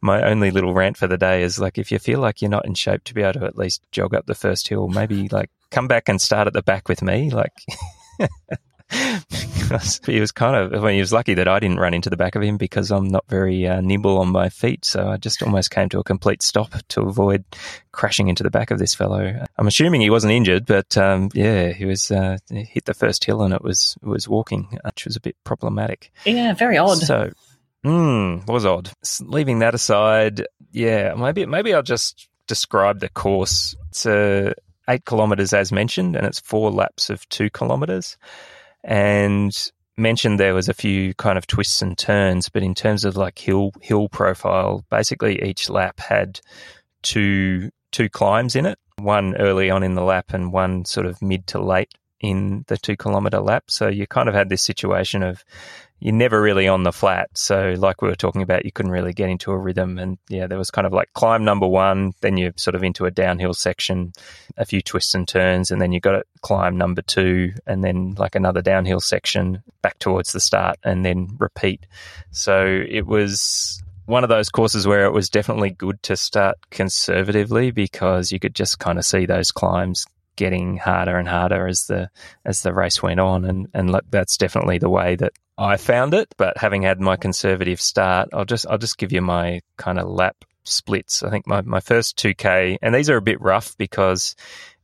my 0.00 0.22
only 0.22 0.50
little 0.50 0.74
rant 0.74 0.96
for 0.96 1.06
the 1.06 1.16
day 1.16 1.42
is 1.42 1.60
like, 1.60 1.78
if 1.78 1.92
you 1.92 1.98
feel 1.98 2.18
like 2.18 2.42
you're 2.42 2.50
not 2.50 2.66
in 2.66 2.74
shape 2.74 3.04
to 3.04 3.14
be 3.14 3.22
able 3.22 3.40
to 3.40 3.46
at 3.46 3.56
least 3.56 3.82
jog 3.92 4.14
up 4.14 4.26
the 4.26 4.34
first 4.34 4.66
hill, 4.66 4.88
maybe 4.88 5.28
like 5.28 5.50
come 5.70 5.86
back 5.86 6.08
and 6.08 6.20
start 6.20 6.46
at 6.46 6.52
the 6.52 6.62
back 6.62 6.88
with 6.88 7.02
me. 7.02 7.30
Like, 7.30 7.52
because 9.74 10.00
he 10.06 10.20
was 10.20 10.32
kind 10.32 10.56
of, 10.56 10.72
I 10.72 10.86
mean, 10.86 10.94
he 10.94 11.00
was 11.00 11.12
lucky 11.12 11.34
that 11.34 11.48
I 11.48 11.58
didn't 11.58 11.78
run 11.78 11.94
into 11.94 12.10
the 12.10 12.16
back 12.16 12.34
of 12.34 12.42
him 12.42 12.56
because 12.56 12.90
I'm 12.90 13.08
not 13.08 13.24
very 13.28 13.66
uh, 13.66 13.80
nimble 13.80 14.18
on 14.18 14.28
my 14.28 14.48
feet. 14.48 14.84
So 14.84 15.08
I 15.08 15.16
just 15.16 15.42
almost 15.42 15.70
came 15.70 15.88
to 15.90 15.98
a 15.98 16.04
complete 16.04 16.42
stop 16.42 16.74
to 16.88 17.02
avoid 17.02 17.44
crashing 17.92 18.28
into 18.28 18.42
the 18.42 18.50
back 18.50 18.70
of 18.70 18.78
this 18.78 18.94
fellow. 18.94 19.44
I'm 19.56 19.66
assuming 19.66 20.00
he 20.00 20.10
wasn't 20.10 20.32
injured, 20.32 20.66
but 20.66 20.96
um, 20.96 21.30
yeah, 21.34 21.72
he 21.72 21.84
was 21.84 22.10
uh, 22.10 22.38
hit 22.50 22.84
the 22.84 22.94
first 22.94 23.24
hill 23.24 23.42
and 23.42 23.54
it 23.54 23.62
was 23.62 23.96
it 24.02 24.08
was 24.08 24.28
walking, 24.28 24.78
which 24.84 25.04
was 25.04 25.16
a 25.16 25.20
bit 25.20 25.36
problematic. 25.44 26.12
Yeah, 26.24 26.54
very 26.54 26.78
odd. 26.78 26.98
So. 26.98 27.30
Mm, 27.84 28.46
was 28.46 28.64
odd. 28.64 28.90
Leaving 29.20 29.58
that 29.58 29.74
aside, 29.74 30.46
yeah, 30.72 31.12
maybe 31.14 31.44
maybe 31.44 31.74
I'll 31.74 31.82
just 31.82 32.28
describe 32.46 33.00
the 33.00 33.10
course. 33.10 33.74
It's 33.90 34.06
uh, 34.06 34.54
eight 34.88 35.04
kilometers 35.04 35.52
as 35.52 35.70
mentioned, 35.70 36.16
and 36.16 36.24
it's 36.26 36.40
four 36.40 36.70
laps 36.70 37.10
of 37.10 37.28
two 37.28 37.50
kilometers 37.50 38.16
and 38.84 39.52
mentioned 39.96 40.38
there 40.38 40.54
was 40.54 40.68
a 40.68 40.74
few 40.74 41.14
kind 41.14 41.38
of 41.38 41.46
twists 41.46 41.82
and 41.82 41.96
turns, 41.96 42.48
but 42.48 42.62
in 42.62 42.74
terms 42.74 43.04
of 43.04 43.16
like 43.16 43.38
hill 43.38 43.72
hill 43.80 44.08
profile, 44.08 44.84
basically 44.90 45.42
each 45.42 45.70
lap 45.70 45.98
had 45.98 46.40
two 47.02 47.70
two 47.90 48.08
climbs 48.08 48.54
in 48.54 48.66
it. 48.66 48.78
One 48.98 49.36
early 49.36 49.70
on 49.70 49.82
in 49.82 49.94
the 49.94 50.04
lap 50.04 50.32
and 50.32 50.52
one 50.52 50.84
sort 50.84 51.06
of 51.06 51.20
mid 51.22 51.46
to 51.48 51.60
late 51.60 51.92
in 52.24 52.64
the 52.68 52.76
two 52.76 52.96
kilometer 52.96 53.40
lap. 53.40 53.64
So 53.68 53.88
you 53.88 54.06
kind 54.06 54.28
of 54.28 54.34
had 54.34 54.48
this 54.48 54.62
situation 54.62 55.22
of 55.22 55.44
you're 56.00 56.12
never 56.12 56.40
really 56.40 56.68
on 56.68 56.82
the 56.82 56.92
flat. 56.92 57.30
So, 57.34 57.74
like 57.78 58.02
we 58.02 58.08
were 58.08 58.14
talking 58.14 58.42
about, 58.42 58.64
you 58.64 58.72
couldn't 58.72 58.92
really 58.92 59.12
get 59.12 59.30
into 59.30 59.52
a 59.52 59.58
rhythm. 59.58 59.98
And 59.98 60.18
yeah, 60.28 60.46
there 60.46 60.58
was 60.58 60.70
kind 60.70 60.86
of 60.86 60.92
like 60.92 61.12
climb 61.14 61.44
number 61.44 61.66
one, 61.66 62.12
then 62.20 62.36
you're 62.36 62.52
sort 62.56 62.74
of 62.74 62.82
into 62.82 63.06
a 63.06 63.10
downhill 63.10 63.54
section, 63.54 64.12
a 64.56 64.66
few 64.66 64.82
twists 64.82 65.14
and 65.14 65.26
turns, 65.26 65.70
and 65.70 65.80
then 65.80 65.92
you 65.92 66.00
got 66.00 66.12
to 66.12 66.24
climb 66.42 66.76
number 66.76 67.00
two, 67.00 67.54
and 67.66 67.82
then 67.82 68.14
like 68.18 68.34
another 68.34 68.60
downhill 68.60 69.00
section 69.00 69.62
back 69.82 69.98
towards 69.98 70.32
the 70.32 70.40
start, 70.40 70.78
and 70.84 71.04
then 71.04 71.28
repeat. 71.38 71.86
So, 72.32 72.84
it 72.86 73.06
was 73.06 73.82
one 74.06 74.24
of 74.24 74.28
those 74.28 74.50
courses 74.50 74.86
where 74.86 75.06
it 75.06 75.12
was 75.12 75.30
definitely 75.30 75.70
good 75.70 76.02
to 76.02 76.16
start 76.16 76.58
conservatively 76.70 77.70
because 77.70 78.30
you 78.30 78.38
could 78.38 78.54
just 78.54 78.78
kind 78.78 78.98
of 78.98 79.04
see 79.06 79.24
those 79.24 79.50
climbs 79.50 80.06
getting 80.36 80.76
harder 80.76 81.16
and 81.16 81.28
harder 81.28 81.66
as 81.66 81.86
the 81.86 82.10
as 82.44 82.62
the 82.62 82.72
race 82.72 83.02
went 83.02 83.20
on 83.20 83.44
and 83.44 83.68
and 83.74 84.00
that's 84.10 84.36
definitely 84.36 84.78
the 84.78 84.90
way 84.90 85.16
that 85.16 85.32
I 85.56 85.76
found 85.76 86.14
it, 86.14 86.34
but 86.36 86.58
having 86.58 86.82
had 86.82 87.00
my 87.00 87.16
conservative 87.16 87.80
start, 87.80 88.30
I'll 88.32 88.44
just 88.44 88.66
I'll 88.68 88.78
just 88.78 88.98
give 88.98 89.12
you 89.12 89.22
my 89.22 89.60
kind 89.76 89.98
of 89.98 90.08
lap 90.08 90.44
splits. 90.64 91.22
I 91.22 91.30
think 91.30 91.46
my, 91.46 91.60
my 91.62 91.80
first 91.80 92.16
2K, 92.16 92.78
and 92.82 92.94
these 92.94 93.10
are 93.10 93.16
a 93.16 93.22
bit 93.22 93.40
rough 93.40 93.76
because 93.76 94.34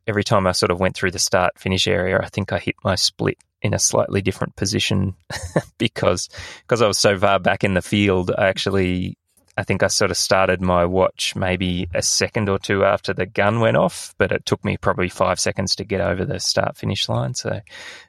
every 0.07 0.25
time 0.25 0.47
I 0.47 0.53
sort 0.53 0.71
of 0.71 0.79
went 0.79 0.97
through 0.97 1.11
the 1.11 1.19
start 1.19 1.59
finish 1.59 1.89
area, 1.89 2.21
I 2.23 2.29
think 2.29 2.53
I 2.53 2.59
hit 2.59 2.77
my 2.85 2.95
split 2.95 3.39
in 3.63 3.75
a 3.75 3.79
slightly 3.79 4.23
different 4.23 4.57
position 4.57 5.15
because 5.79 6.29
because 6.63 6.83
I 6.83 6.87
was 6.87 6.99
so 6.99 7.19
far 7.19 7.39
back 7.39 7.65
in 7.65 7.75
the 7.75 7.83
field. 7.83 8.31
I 8.37 8.49
actually 8.49 9.17
I 9.57 9.65
think 9.65 9.83
I 9.83 9.89
sort 9.89 10.11
of 10.11 10.17
started 10.17 10.61
my 10.61 10.85
watch 10.85 11.35
maybe 11.37 11.89
a 11.95 12.03
second 12.03 12.49
or 12.49 12.59
two 12.59 12.85
after 12.85 13.13
the 13.13 13.27
gun 13.27 13.61
went 13.61 13.77
off, 13.77 14.15
but 14.17 14.33
it 14.33 14.47
took 14.47 14.65
me 14.65 14.77
probably 14.77 15.09
five 15.09 15.41
seconds 15.41 15.77
to 15.77 15.85
get 15.85 16.01
over 16.01 16.25
the 16.25 16.41
start 16.41 16.77
finish 16.77 17.09
line. 17.09 17.35
So, 17.35 17.61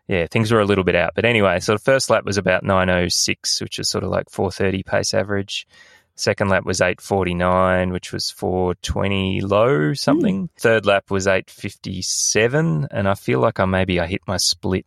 yeah, 0.08 0.28
things 0.28 0.52
were 0.52 0.60
a 0.60 0.66
little 0.66 0.84
bit 0.84 0.96
out. 0.96 1.14
But 1.16 1.26
anyway, 1.26 1.60
so 1.60 1.74
the 1.74 1.80
first 1.80 2.10
lap 2.10 2.26
was 2.26 2.38
about 2.38 2.64
906, 2.64 3.62
which 3.62 3.80
is 3.80 3.89
sort 3.89 4.04
of 4.04 4.12
like 4.12 4.30
430 4.30 4.84
pace 4.84 5.14
average. 5.14 5.68
Second 6.16 6.50
lap 6.50 6.66
was 6.66 6.82
849, 6.82 7.92
which 7.92 8.14
was 8.14 8.30
420 8.30 9.42
low 9.42 9.94
something. 9.94 10.48
Mm. 10.48 10.50
Third 10.60 10.86
lap 10.86 11.10
was 11.10 11.26
857, 11.26 12.88
and 12.92 13.08
I 13.08 13.16
feel 13.16 13.39
like 13.39 13.60
I 13.60 13.66
maybe 13.66 14.00
I 14.00 14.08
hit 14.08 14.22
my 14.28 14.38
split 14.38 14.86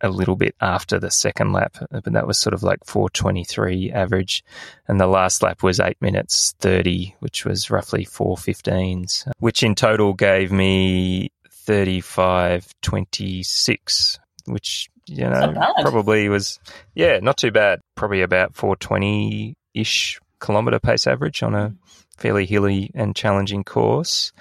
a 0.00 0.08
little 0.08 0.36
bit 0.36 0.54
after 0.60 0.98
the 0.98 1.10
second 1.10 1.52
lap, 1.52 1.76
but 1.90 2.12
that 2.12 2.26
was 2.26 2.38
sort 2.38 2.54
of 2.54 2.62
like 2.62 2.84
423 2.84 3.92
average. 3.92 4.44
And 4.88 4.98
the 5.00 5.06
last 5.06 5.42
lap 5.42 5.62
was 5.62 5.80
8 5.80 5.96
minutes 6.00 6.54
30, 6.60 7.14
which 7.20 7.44
was 7.44 7.70
roughly 7.70 8.04
415s, 8.04 9.30
which 9.38 9.62
in 9.62 9.74
total 9.74 10.14
gave 10.14 10.52
me 10.52 11.30
35.26, 11.66 14.18
which, 14.46 14.88
you 15.06 15.28
know, 15.28 15.54
probably 15.80 16.28
was, 16.28 16.60
yeah, 16.94 17.18
not 17.20 17.38
too 17.38 17.50
bad. 17.50 17.80
Probably 17.94 18.22
about 18.22 18.54
420 18.54 19.56
ish 19.74 20.20
kilometre 20.40 20.80
pace 20.80 21.06
average 21.06 21.42
on 21.42 21.54
a 21.54 21.70
mm. 21.70 21.76
fairly 22.16 22.46
hilly 22.46 22.90
and 22.94 23.16
challenging 23.16 23.64
course. 23.64 24.32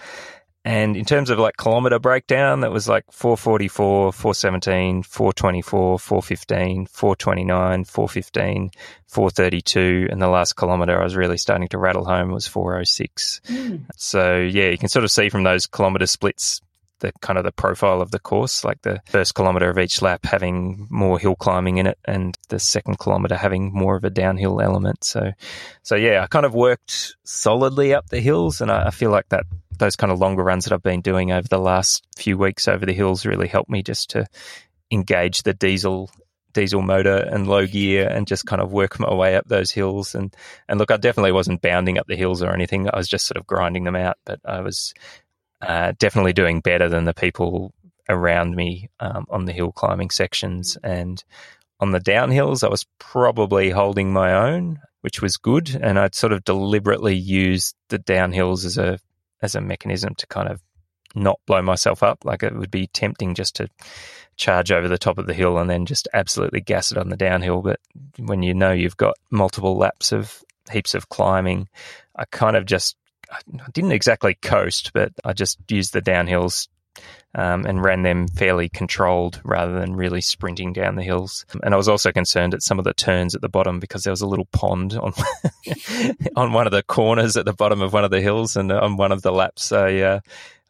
And 0.65 0.97
in 0.97 1.05
terms 1.05 1.29
of 1.29 1.37
like 1.37 1.57
kilometer 1.57 1.99
breakdown, 1.99 2.61
that 2.61 2.71
was 2.71 2.89
like 2.89 3.05
444, 3.11 4.11
417, 4.11 5.03
424, 5.03 5.99
415, 5.99 6.87
429, 6.87 7.83
415, 7.83 8.71
432. 9.05 10.07
And 10.09 10.19
the 10.19 10.27
last 10.27 10.53
kilometer 10.53 10.99
I 10.99 11.03
was 11.03 11.15
really 11.15 11.37
starting 11.37 11.67
to 11.67 11.77
rattle 11.77 12.03
home 12.03 12.31
was 12.31 12.47
406. 12.47 13.41
Mm. 13.47 13.85
So 13.95 14.37
yeah, 14.37 14.69
you 14.69 14.77
can 14.79 14.89
sort 14.89 15.05
of 15.05 15.11
see 15.11 15.29
from 15.29 15.43
those 15.43 15.67
kilometer 15.67 16.07
splits 16.07 16.61
the 16.99 17.11
kind 17.21 17.37
of 17.37 17.43
the 17.43 17.51
profile 17.51 18.01
of 18.01 18.11
the 18.11 18.19
course, 18.19 18.63
like 18.63 18.81
the 18.81 19.01
first 19.05 19.35
kilometer 19.35 19.69
of 19.69 19.77
each 19.77 20.01
lap 20.01 20.25
having 20.25 20.87
more 20.89 21.19
hill 21.19 21.35
climbing 21.35 21.77
in 21.77 21.87
it, 21.87 21.99
and 22.05 22.37
the 22.49 22.59
second 22.59 22.97
kilometer 22.97 23.35
having 23.35 23.71
more 23.73 23.95
of 23.95 24.03
a 24.03 24.09
downhill 24.09 24.61
element. 24.61 25.03
So, 25.03 25.31
so 25.83 25.95
yeah, 25.95 26.23
I 26.23 26.27
kind 26.27 26.45
of 26.45 26.53
worked 26.53 27.15
solidly 27.23 27.93
up 27.93 28.09
the 28.09 28.19
hills, 28.19 28.61
and 28.61 28.71
I, 28.71 28.87
I 28.87 28.91
feel 28.91 29.11
like 29.11 29.29
that 29.29 29.45
those 29.77 29.95
kind 29.95 30.11
of 30.11 30.19
longer 30.19 30.43
runs 30.43 30.65
that 30.65 30.73
I've 30.73 30.83
been 30.83 31.01
doing 31.01 31.31
over 31.31 31.47
the 31.47 31.59
last 31.59 32.05
few 32.17 32.37
weeks 32.37 32.67
over 32.67 32.85
the 32.85 32.93
hills 32.93 33.25
really 33.25 33.47
helped 33.47 33.69
me 33.69 33.83
just 33.83 34.11
to 34.11 34.25
engage 34.91 35.43
the 35.43 35.53
diesel 35.53 36.09
diesel 36.53 36.81
motor 36.81 37.17
and 37.17 37.47
low 37.47 37.67
gear 37.67 38.07
and 38.07 38.27
just 38.27 38.45
kind 38.45 38.61
of 38.61 38.71
work 38.71 38.97
my 38.97 39.13
way 39.13 39.35
up 39.35 39.45
those 39.45 39.71
hills 39.71 40.15
and 40.15 40.33
and 40.69 40.79
look 40.79 40.91
I 40.91 40.97
definitely 40.97 41.33
wasn't 41.33 41.61
bounding 41.61 41.97
up 41.97 42.07
the 42.07 42.15
hills 42.15 42.41
or 42.41 42.53
anything 42.53 42.89
I 42.89 42.95
was 42.95 43.09
just 43.09 43.27
sort 43.27 43.37
of 43.37 43.45
grinding 43.45 43.83
them 43.83 43.95
out 43.95 44.17
but 44.25 44.39
I 44.45 44.61
was 44.61 44.93
uh, 45.61 45.93
definitely 45.97 46.33
doing 46.33 46.61
better 46.61 46.89
than 46.89 47.05
the 47.05 47.13
people 47.13 47.73
around 48.09 48.55
me 48.55 48.89
um, 48.99 49.25
on 49.29 49.45
the 49.45 49.53
hill 49.53 49.71
climbing 49.71 50.09
sections. 50.09 50.77
And 50.83 51.23
on 51.79 51.91
the 51.91 51.99
downhills, 51.99 52.63
I 52.63 52.69
was 52.69 52.85
probably 52.99 53.69
holding 53.69 54.13
my 54.13 54.33
own, 54.33 54.79
which 55.01 55.21
was 55.21 55.37
good. 55.37 55.75
And 55.75 55.99
I'd 55.99 56.15
sort 56.15 56.33
of 56.33 56.43
deliberately 56.43 57.15
used 57.15 57.75
the 57.89 57.99
downhills 57.99 58.65
as 58.65 58.77
a 58.77 58.99
as 59.45 59.55
a 59.55 59.61
mechanism 59.61 60.13
to 60.15 60.27
kind 60.27 60.49
of 60.49 60.61
not 61.15 61.39
blow 61.45 61.61
myself 61.61 62.03
up. 62.03 62.25
Like 62.25 62.43
it 62.43 62.55
would 62.55 62.71
be 62.71 62.87
tempting 62.87 63.33
just 63.35 63.55
to 63.55 63.69
charge 64.35 64.71
over 64.71 64.87
the 64.87 64.97
top 64.97 65.17
of 65.17 65.27
the 65.27 65.33
hill 65.33 65.57
and 65.57 65.69
then 65.69 65.85
just 65.85 66.09
absolutely 66.13 66.59
gas 66.59 66.91
it 66.91 66.97
on 66.97 67.09
the 67.09 67.15
downhill. 67.15 67.61
But 67.61 67.79
when 68.19 68.43
you 68.43 68.53
know 68.53 68.71
you've 68.71 68.97
got 68.97 69.15
multiple 69.31 69.77
laps 69.77 70.11
of 70.11 70.43
heaps 70.69 70.93
of 70.93 71.09
climbing, 71.09 71.69
I 72.15 72.25
kind 72.25 72.57
of 72.57 72.65
just 72.65 72.97
I 73.31 73.39
didn't 73.73 73.93
exactly 73.93 74.35
coast, 74.35 74.91
but 74.93 75.13
I 75.23 75.33
just 75.33 75.57
used 75.69 75.93
the 75.93 76.01
downhills 76.01 76.67
um, 77.35 77.65
and 77.65 77.83
ran 77.83 78.03
them 78.03 78.27
fairly 78.27 78.69
controlled 78.69 79.41
rather 79.43 79.79
than 79.79 79.95
really 79.95 80.21
sprinting 80.21 80.73
down 80.73 80.95
the 80.95 81.03
hills. 81.03 81.45
And 81.63 81.73
I 81.73 81.77
was 81.77 81.89
also 81.89 82.11
concerned 82.11 82.53
at 82.53 82.63
some 82.63 82.79
of 82.79 82.85
the 82.85 82.93
turns 82.93 83.35
at 83.35 83.41
the 83.41 83.49
bottom 83.49 83.79
because 83.79 84.03
there 84.03 84.11
was 84.11 84.21
a 84.21 84.27
little 84.27 84.47
pond 84.51 84.93
on 84.93 85.13
on 86.35 86.53
one 86.53 86.65
of 86.65 86.71
the 86.71 86.83
corners 86.83 87.37
at 87.37 87.45
the 87.45 87.53
bottom 87.53 87.81
of 87.81 87.93
one 87.93 88.05
of 88.05 88.11
the 88.11 88.21
hills, 88.21 88.55
and 88.55 88.71
on 88.71 88.97
one 88.97 89.11
of 89.11 89.21
the 89.21 89.31
laps, 89.31 89.71
I. 89.71 89.97
Uh, 89.97 90.19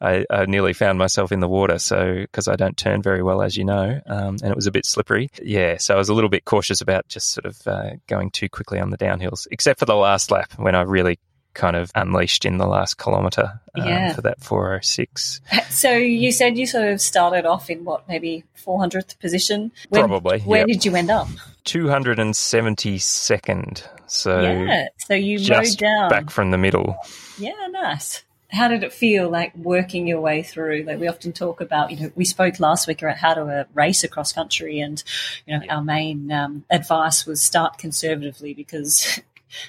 I, 0.01 0.25
I, 0.29 0.45
nearly 0.45 0.73
found 0.73 0.99
myself 0.99 1.31
in 1.31 1.39
the 1.39 1.47
water. 1.47 1.79
So, 1.79 2.15
because 2.15 2.49
I 2.49 2.57
don't 2.57 2.75
turn 2.75 3.01
very 3.01 3.23
well, 3.23 3.41
as 3.41 3.55
you 3.55 3.63
know, 3.63 4.01
um, 4.05 4.37
and 4.43 4.51
it 4.51 4.55
was 4.55 4.67
a 4.67 4.71
bit 4.71 4.85
slippery. 4.85 5.29
Yeah, 5.41 5.77
so 5.77 5.95
I 5.95 5.97
was 5.97 6.09
a 6.09 6.13
little 6.13 6.29
bit 6.29 6.43
cautious 6.43 6.81
about 6.81 7.07
just 7.07 7.29
sort 7.31 7.45
of 7.45 7.65
uh, 7.65 7.91
going 8.05 8.31
too 8.31 8.49
quickly 8.49 8.77
on 8.77 8.89
the 8.89 8.97
downhills, 8.97 9.47
except 9.51 9.79
for 9.79 9.85
the 9.85 9.95
last 9.95 10.31
lap 10.31 10.51
when 10.57 10.75
I 10.75 10.81
really 10.81 11.17
kind 11.55 11.75
of 11.75 11.91
unleashed 11.95 12.45
in 12.45 12.57
the 12.57 12.67
last 12.67 12.99
kilometre 12.99 13.59
um, 13.75 13.87
yeah. 13.87 14.13
for 14.13 14.21
that 14.21 14.43
406. 14.43 15.41
So 15.69 15.91
you 15.91 16.31
said 16.31 16.57
you 16.57 16.67
sort 16.67 16.87
of 16.87 17.01
started 17.01 17.45
off 17.45 17.69
in 17.69 17.83
what, 17.83 18.07
maybe 18.07 18.45
400th 18.65 19.19
position? 19.19 19.73
When, 19.89 20.07
Probably. 20.07 20.39
Where 20.39 20.59
yep. 20.59 20.67
did 20.67 20.85
you 20.85 20.95
end 20.95 21.11
up? 21.11 21.27
272nd. 21.65 23.83
So 24.07 24.39
yeah, 24.39 24.87
so 24.97 25.15
you 25.15 25.39
just 25.39 25.79
down 25.79 26.09
back 26.09 26.29
from 26.29 26.51
the 26.51 26.57
middle. 26.57 26.95
Yeah, 27.37 27.67
nice. 27.69 28.23
How 28.49 28.67
did 28.67 28.83
it 28.83 28.93
feel 28.93 29.27
like 29.29 29.55
working 29.55 30.05
your 30.07 30.21
way 30.21 30.43
through? 30.43 30.83
Like 30.83 30.99
we 30.99 31.07
often 31.07 31.33
talk 31.33 31.59
about, 31.59 31.89
you 31.91 31.99
know, 31.99 32.11
we 32.15 32.23
spoke 32.23 32.59
last 32.59 32.87
week 32.87 33.01
about 33.01 33.17
how 33.17 33.33
to 33.33 33.45
uh, 33.45 33.63
race 33.73 34.03
across 34.03 34.31
country, 34.31 34.79
and 34.79 35.03
you 35.45 35.57
know, 35.57 35.65
our 35.69 35.83
main 35.83 36.31
um, 36.31 36.63
advice 36.69 37.25
was 37.25 37.41
start 37.41 37.79
conservatively 37.79 38.53
because 38.53 39.19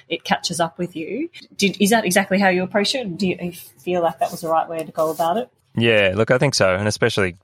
it 0.09 0.23
catches 0.23 0.59
up 0.59 0.77
with 0.77 0.95
you. 0.95 1.29
Did, 1.55 1.81
is 1.81 1.89
that 1.91 2.05
exactly 2.05 2.39
how 2.39 2.49
you 2.49 2.63
approach 2.63 2.95
it? 2.95 3.17
Do 3.17 3.27
you 3.27 3.51
feel 3.51 4.01
like 4.01 4.19
that 4.19 4.31
was 4.31 4.41
the 4.41 4.49
right 4.49 4.67
way 4.67 4.83
to 4.83 4.91
go 4.91 5.09
about 5.09 5.37
it? 5.37 5.49
Yeah, 5.75 6.13
look, 6.15 6.31
I 6.31 6.37
think 6.37 6.55
so. 6.55 6.75
And 6.75 6.87
especially, 6.87 7.37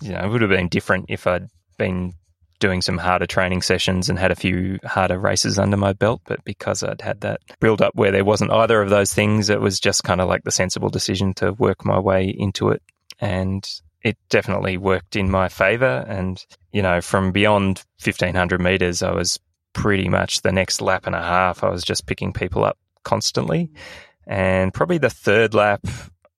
you 0.00 0.12
know, 0.12 0.20
it 0.20 0.28
would 0.28 0.40
have 0.42 0.50
been 0.50 0.68
different 0.68 1.06
if 1.08 1.26
I'd 1.26 1.48
been 1.76 2.14
doing 2.60 2.82
some 2.82 2.98
harder 2.98 3.26
training 3.26 3.62
sessions 3.62 4.08
and 4.08 4.18
had 4.18 4.30
a 4.30 4.36
few 4.36 4.78
harder 4.84 5.18
races 5.18 5.58
under 5.58 5.76
my 5.76 5.92
belt. 5.92 6.20
But 6.26 6.44
because 6.44 6.82
I'd 6.82 7.00
had 7.00 7.22
that 7.22 7.40
build 7.58 7.82
up 7.82 7.94
where 7.94 8.12
there 8.12 8.24
wasn't 8.24 8.52
either 8.52 8.80
of 8.80 8.90
those 8.90 9.12
things, 9.12 9.48
it 9.48 9.60
was 9.60 9.80
just 9.80 10.04
kind 10.04 10.20
of 10.20 10.28
like 10.28 10.44
the 10.44 10.52
sensible 10.52 10.90
decision 10.90 11.34
to 11.34 11.52
work 11.54 11.84
my 11.84 11.98
way 11.98 12.28
into 12.28 12.68
it. 12.68 12.82
And 13.18 13.68
it 14.02 14.16
definitely 14.28 14.76
worked 14.76 15.16
in 15.16 15.30
my 15.30 15.48
favor. 15.48 16.04
And, 16.06 16.42
you 16.72 16.82
know, 16.82 17.00
from 17.00 17.32
beyond 17.32 17.82
1500 18.02 18.60
meters, 18.60 19.02
I 19.02 19.12
was 19.12 19.38
pretty 19.72 20.08
much 20.08 20.42
the 20.42 20.52
next 20.52 20.80
lap 20.80 21.06
and 21.06 21.14
a 21.14 21.22
half, 21.22 21.62
I 21.64 21.70
was 21.70 21.82
just 21.82 22.06
picking 22.06 22.32
people 22.32 22.64
up 22.64 22.78
constantly. 23.04 23.70
And 24.26 24.72
probably 24.72 24.98
the 24.98 25.10
third 25.10 25.54
lap, 25.54 25.86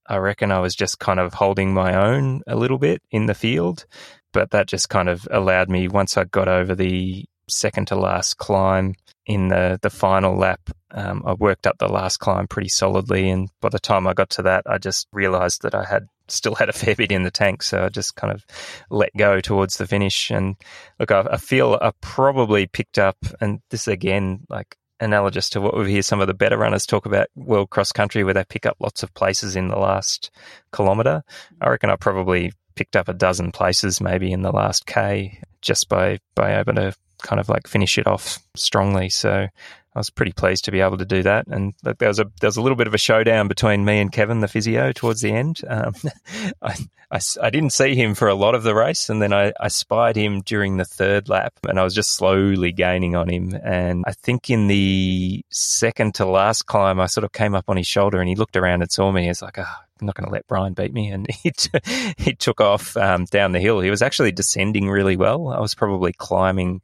I 0.07 0.16
reckon 0.16 0.53
I 0.53 0.61
was 0.61 0.74
just 0.74 0.99
kind 0.99 1.20
of 1.20 1.35
holding 1.35 1.74
my 1.74 1.95
own 1.95 2.43
a 2.47 2.57
little 2.57 2.78
bit 2.78 3.03
in 3.11 3.26
the 3.26 3.35
field. 3.35 3.87
But 4.33 4.51
that 4.51 4.66
just 4.66 4.89
kind 4.89 5.09
of 5.09 5.28
allowed 5.30 5.68
me, 5.68 5.89
once 5.89 6.16
I 6.16 6.24
got 6.24 6.49
over 6.49 6.74
the 6.74 7.24
second 7.49 7.89
to 7.89 7.97
last 7.97 8.39
climb 8.39 8.95
in 9.27 9.49
the, 9.49 9.79
the 9.83 9.91
final 9.91 10.37
lap, 10.37 10.70
um, 10.91 11.23
I 11.25 11.35
worked 11.35 11.66
up 11.66 11.79
the 11.79 11.89
last 11.89 12.18
climb 12.18 12.47
pretty 12.49 12.68
solidly. 12.68 13.31
And 13.31 13.49
by 13.61 13.68
the 13.68 13.79
time 13.79 14.07
I 14.07 14.14
got 14.14 14.31
to 14.31 14.43
that, 14.43 14.64
I 14.66 14.79
just 14.79 15.07
realized 15.12 15.62
that 15.62 15.75
I 15.75 15.85
had 15.85 16.09
still 16.29 16.55
had 16.55 16.68
a 16.68 16.73
fair 16.73 16.95
bit 16.95 17.12
in 17.12 17.23
the 17.23 17.31
tank, 17.31 17.62
so 17.62 17.85
I 17.85 17.89
just 17.89 18.16
kind 18.16 18.33
of 18.33 18.45
let 18.91 19.11
go 19.16 19.41
towards 19.41 19.77
the 19.77 19.87
finish. 19.87 20.31
And 20.31 20.57
look, 20.99 21.11
I, 21.11 21.27
I 21.31 21.37
feel 21.37 21.79
I 21.81 21.93
probably 22.01 22.66
picked 22.66 22.99
up, 22.99 23.16
and 23.41 23.61
this 23.70 23.89
again, 23.89 24.41
like 24.49 24.77
analogous 25.01 25.51
to 25.51 25.61
what 25.61 25.77
we 25.77 25.91
hear 25.91 26.03
some 26.03 26.20
of 26.20 26.29
the 26.29 26.35
better 26.35 26.57
runners 26.57 26.87
talk 26.87 27.07
about 27.07 27.29
world 27.35 27.70
cross 27.70 27.93
country, 27.93 28.25
where 28.25 28.35
they 28.35 28.45
pick 28.45 28.66
up 28.66 28.77
lots 28.81 29.03
of 29.03 29.12
places 29.14 29.57
in 29.57 29.68
the 29.68 29.79
last 29.79 30.31
kilometre. 30.73 31.23
I 31.61 31.68
reckon 31.68 31.91
I 31.91 31.97
probably 31.97 32.53
picked 32.75 32.97
up 32.97 33.09
a 33.09 33.14
dozen 33.14 33.53
places 33.53 34.01
maybe 34.01 34.33
in 34.33 34.43
the 34.43 34.53
last 34.53 34.87
K 34.87 35.41
just 35.61 35.89
by 35.89 36.18
by 36.35 36.59
able 36.59 36.75
to 36.75 36.95
kind 37.23 37.41
of 37.41 37.49
like 37.49 37.66
finish 37.66 37.99
it 37.99 38.07
off 38.07 38.39
strongly. 38.55 39.09
So 39.09 39.49
I 39.95 39.99
was 39.99 40.11
pretty 40.11 40.32
pleased 40.32 40.64
to 40.64 40.70
be 40.70 40.80
able 40.80 40.99
to 40.99 41.05
do 41.05 41.22
that. 41.22 41.47
And 41.49 41.74
look, 41.84 41.99
there 41.99 42.09
was 42.09 42.18
a 42.18 42.24
there 42.40 42.49
was 42.49 42.57
a 42.57 42.62
little 42.62 42.76
bit 42.76 42.86
of 42.86 42.95
a 42.95 42.99
showdown 42.99 43.47
between 43.47 43.84
me 43.84 44.01
and 44.01 44.11
Kevin, 44.11 44.40
the 44.40 44.49
physio, 44.49 44.93
towards 44.93 45.20
the 45.20 45.32
end. 45.32 45.61
Um, 45.68 45.95
I, 46.62 46.76
I, 47.11 47.20
I, 47.43 47.51
didn't 47.51 47.74
see 47.74 47.95
him 47.95 48.14
for 48.14 48.28
a 48.28 48.34
lot 48.34 48.55
of 48.55 48.62
the 48.62 48.74
race, 48.74 49.11
and 49.11 49.20
then 49.20 49.34
I, 49.34 49.53
I 49.61 49.68
spied 49.68 50.16
him 50.16 50.40
during 50.40 50.78
the 50.78 50.86
third 50.86 51.28
lap, 51.28 51.53
and 51.68 51.78
I 51.78 51.84
was 51.84 51.95
just 51.95 52.12
slowly 52.12 52.72
gaining 52.72 53.16
on 53.16 53.28
him. 53.28 53.55
And 53.62 54.05
I 54.07 54.12
think 54.12 54.49
in 54.49 54.66
the 54.66 55.45
second 55.51 56.14
to 56.16 56.24
last 56.24 56.64
climb, 56.64 56.99
I 56.99 57.07
sort 57.07 57.24
of 57.24 57.32
came 57.32 57.55
up 57.55 57.66
on 57.68 57.76
his 57.76 57.86
shoulder, 57.86 58.18
and 58.18 58.28
he 58.28 58.34
looked 58.34 58.57
around 58.57 58.80
and 58.80 58.90
saw 58.90 59.12
me. 59.12 59.26
He's 59.26 59.43
like, 59.43 59.59
oh, 59.59 59.76
I'm 60.01 60.07
not 60.07 60.16
going 60.16 60.26
to 60.26 60.32
let 60.32 60.47
Brian 60.49 60.72
beat 60.72 60.95
me. 60.95 61.11
And 61.11 61.26
he, 61.43 61.51
t- 61.51 61.80
he 62.16 62.34
took 62.34 62.62
off 62.62 62.97
um, 62.97 63.26
down 63.26 63.53
the 63.53 63.61
hill. 63.61 63.80
He 63.80 63.90
was 63.90 64.03
actually 64.03 64.32
descending 64.32 64.88
really 64.88 65.16
well. 65.16 65.49
I 65.49 65.61
was 65.61 65.74
probably 65.74 66.14
climbing 66.14 66.80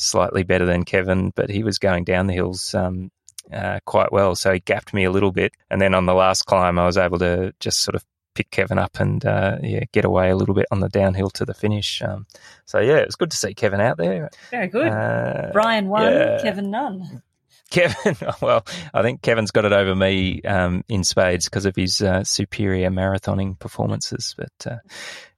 slightly 0.00 0.42
better 0.42 0.66
than 0.66 0.84
Kevin, 0.84 1.32
but 1.34 1.50
he 1.50 1.62
was 1.62 1.78
going 1.78 2.04
down 2.04 2.26
the 2.26 2.34
hills 2.34 2.74
um, 2.74 3.10
uh, 3.52 3.80
quite 3.84 4.12
well. 4.12 4.34
So 4.34 4.52
he 4.52 4.60
gapped 4.60 4.94
me 4.94 5.04
a 5.04 5.10
little 5.10 5.32
bit. 5.32 5.52
And 5.70 5.80
then 5.80 5.94
on 5.94 6.06
the 6.06 6.14
last 6.14 6.42
climb, 6.46 6.78
I 6.78 6.86
was 6.86 6.96
able 6.96 7.18
to 7.18 7.52
just 7.60 7.80
sort 7.80 7.94
of 7.94 8.04
pick 8.34 8.50
Kevin 8.50 8.78
up 8.78 9.00
and 9.00 9.24
uh, 9.24 9.58
yeah, 9.62 9.84
get 9.92 10.04
away 10.04 10.30
a 10.30 10.36
little 10.36 10.54
bit 10.54 10.66
on 10.70 10.80
the 10.80 10.88
downhill 10.88 11.30
to 11.30 11.44
the 11.44 11.54
finish. 11.54 12.00
Um, 12.02 12.26
so 12.64 12.78
yeah, 12.78 12.98
it 12.98 13.06
was 13.06 13.16
good 13.16 13.30
to 13.32 13.36
see 13.36 13.54
Kevin 13.54 13.80
out 13.80 13.96
there. 13.96 14.30
Very 14.50 14.68
good. 14.68 14.88
Uh, 14.88 15.50
Brian 15.52 15.88
won, 15.88 16.12
yeah. 16.12 16.40
Kevin 16.42 16.70
none. 16.70 17.22
Kevin, 17.70 18.16
well, 18.40 18.64
I 18.92 19.02
think 19.02 19.22
Kevin's 19.22 19.52
got 19.52 19.64
it 19.64 19.72
over 19.72 19.94
me 19.94 20.42
um, 20.42 20.84
in 20.88 21.04
spades 21.04 21.46
because 21.46 21.66
of 21.66 21.76
his 21.76 22.02
uh, 22.02 22.24
superior 22.24 22.90
marathoning 22.90 23.58
performances. 23.58 24.34
But 24.36 24.66
uh, 24.66 24.78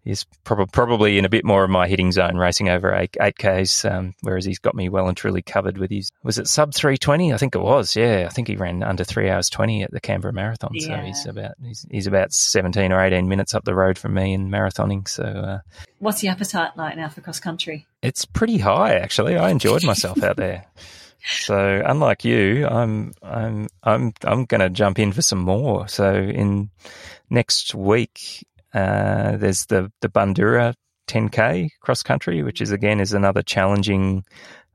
he's 0.05 0.25
prob- 0.45 0.73
probably 0.73 1.19
in 1.19 1.25
a 1.25 1.29
bit 1.29 1.45
more 1.45 1.63
of 1.63 1.71
my 1.71 1.89
hitting 1.89 2.11
zone, 2.11 2.37
racing 2.37 2.69
over 2.69 2.95
eight, 2.95 3.13
8Ks, 3.21 3.91
um, 3.91 4.15
whereas 4.23 4.45
he's 4.45 4.59
got 4.59 4.75
me 4.75 4.89
well 4.89 5.09
and 5.09 5.17
truly 5.17 5.43
covered 5.43 5.77
with 5.77 5.91
his. 5.91 6.11
Was 6.23 6.39
it 6.39 6.49
sub 6.49 6.75
320? 6.75 7.33
I 7.33 7.37
think 7.37 7.55
it 7.55 7.61
was, 7.61 7.95
yeah. 7.97 8.27
I 8.27 8.33
think 8.33 8.49
he 8.49 8.57
ran 8.57 8.83
under 8.83 9.05
3 9.05 9.29
hours 9.29 9.51
20 9.51 9.83
at 9.83 9.91
the 9.91 10.01
Canberra 10.01 10.33
Marathon. 10.33 10.71
Yeah. 10.73 10.87
So 10.87 11.03
he's 11.03 11.27
about, 11.27 11.53
he's, 11.63 11.87
he's, 11.91 12.07
about 12.07 12.33
17 12.33 12.93
or 12.93 13.01
18 13.05 13.29
minutes 13.29 13.55
up 13.55 13.65
the 13.65 13.75
road 13.75 13.99
from 13.99 14.15
me 14.15 14.33
in 14.33 14.49
marathoning. 14.49 15.07
So, 15.07 15.25
uh, 15.25 15.59
what's 15.99 16.21
the 16.21 16.29
appetite 16.29 16.77
like 16.77 16.97
now 16.97 17.09
for 17.09 17.21
cross 17.21 17.41
country? 17.41 17.87
It's 18.03 18.25
pretty 18.25 18.59
high, 18.59 18.95
actually. 18.95 19.37
I 19.37 19.51
enjoyed 19.51 19.85
myself 19.85 20.23
out 20.23 20.37
there. 20.37 20.65
So 21.25 21.83
unlike 21.85 22.25
you, 22.25 22.67
I'm 22.67 23.13
I'm 23.23 23.69
I'm 23.83 24.13
I'm 24.25 24.45
going 24.45 24.61
to 24.61 24.71
jump 24.71 24.99
in 24.99 25.13
for 25.13 25.23
some 25.23 25.41
more. 25.41 25.89
So 25.89 26.13
in 26.15 26.71
next 27.31 27.75
week, 27.75 28.47
uh, 28.75 29.37
there's 29.37 29.67
the 29.67 29.93
the 30.01 30.09
Bundoora 30.09 30.75
10k 31.09 31.71
cross 31.81 32.03
country, 32.03 32.43
which 32.43 32.61
is 32.61 32.73
again 32.73 33.01
is 33.01 33.13
another 33.13 33.43
challenging 33.43 34.25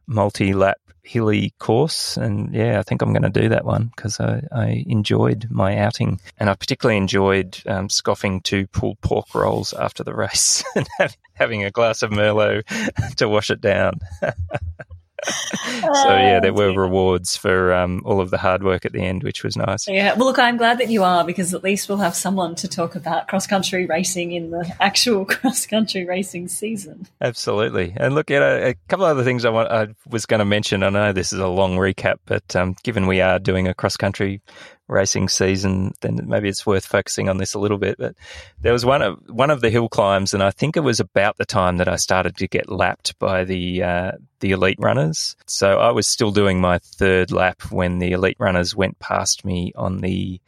multi 0.08 0.54
lap 0.54 0.78
hilly 1.08 1.54
course. 1.60 2.18
And 2.18 2.54
yeah, 2.54 2.80
I 2.80 2.84
think 2.84 3.02
I'm 3.02 3.14
going 3.14 3.24
to 3.24 3.42
do 3.42 3.50
that 3.50 3.66
one 3.66 3.92
because 3.96 4.20
I, 4.20 4.44
I, 4.52 4.84
enjoyed 4.88 5.48
my 5.50 5.78
outing. 5.78 6.20
And 6.38 6.50
I 6.50 6.54
particularly 6.54 6.98
enjoyed 6.98 7.58
um, 7.66 7.90
scoffing 7.90 8.42
to 8.42 8.68
pulled 8.68 9.00
pork 9.00 9.34
rolls 9.34 9.74
after 9.74 10.04
the 10.04 10.14
race 10.14 10.64
and 10.76 11.16
having 11.34 11.64
a 11.64 11.72
glass 11.72 12.04
of 12.04 12.12
Merlot 12.12 13.16
to 13.16 13.30
wash 13.30 13.50
it 13.50 13.62
down. 13.62 13.94
so 15.26 16.10
yeah, 16.10 16.40
there 16.40 16.54
were 16.54 16.74
rewards 16.74 17.36
for 17.36 17.74
um, 17.74 18.02
all 18.06 18.22
of 18.22 18.30
the 18.30 18.38
hard 18.38 18.64
work 18.64 18.86
at 18.86 18.92
the 18.92 19.02
end, 19.02 19.24
which 19.24 19.44
was 19.44 19.56
nice. 19.56 19.88
Yeah, 19.88 20.14
well, 20.14 20.28
look, 20.28 20.40
I'm 20.40 20.58
glad 20.58 20.78
that 20.78 20.90
you 20.90 21.04
are 21.04 21.24
because 21.24 21.54
at 21.54 21.64
least 21.64 21.90
we'll 21.90 21.98
have 21.98 22.16
someone 22.16 22.56
to 22.56 22.68
talk 22.68 22.96
about 22.96 23.28
cross 23.28 23.48
country 23.48 23.86
racing 23.86 24.32
in 24.32 24.52
the 24.52 24.72
actual 24.80 25.26
cross 25.26 25.66
country 25.66 26.06
racing 26.06 26.48
season. 26.48 27.08
Absolutely, 27.22 27.94
and 27.98 28.16
look, 28.16 28.30
at 28.32 28.42
a, 28.42 28.70
a 28.70 28.76
couple 28.88 29.06
of 29.06 29.12
other 29.12 29.24
things 29.24 29.46
I 29.46 29.50
want 29.50 29.72
I 29.72 29.88
was 30.10 30.26
going 30.26 30.40
to 30.40 30.46
mention. 30.46 30.84
I 30.84 30.90
know 30.90 31.14
this 31.14 31.34
is 31.34 31.40
a 31.40 31.48
long 31.48 31.78
recap, 31.78 32.18
but 32.26 32.56
um, 32.56 32.76
given 32.84 33.08
we 33.08 33.22
are 33.22 33.40
doing 33.40 33.68
a 33.68 33.74
cross 33.74 33.98
country 33.98 34.42
racing 34.88 35.30
season, 35.30 35.94
then 36.02 36.20
maybe 36.26 36.50
it's 36.50 36.66
worth 36.66 36.86
focusing 36.86 37.30
on 37.30 37.38
this 37.38 37.54
a 37.54 37.60
little 37.60 37.78
bit. 37.78 37.98
But 37.98 38.16
there 38.62 38.74
was 38.74 38.86
one 38.86 39.02
of 39.02 39.20
one 39.28 39.50
of 39.50 39.62
the 39.62 39.70
hill 39.70 39.90
climbs, 39.90 40.34
and 40.34 40.42
I 40.42 40.52
think 40.52 40.78
it 40.78 40.82
was 40.82 41.00
about 41.00 41.38
the 41.38 41.46
time 41.46 41.78
that 41.78 41.88
I 41.88 41.98
started 41.98 42.38
to 42.38 42.48
get 42.48 42.70
lapped 42.70 43.18
by 43.20 43.44
the 43.44 43.84
uh, 43.84 44.12
the 44.40 44.52
elite 44.52 44.80
runners. 44.80 45.36
So 45.46 45.80
I 45.80 45.92
was 45.92 46.08
still 46.08 46.32
doing 46.32 46.62
my 46.62 46.80
third 46.80 47.32
lap 47.32 47.64
when 47.72 48.00
the 48.00 48.12
elite 48.12 48.38
runners 48.40 48.76
went 48.76 49.00
past 49.00 49.46
me 49.46 49.74
on 49.76 49.98
the. 49.98 50.40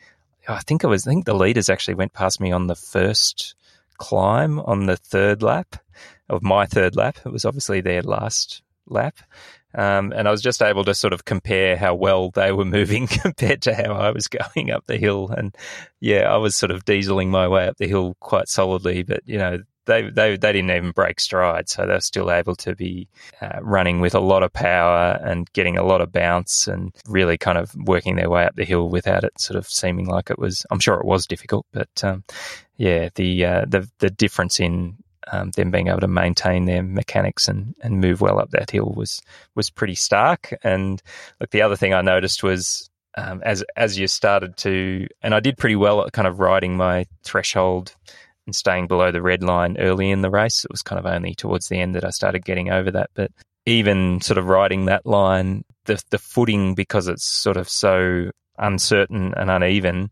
I 0.47 0.59
think 0.61 0.83
it 0.83 0.87
was. 0.87 1.05
I 1.05 1.11
think 1.11 1.25
the 1.25 1.35
leaders 1.35 1.69
actually 1.69 1.95
went 1.95 2.13
past 2.13 2.39
me 2.39 2.51
on 2.51 2.67
the 2.67 2.75
first 2.75 3.55
climb 3.97 4.59
on 4.59 4.85
the 4.85 4.97
third 4.97 5.43
lap 5.43 5.75
of 6.29 6.41
my 6.41 6.65
third 6.65 6.95
lap. 6.95 7.17
It 7.25 7.31
was 7.31 7.45
obviously 7.45 7.81
their 7.81 8.01
last 8.01 8.61
lap. 8.87 9.19
Um, 9.75 10.11
and 10.15 10.27
I 10.27 10.31
was 10.31 10.41
just 10.41 10.61
able 10.61 10.83
to 10.85 10.95
sort 10.95 11.13
of 11.13 11.25
compare 11.25 11.77
how 11.77 11.95
well 11.95 12.31
they 12.31 12.51
were 12.51 12.65
moving 12.79 13.07
compared 13.07 13.61
to 13.63 13.75
how 13.75 13.93
I 13.93 14.11
was 14.11 14.27
going 14.27 14.71
up 14.71 14.85
the 14.87 14.97
hill. 14.97 15.29
And 15.29 15.55
yeah, 15.99 16.31
I 16.31 16.37
was 16.37 16.55
sort 16.55 16.71
of 16.71 16.85
dieseling 16.85 17.29
my 17.29 17.47
way 17.47 17.67
up 17.67 17.77
the 17.77 17.87
hill 17.87 18.15
quite 18.19 18.47
solidly, 18.47 19.03
but 19.03 19.21
you 19.25 19.37
know, 19.37 19.59
they, 19.85 20.03
they, 20.03 20.37
they 20.37 20.53
didn't 20.53 20.71
even 20.71 20.91
break 20.91 21.19
stride. 21.19 21.67
So 21.67 21.85
they're 21.85 21.99
still 21.99 22.31
able 22.31 22.55
to 22.57 22.75
be 22.75 23.07
uh, 23.41 23.59
running 23.61 24.01
with 24.01 24.13
a 24.13 24.19
lot 24.19 24.43
of 24.43 24.53
power 24.53 25.19
and 25.23 25.51
getting 25.53 25.77
a 25.77 25.83
lot 25.83 26.01
of 26.01 26.11
bounce 26.11 26.67
and 26.67 26.93
really 27.07 27.37
kind 27.37 27.57
of 27.57 27.73
working 27.75 28.15
their 28.15 28.29
way 28.29 28.45
up 28.45 28.55
the 28.55 28.65
hill 28.65 28.87
without 28.87 29.23
it 29.23 29.39
sort 29.39 29.57
of 29.57 29.67
seeming 29.67 30.05
like 30.05 30.29
it 30.29 30.37
was, 30.37 30.65
I'm 30.69 30.79
sure 30.79 30.99
it 30.99 31.05
was 31.05 31.25
difficult, 31.25 31.65
but, 31.73 32.03
um, 32.03 32.23
yeah, 32.77 33.09
the, 33.15 33.45
uh, 33.45 33.65
the, 33.67 33.89
the 33.97 34.09
difference 34.11 34.59
in, 34.59 34.97
um, 35.31 35.51
them 35.51 35.71
being 35.71 35.87
able 35.87 35.99
to 35.99 36.07
maintain 36.07 36.65
their 36.65 36.83
mechanics 36.83 37.47
and, 37.47 37.75
and 37.81 38.01
move 38.01 38.21
well 38.21 38.39
up 38.39 38.51
that 38.51 38.71
hill 38.71 38.93
was 38.95 39.21
was 39.55 39.69
pretty 39.69 39.95
stark. 39.95 40.53
And 40.63 41.01
look, 41.39 41.51
the 41.51 41.61
other 41.61 41.75
thing 41.75 41.93
I 41.93 42.01
noticed 42.01 42.43
was 42.43 42.89
um, 43.15 43.41
as 43.43 43.63
as 43.75 43.97
you 43.97 44.07
started 44.07 44.57
to, 44.57 45.07
and 45.21 45.33
I 45.33 45.39
did 45.39 45.57
pretty 45.57 45.75
well 45.75 46.05
at 46.05 46.13
kind 46.13 46.27
of 46.27 46.39
riding 46.39 46.77
my 46.77 47.05
threshold 47.23 47.95
and 48.45 48.55
staying 48.55 48.87
below 48.87 49.11
the 49.11 49.21
red 49.21 49.43
line 49.43 49.77
early 49.77 50.09
in 50.09 50.21
the 50.21 50.29
race. 50.29 50.63
It 50.63 50.71
was 50.71 50.81
kind 50.81 50.99
of 50.99 51.05
only 51.05 51.35
towards 51.35 51.67
the 51.67 51.79
end 51.79 51.95
that 51.95 52.05
I 52.05 52.09
started 52.09 52.45
getting 52.45 52.69
over 52.71 52.91
that, 52.91 53.09
but 53.13 53.31
even 53.65 54.21
sort 54.21 54.37
of 54.37 54.47
riding 54.47 54.85
that 54.85 55.05
line, 55.05 55.63
the 55.85 56.01
the 56.09 56.17
footing 56.17 56.75
because 56.75 57.07
it's 57.07 57.25
sort 57.25 57.57
of 57.57 57.69
so 57.69 58.31
uncertain 58.57 59.33
and 59.37 59.49
uneven 59.49 60.11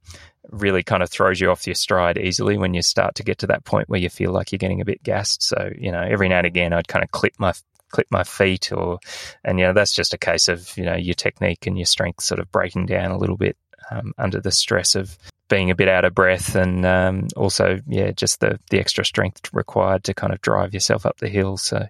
really 0.52 0.84
kind 0.84 1.04
of 1.04 1.10
throws 1.10 1.40
you 1.40 1.52
off 1.52 1.68
your 1.68 1.76
stride 1.76 2.18
easily 2.18 2.58
when 2.58 2.74
you 2.74 2.82
start 2.82 3.16
to 3.16 3.24
get 3.24 3.40
to 3.40 3.48
that 3.48 3.66
point 3.66 3.90
where 3.90 4.00
you 4.00 4.10
feel 4.10 4.32
like 4.32 4.52
you're 4.52 4.58
getting 4.58 4.82
a 4.82 4.86
bit 4.86 5.04
gassed. 5.04 5.44
So, 5.44 5.72
you 5.78 5.92
know, 5.92 6.02
every 6.02 6.30
now 6.30 6.40
and 6.40 6.48
again 6.48 6.74
I'd 6.74 6.88
kind 6.88 7.04
of 7.04 7.12
clip 7.12 7.34
my 7.38 7.54
clip 7.90 8.08
my 8.12 8.24
feet 8.24 8.72
or 8.74 9.00
and 9.46 9.60
you 9.60 9.66
know 9.66 9.72
that's 9.72 9.94
just 9.94 10.14
a 10.14 10.18
case 10.18 10.50
of 10.50 10.76
you 10.78 10.84
know 10.84 10.96
your 10.96 11.14
technique 11.14 11.66
and 11.68 11.78
your 11.78 11.86
strength 11.86 12.22
sort 12.22 12.40
of 12.40 12.52
breaking 12.52 12.86
down 12.86 13.12
a 13.12 13.18
little 13.18 13.38
bit 13.38 13.56
um, 13.92 14.14
under 14.18 14.42
the 14.42 14.52
stress 14.52 14.94
of 14.94 15.18
being 15.50 15.72
a 15.72 15.76
bit 15.76 15.88
out 15.88 16.06
of 16.06 16.14
breath 16.14 16.56
and 16.56 16.86
um, 16.86 17.28
also 17.36 17.80
yeah 17.88 18.12
just 18.12 18.40
the 18.40 18.60
the 18.70 18.80
extra 18.80 19.06
strength 19.06 19.54
required 19.54 20.04
to 20.04 20.14
kind 20.14 20.34
of 20.34 20.42
drive 20.42 20.74
yourself 20.74 21.06
up 21.06 21.18
the 21.18 21.30
hill. 21.30 21.58
So 21.58 21.88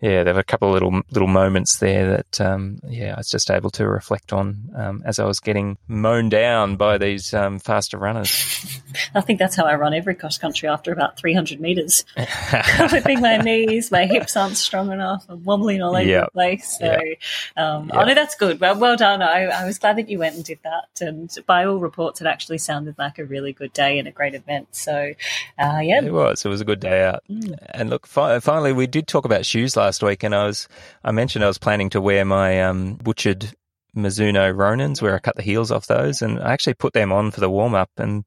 yeah 0.00 0.22
there 0.22 0.34
were 0.34 0.40
a 0.40 0.44
couple 0.44 0.68
of 0.68 0.74
little 0.74 1.00
little 1.10 1.28
moments 1.28 1.78
there 1.78 2.16
that 2.16 2.40
um, 2.40 2.78
yeah 2.86 3.14
I 3.14 3.16
was 3.16 3.30
just 3.30 3.50
able 3.50 3.70
to 3.70 3.88
reflect 3.88 4.32
on 4.32 4.70
um, 4.76 5.02
as 5.04 5.18
I 5.18 5.24
was 5.24 5.40
getting 5.40 5.78
mown 5.88 6.28
down 6.28 6.76
by 6.76 6.98
these 6.98 7.32
um, 7.34 7.58
faster 7.58 7.98
runners. 7.98 8.80
I 9.14 9.22
think 9.22 9.38
that's 9.38 9.56
how 9.56 9.64
I 9.64 9.74
run 9.74 9.94
every 9.94 10.14
cross 10.14 10.38
country 10.38 10.68
after 10.68 10.92
about 10.92 11.16
300 11.16 11.60
meters. 11.60 12.04
Clipping 12.88 13.20
my 13.20 13.38
knees 13.38 13.90
my 13.90 14.06
hips 14.06 14.36
aren't 14.36 14.56
strong 14.56 14.92
enough. 14.92 15.24
I'm 15.28 15.42
wobbling 15.42 15.82
all 15.82 15.96
over 15.96 16.02
yep. 16.02 16.26
the 16.26 16.30
place. 16.32 16.78
So 16.78 16.84
yep. 16.84 17.18
Um, 17.56 17.86
yep. 17.86 17.96
oh 17.96 18.04
no 18.04 18.14
that's 18.14 18.34
good 18.36 18.60
well 18.60 18.78
well 18.78 18.96
done. 18.96 19.22
I, 19.22 19.46
I 19.46 19.64
was 19.64 19.78
glad 19.78 19.96
that 19.96 20.08
you 20.08 20.18
went 20.18 20.36
and 20.36 20.44
did 20.44 20.58
that. 20.62 21.00
And 21.00 21.34
by 21.46 21.64
all 21.64 21.78
reports 21.78 22.20
it 22.20 22.26
actually 22.26 22.58
sounded 22.58 22.83
sounded 22.84 22.98
like 22.98 23.18
a 23.18 23.24
really 23.24 23.52
good 23.52 23.72
day 23.72 23.98
and 23.98 24.08
a 24.08 24.10
great 24.10 24.34
event. 24.34 24.68
So, 24.72 25.14
uh, 25.58 25.80
yeah, 25.82 26.02
it 26.02 26.12
was. 26.12 26.44
It 26.44 26.48
was 26.48 26.60
a 26.60 26.64
good 26.64 26.80
day 26.80 27.04
out. 27.04 27.22
Mm. 27.30 27.56
And 27.70 27.90
look, 27.90 28.06
fi- 28.06 28.40
finally, 28.40 28.72
we 28.72 28.86
did 28.86 29.06
talk 29.06 29.24
about 29.24 29.46
shoes 29.46 29.76
last 29.76 30.02
week, 30.02 30.22
and 30.22 30.34
I 30.34 30.46
was 30.46 30.68
I 31.02 31.12
mentioned 31.12 31.44
I 31.44 31.48
was 31.48 31.58
planning 31.58 31.90
to 31.90 32.00
wear 32.00 32.24
my 32.24 32.62
um, 32.62 32.94
butchered 32.94 33.52
Mizuno 33.96 34.54
Ronins, 34.54 35.00
where 35.00 35.14
I 35.14 35.18
cut 35.18 35.36
the 35.36 35.42
heels 35.42 35.70
off 35.70 35.86
those, 35.86 36.22
and 36.22 36.40
I 36.40 36.52
actually 36.52 36.74
put 36.74 36.92
them 36.92 37.12
on 37.12 37.30
for 37.30 37.40
the 37.40 37.50
warm 37.50 37.74
up 37.74 37.90
and. 37.96 38.24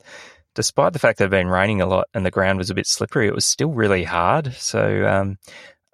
Despite 0.56 0.94
the 0.94 0.98
fact 0.98 1.20
that 1.20 1.26
it 1.26 1.32
had 1.32 1.38
been 1.40 1.50
raining 1.50 1.82
a 1.82 1.86
lot 1.86 2.08
and 2.16 2.26
the 2.26 2.32
ground 2.32 2.58
was 2.58 2.72
a 2.72 2.74
bit 2.74 2.88
slippery, 2.88 3.28
it 3.28 3.36
was 3.36 3.46
still 3.46 3.70
really 3.70 4.04
hard. 4.04 4.56
So 4.56 5.06
um, 5.06 5.38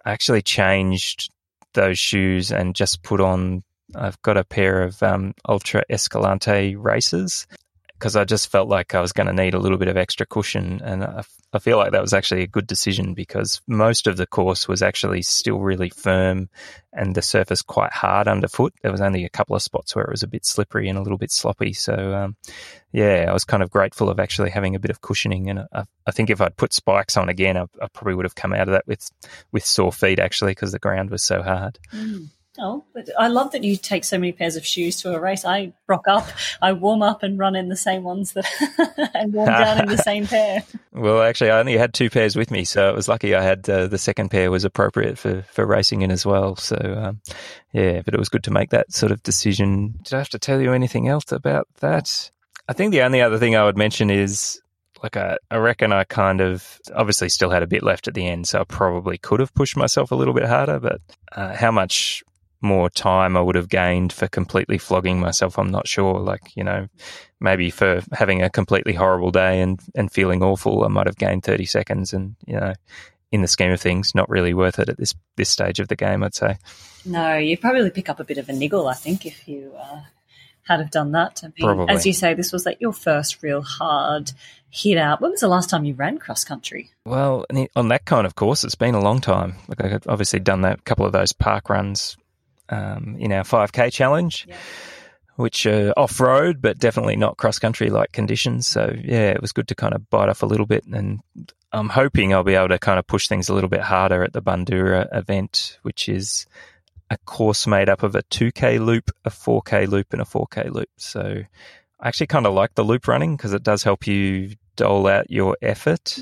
I 0.06 0.14
actually 0.14 0.42
changed 0.42 1.30
those 1.74 2.00
shoes 2.00 2.50
and 2.50 2.74
just 2.74 3.04
put 3.04 3.20
on 3.20 3.66
I've 3.96 4.22
got 4.22 4.38
a 4.38 4.44
pair 4.44 4.84
of 4.84 5.02
um, 5.04 5.34
Altra 5.46 5.84
Escalante 5.90 6.76
races 6.76 7.48
because 7.98 8.16
I 8.16 8.26
just 8.26 8.52
felt 8.52 8.68
like 8.68 8.96
I 8.96 9.02
was 9.02 9.14
going 9.14 9.28
to 9.28 9.34
need 9.34 9.54
a 9.54 9.60
little 9.60 9.78
bit 9.78 9.88
of 9.88 9.96
extra 9.96 10.26
cushion. 10.26 10.82
And 10.84 11.04
I, 11.04 11.60
feel 11.60 11.78
like 11.78 11.92
that 11.94 12.02
was 12.02 12.14
actually 12.14 12.44
a 12.44 12.48
good 12.48 12.68
decision 12.68 13.14
because 13.14 13.62
most 13.68 14.08
of 14.08 14.18
the 14.18 14.28
course 14.28 14.68
was 14.68 14.82
actually 14.82 15.22
still 15.22 15.60
really 15.60 15.90
firm 15.90 16.50
and 16.92 17.16
the 17.16 17.22
surface 17.22 17.62
quite 17.62 17.94
hard 17.94 18.28
underfoot. 18.28 18.74
There 18.82 18.92
was 18.92 19.00
only 19.00 19.24
a 19.24 19.30
couple 19.30 19.56
of 19.56 19.62
spots 19.62 19.96
where 19.96 20.04
it 20.04 20.12
was 20.12 20.24
a 20.24 20.28
bit 20.28 20.46
slippery 20.46 20.90
and 20.90 20.98
a 20.98 21.02
little 21.02 21.18
bit 21.18 21.32
sloppy. 21.32 21.72
So, 21.72 22.14
um, 22.14 22.36
yeah, 22.92 23.28
I 23.30 23.34
was 23.34 23.46
kind 23.46 23.64
of 23.64 23.70
grateful 23.70 24.10
of 24.10 24.20
actually 24.20 24.50
having 24.50 24.76
a 24.76 24.80
bit 24.80 24.92
of 24.92 25.02
cushioning. 25.02 25.50
And 25.50 25.60
I, 25.72 25.86
I 26.06 26.12
think 26.12 26.30
if 26.30 26.42
I'd 26.42 26.58
put 26.58 26.74
spikes 26.74 27.16
on 27.16 27.30
again, 27.30 27.56
I, 27.56 27.64
I, 27.82 27.88
probably 27.94 28.16
would 28.16 28.26
have 28.26 28.36
come 28.36 28.54
out 28.54 28.68
of 28.68 28.74
that 28.74 28.88
with, 28.88 29.10
with 29.52 29.66
sore 29.66 29.94
feet 29.94 30.20
actually 30.20 30.52
because 30.52 30.72
the 30.72 30.80
ground 30.80 31.10
was 31.10 31.24
so 31.24 31.42
hard. 31.42 31.80
Mm. 31.94 32.30
Oh, 32.60 32.84
but 32.94 33.10
I 33.18 33.30
love 33.30 33.52
that 33.54 33.64
you 33.64 33.76
take 33.76 34.04
so 34.04 34.20
many 34.20 34.32
pairs 34.32 34.56
of 34.56 34.64
shoes 34.64 35.02
to 35.02 35.16
a 35.16 35.20
race. 35.20 35.44
I 35.44 35.74
rock 35.88 36.08
up, 36.08 36.28
I 36.62 36.74
warm 36.74 37.02
up 37.02 37.24
and 37.24 37.40
run 37.40 37.56
in 37.56 37.70
the 37.70 37.76
same 37.76 38.04
ones 38.04 38.34
that 38.34 38.46
and 39.16 39.34
warm 39.34 39.48
down 39.48 39.82
in 39.82 39.90
the 39.90 39.98
same 40.04 40.28
pair. 40.28 40.64
Well, 40.92 41.24
actually, 41.24 41.50
I 41.50 41.60
only 41.60 41.76
had 41.78 41.96
two 41.96 42.12
pairs 42.12 42.36
with 42.36 42.52
me, 42.52 42.64
so 42.64 42.90
it 42.90 42.96
was 42.96 43.08
lucky 43.08 43.34
I 43.34 43.42
had 43.42 43.68
uh, 43.68 43.88
the 43.88 43.98
second 43.98 44.30
pair 44.30 44.52
was 44.52 44.66
appropriate 44.66 45.18
for, 45.18 45.42
for 45.52 45.66
racing 45.66 46.04
in 46.04 46.12
as 46.12 46.28
well. 46.28 46.56
So, 46.56 46.76
um, 46.76 47.22
yeah, 47.72 48.04
but 48.06 48.14
it 48.14 48.20
was 48.20 48.30
good 48.30 48.44
to 48.44 48.52
make 48.52 48.70
that 48.70 48.94
sort 48.94 49.12
of 49.12 49.24
decision. 49.24 49.96
Did 50.04 50.14
I 50.14 50.20
have 50.20 50.30
to 50.30 50.40
tell 50.40 50.62
you 50.62 50.74
anything 50.74 51.08
else 51.08 51.32
about 51.32 51.68
that? 51.80 52.30
I 52.70 52.74
think 52.74 52.92
the 52.92 53.02
only 53.02 53.22
other 53.22 53.40
thing 53.40 53.56
I 53.56 53.66
would 53.66 53.78
mention 53.78 54.12
is 54.12 54.62
like 55.02 55.18
I, 55.18 55.38
I 55.50 55.58
reckon 55.58 55.92
I 55.92 56.04
kind 56.04 56.40
of 56.40 56.80
obviously 56.96 57.30
still 57.30 57.50
had 57.50 57.64
a 57.64 57.68
bit 57.68 57.82
left 57.82 58.08
at 58.08 58.14
the 58.14 58.28
end, 58.28 58.48
so 58.48 58.62
I 58.62 58.64
probably 58.64 59.18
could 59.18 59.40
have 59.40 59.56
pushed 59.56 59.76
myself 59.76 60.12
a 60.12 60.16
little 60.16 60.36
bit 60.36 60.46
harder. 60.46 60.80
But 60.80 61.02
uh, 61.32 61.56
how 61.56 61.72
much 61.72 62.24
more 62.64 62.90
time 62.90 63.38
I 63.38 63.42
would 63.42 63.56
have 63.56 63.70
gained 63.70 64.14
for 64.14 64.28
completely 64.28 64.78
flogging 64.78 65.20
myself. 65.20 65.60
I'm 65.60 65.72
not 65.72 65.88
sure. 65.88 66.20
Like, 66.20 66.56
you 66.56 66.64
know, 66.64 66.88
maybe 67.40 67.70
for 67.70 68.02
having 68.12 68.42
a 68.42 68.50
completely 68.50 68.94
horrible 68.94 69.32
day 69.32 69.62
and, 69.62 69.80
and 69.96 70.12
feeling 70.12 70.42
awful, 70.42 70.84
I 70.84 70.88
might 70.88 71.08
have 71.08 71.18
gained 71.18 71.44
30 71.44 71.66
seconds. 71.66 72.14
And, 72.14 72.36
you 72.48 72.56
know, 72.56 72.74
in 73.32 73.42
the 73.42 73.48
scheme 73.48 73.72
of 73.72 73.82
things, 73.82 74.16
not 74.16 74.30
really 74.30 74.54
worth 74.54 74.80
it 74.80 74.90
at 74.90 74.98
this 74.98 75.16
this 75.36 75.50
stage 75.50 75.80
of 75.80 75.88
the 75.88 75.96
game. 75.96 76.24
I'd 76.24 76.36
say. 76.36 76.58
No, 77.06 77.36
you'd 77.36 77.62
probably 77.62 77.90
pick 77.90 78.08
up 78.08 78.20
a 78.20 78.24
bit 78.24 78.38
of 78.38 78.48
a 78.48 78.54
niggle, 78.54 78.88
I 78.88 78.94
think, 78.94 79.26
if 79.26 79.48
you 79.48 79.74
uh, 79.78 80.02
had 80.68 80.80
have 80.80 80.92
done 80.92 81.12
that. 81.12 81.42
I 81.44 81.48
mean, 81.48 81.54
Probably. 81.60 81.94
as 81.94 82.06
you 82.06 82.14
say, 82.14 82.34
this 82.34 82.54
was 82.54 82.66
like 82.66 82.80
your 82.80 82.94
first 82.94 83.44
real 83.44 83.62
hard 83.62 84.32
hit 84.70 84.98
out. 84.98 85.20
When 85.20 85.32
was 85.32 85.42
the 85.42 85.48
last 85.48 85.70
time 85.70 85.84
you 85.84 85.96
ran 85.96 86.20
cross 86.20 86.44
country? 86.44 86.92
Well, 87.06 87.46
on 87.76 87.88
that 87.90 88.06
kind 88.06 88.26
of 88.26 88.36
course, 88.36 88.64
it's 88.64 88.76
been 88.76 88.96
a 88.96 89.02
long 89.02 89.20
time. 89.20 89.56
Like 89.68 89.84
I've 89.84 90.08
obviously 90.08 90.40
done 90.40 90.62
that 90.62 90.80
a 90.80 90.84
couple 90.84 91.06
of 91.06 91.12
those 91.12 91.34
park 91.34 91.70
runs 91.70 92.18
um, 92.70 93.16
in 93.20 93.32
our 93.32 93.44
5K 93.44 93.92
challenge, 93.92 94.46
Yeah. 94.48 94.56
which 95.36 95.66
are 95.66 95.92
off 95.98 96.20
road, 96.20 96.62
but 96.62 96.78
definitely 96.80 97.16
not 97.16 97.38
cross 97.38 97.60
country 97.60 97.90
like 97.90 98.12
conditions. 98.12 98.68
So 98.68 98.94
yeah, 99.04 99.32
it 99.32 99.42
was 99.42 99.52
good 99.52 99.68
to 99.70 99.76
kind 99.76 99.94
of 99.94 100.10
bite 100.10 100.30
off 100.30 100.44
a 100.44 100.46
little 100.48 100.66
bit, 100.66 100.86
and 100.86 101.22
I'm 101.72 101.90
hoping 101.90 102.34
I'll 102.34 102.44
be 102.44 102.54
able 102.56 102.70
to 102.70 102.80
kind 102.80 103.00
of 103.00 103.08
push 103.08 103.28
things 103.28 103.50
a 103.50 103.54
little 103.54 103.70
bit 103.70 103.82
harder 103.82 104.24
at 104.24 104.34
the 104.34 104.42
Bundoora 104.42 105.08
event, 105.16 105.80
which 105.82 106.08
is 106.08 106.46
a 107.10 107.18
course 107.26 107.68
made 107.68 107.90
up 107.90 108.04
of 108.04 108.16
a 108.16 108.24
2K 108.24 108.80
loop, 108.84 109.12
a 109.26 109.30
4K 109.30 109.88
loop, 109.88 110.14
and 110.14 110.22
a 110.22 110.26
4K 110.26 110.72
loop. 110.72 110.90
So 110.98 111.42
I 112.00 112.08
actually 112.08 112.28
kind 112.28 112.46
of 112.46 112.54
like 112.54 112.76
the 112.76 112.84
loop 112.84 113.08
running 113.08 113.36
because 113.36 113.54
it 113.54 113.64
does 113.64 113.84
help 113.84 114.08
you 114.08 114.56
dole 114.76 115.08
out 115.08 115.30
your 115.30 115.58
effort 115.62 116.18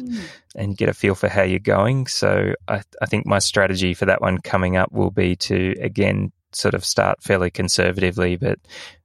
and 0.56 0.78
get 0.78 0.90
a 0.90 0.94
feel 0.94 1.16
for 1.16 1.28
how 1.30 1.44
you're 1.44 1.60
going. 1.60 2.08
So 2.08 2.54
I, 2.68 2.82
I 3.02 3.06
think 3.06 3.26
my 3.26 3.40
strategy 3.40 3.94
for 3.94 4.06
that 4.06 4.22
one 4.22 4.40
coming 4.40 4.78
up 4.78 4.92
will 4.92 5.12
be 5.12 5.36
to 5.38 5.76
again 5.82 6.32
sort 6.54 6.74
of 6.74 6.84
start 6.84 7.24
fairly 7.24 7.50
conservatively, 7.50 8.36
but 8.36 8.60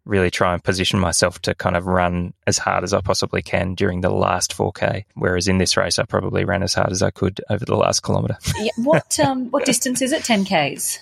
really 0.05 0.31
try 0.31 0.53
and 0.53 0.63
position 0.63 0.99
myself 1.01 1.41
to 1.43 1.55
kind 1.55 1.77
of 1.77 1.87
run 1.87 2.33
as 2.47 2.59
hard 2.59 2.85
as 2.85 2.93
I 2.93 3.01
possibly 3.01 3.43
can 3.43 3.75
during 3.75 4.01
the 4.01 4.11
last 4.11 4.57
4K. 4.57 5.05
Whereas 5.15 5.49
in 5.49 5.59
this 5.59 5.77
race, 5.77 5.99
I 5.99 6.05
probably 6.05 6.45
ran 6.45 6.63
as 6.63 6.75
hard 6.75 6.91
as 6.91 7.03
I 7.03 7.11
could 7.11 7.41
over 7.51 7.65
the 7.65 7.77
last 7.77 8.03
kilometre. 8.03 8.39
Yeah, 8.59 8.71
what 8.79 9.19
um, 9.21 9.51
what 9.51 9.65
distance 9.65 10.01
is 10.03 10.13
it? 10.13 10.25
Ten 10.25 10.45
k's. 10.45 10.99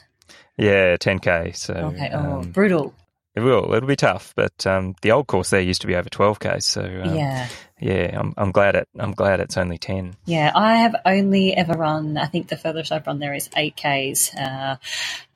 yeah, 0.59 0.97
10K. 0.97 1.57
So 1.57 1.75
Okay. 1.75 2.11
Oh, 2.13 2.19
um, 2.19 2.51
brutal. 2.53 2.95
It 3.35 3.41
will. 3.41 3.75
It'll 3.75 3.89
be 3.89 3.97
tough, 3.97 4.33
but 4.37 4.65
um, 4.67 4.95
the 5.03 5.11
old 5.11 5.27
course 5.27 5.51
there 5.51 5.61
used 5.61 5.81
to 5.81 5.89
be 5.89 5.97
over 5.97 6.09
12K. 6.09 6.63
So 6.63 6.83
um, 6.83 7.17
yeah. 7.17 7.49
yeah, 7.81 8.19
I'm, 8.19 8.33
I'm 8.37 8.53
glad 8.53 8.77
it. 8.77 8.89
I'm 8.97 9.13
glad 9.13 9.41
it's 9.41 9.57
only 9.57 9.77
10. 9.77 10.15
Yeah, 10.25 10.53
I 10.55 10.77
have 10.77 10.95
only 11.05 11.57
ever 11.57 11.73
run. 11.73 12.17
I 12.17 12.27
think 12.27 12.49
the 12.49 12.57
furthest 12.57 12.93
I've 12.93 13.07
run 13.07 13.19
there 13.19 13.35
is 13.35 13.51
eight 13.57 13.75
k's, 13.75 14.33
uh, 14.35 14.77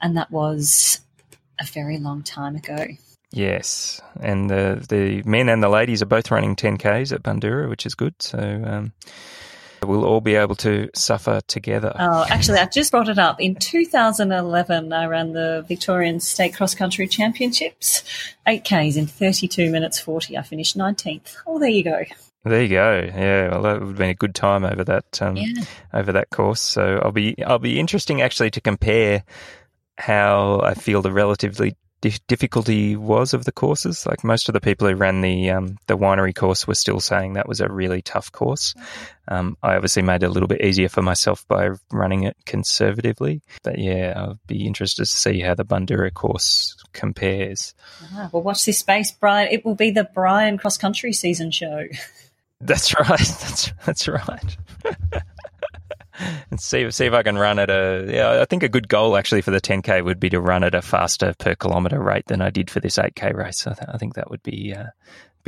and 0.01 0.17
that 0.17 0.31
was 0.31 1.01
a 1.61 1.65
very 1.65 1.99
long 1.99 2.23
time 2.23 2.55
ago. 2.55 2.87
Yes, 3.31 4.01
and 4.21 4.49
the 4.49 4.85
the 4.89 5.23
men 5.29 5.49
and 5.51 5.63
the 5.63 5.69
ladies 5.69 6.01
are 6.01 6.07
both 6.07 6.31
running 6.31 6.57
10ks 6.57 7.13
at 7.13 7.23
Bundoora, 7.23 7.69
which 7.69 7.85
is 7.85 7.95
good. 7.95 8.15
So 8.21 8.39
um, 8.39 8.93
we'll 9.83 10.05
all 10.05 10.21
be 10.21 10.35
able 10.35 10.55
to 10.57 10.89
suffer 10.95 11.41
together. 11.47 11.95
Oh, 11.99 12.27
actually, 12.29 12.59
I 12.59 12.67
just 12.67 12.91
brought 12.91 13.09
it 13.09 13.19
up. 13.19 13.41
In 13.41 13.55
2011, 13.55 14.93
I 14.93 15.07
ran 15.07 15.33
the 15.33 15.65
Victorian 15.69 16.21
State 16.21 16.55
Cross 16.55 16.75
Country 16.75 17.07
Championships, 17.07 18.03
eight 18.47 18.65
k's 18.65 18.97
in 18.97 19.07
32 19.07 19.71
minutes 19.71 19.99
40. 20.01 20.37
I 20.37 20.43
finished 20.43 20.77
19th. 20.77 21.37
Oh, 21.47 21.59
there 21.59 21.69
you 21.69 21.85
go. 21.85 22.03
There 22.45 22.63
you 22.63 22.69
go. 22.69 23.01
Yeah, 23.05 23.51
well, 23.51 23.63
that 23.63 23.81
would 23.81 23.89
have 23.89 23.97
been 23.97 24.11
a 24.11 24.15
good 24.15 24.35
time 24.35 24.65
over 24.65 24.85
that 24.85 25.21
um, 25.21 25.37
Yeah. 25.37 25.65
over 25.93 26.13
that 26.13 26.31
course. 26.31 26.61
So 26.61 27.01
I'll 27.03 27.13
be 27.13 27.35
I'll 27.45 27.59
be 27.59 27.79
interesting 27.81 28.23
actually 28.23 28.51
to 28.53 28.61
compare 28.61 29.25
how 29.99 30.61
I 30.63 30.75
feel 30.75 31.03
the 31.03 31.13
relatively 31.13 31.77
dif- 32.01 32.25
difficulty 32.29 32.97
was 32.97 33.35
of 33.35 33.45
the 33.45 33.53
courses. 33.53 34.07
Like 34.07 34.23
most 34.25 34.49
of 34.49 34.53
the 34.53 34.61
people 34.61 34.89
who 34.89 34.95
ran 34.95 35.21
the 35.21 35.51
um, 35.51 35.77
the 35.89 35.99
winery 35.99 36.35
course 36.35 36.67
were 36.67 36.75
still 36.77 37.01
saying 37.01 37.33
that 37.35 37.49
was 37.49 37.61
a 37.61 37.69
really 37.69 38.03
tough 38.03 38.31
course. 38.33 38.75
Um, 39.31 39.57
I 39.63 39.75
obviously 39.75 40.03
made 40.03 40.23
it 40.23 40.27
a 40.27 40.31
little 40.31 40.49
bit 40.49 40.63
easier 40.63 40.89
for 40.89 41.03
myself 41.03 41.47
by 41.49 41.71
running 41.93 42.23
it 42.25 42.37
conservatively. 42.47 43.43
But 43.63 43.79
yeah, 43.79 44.15
I'll 44.17 44.39
be 44.47 44.67
interested 44.67 45.05
to 45.05 45.07
see 45.07 45.41
how 45.41 45.55
the 45.55 45.65
Bundoora 45.65 46.13
course 46.13 46.77
compares. 46.93 47.75
Ah, 48.15 48.31
well, 48.33 48.43
watch 48.43 48.65
this 48.65 48.79
space, 48.79 49.13
Brian. 49.13 49.53
It 49.53 49.65
will 49.65 49.75
be 49.75 49.91
the 49.91 50.09
Brian 50.15 50.57
Cross 50.59 50.79
Country 50.79 51.13
season 51.13 51.51
show. 51.51 51.85
That's 52.61 52.99
right. 52.99 53.09
That's 53.19 53.73
that's 53.87 54.09
right. 54.09 54.57
and 56.51 56.61
see 56.61 56.91
see 56.91 57.07
if 57.07 57.13
I 57.13 57.23
can 57.23 57.39
run 57.39 57.61
at 57.61 57.71
a 57.71 58.05
yeah. 58.09 58.41
I 58.41 58.45
think 58.47 58.65
a 58.65 58.69
good 58.69 58.89
goal 58.89 59.17
actually 59.17 59.43
for 59.43 59.53
the 59.53 59.61
10k 59.61 60.05
would 60.05 60.19
be 60.19 60.31
to 60.31 60.41
run 60.41 60.65
at 60.65 60.75
a 60.75 60.83
faster 60.83 61.35
per 61.39 61.55
kilometre 61.55 62.01
rate 62.01 62.27
than 62.27 62.41
I 62.41 62.51
did 62.51 62.69
for 62.69 62.81
this 62.81 62.97
8k 62.97 63.33
race. 63.35 63.65
I, 63.67 63.75
th- 63.75 63.91
I 63.95 63.97
think 63.97 64.15
that 64.15 64.29
would 64.29 64.43
be 64.43 64.75
uh, 64.75 64.87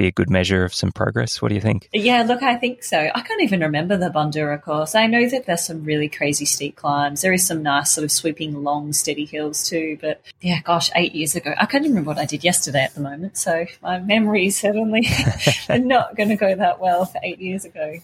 be 0.00 0.06
a 0.06 0.12
good 0.12 0.30
measure 0.30 0.64
of 0.64 0.72
some 0.72 0.92
progress. 0.92 1.42
What 1.42 1.50
do 1.50 1.54
you 1.54 1.60
think? 1.60 1.88
Yeah, 1.92 2.22
look, 2.22 2.42
I 2.42 2.56
think 2.56 2.82
so. 2.82 3.10
I 3.14 3.20
can't 3.20 3.42
even 3.42 3.60
remember 3.60 3.96
the 3.96 4.08
Bundoora 4.08 4.62
course. 4.62 4.94
I 4.94 5.06
know 5.06 5.28
that 5.28 5.44
there's 5.46 5.64
some 5.64 5.84
really 5.84 6.08
crazy 6.08 6.46
steep 6.46 6.76
climbs. 6.76 7.20
There 7.20 7.34
is 7.34 7.46
some 7.46 7.62
nice 7.62 7.90
sort 7.90 8.04
of 8.04 8.12
sweeping, 8.12 8.62
long, 8.62 8.94
steady 8.94 9.26
hills 9.26 9.68
too. 9.68 9.98
But 10.00 10.22
yeah, 10.40 10.60
gosh, 10.62 10.90
eight 10.96 11.14
years 11.14 11.36
ago, 11.36 11.52
I 11.56 11.66
can't 11.66 11.84
even 11.84 11.96
remember 11.96 12.08
what 12.08 12.18
I 12.18 12.24
did 12.24 12.44
yesterday 12.44 12.82
at 12.82 12.94
the 12.94 13.00
moment. 13.00 13.36
So 13.36 13.66
my 13.82 13.98
memories 13.98 14.58
certainly 14.58 15.06
not 15.68 16.16
going 16.16 16.30
to 16.30 16.36
go 16.36 16.54
that 16.54 16.80
well 16.80 17.04
for 17.04 17.20
eight 17.22 17.40
years 17.40 17.66
ago. 17.66 17.96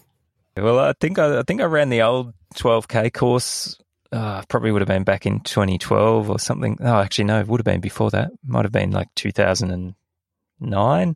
Well, 0.55 0.79
I 0.79 0.93
think 0.93 1.17
I, 1.17 1.39
I 1.39 1.43
think 1.43 1.61
I 1.61 1.65
ran 1.65 1.89
the 1.89 2.03
old 2.03 2.33
12k 2.55 3.11
course. 3.13 3.79
Uh, 4.11 4.43
probably 4.47 4.71
would 4.71 4.81
have 4.81 4.87
been 4.87 5.03
back 5.03 5.25
in 5.25 5.39
2012 5.41 6.29
or 6.29 6.39
something. 6.39 6.77
Oh, 6.79 6.99
actually, 6.99 7.25
no, 7.25 7.39
it 7.39 7.47
would 7.47 7.59
have 7.59 7.65
been 7.65 7.81
before 7.81 8.11
that. 8.11 8.29
Might 8.45 8.65
have 8.65 8.71
been 8.71 8.91
like 8.91 9.07
2009. 9.15 11.15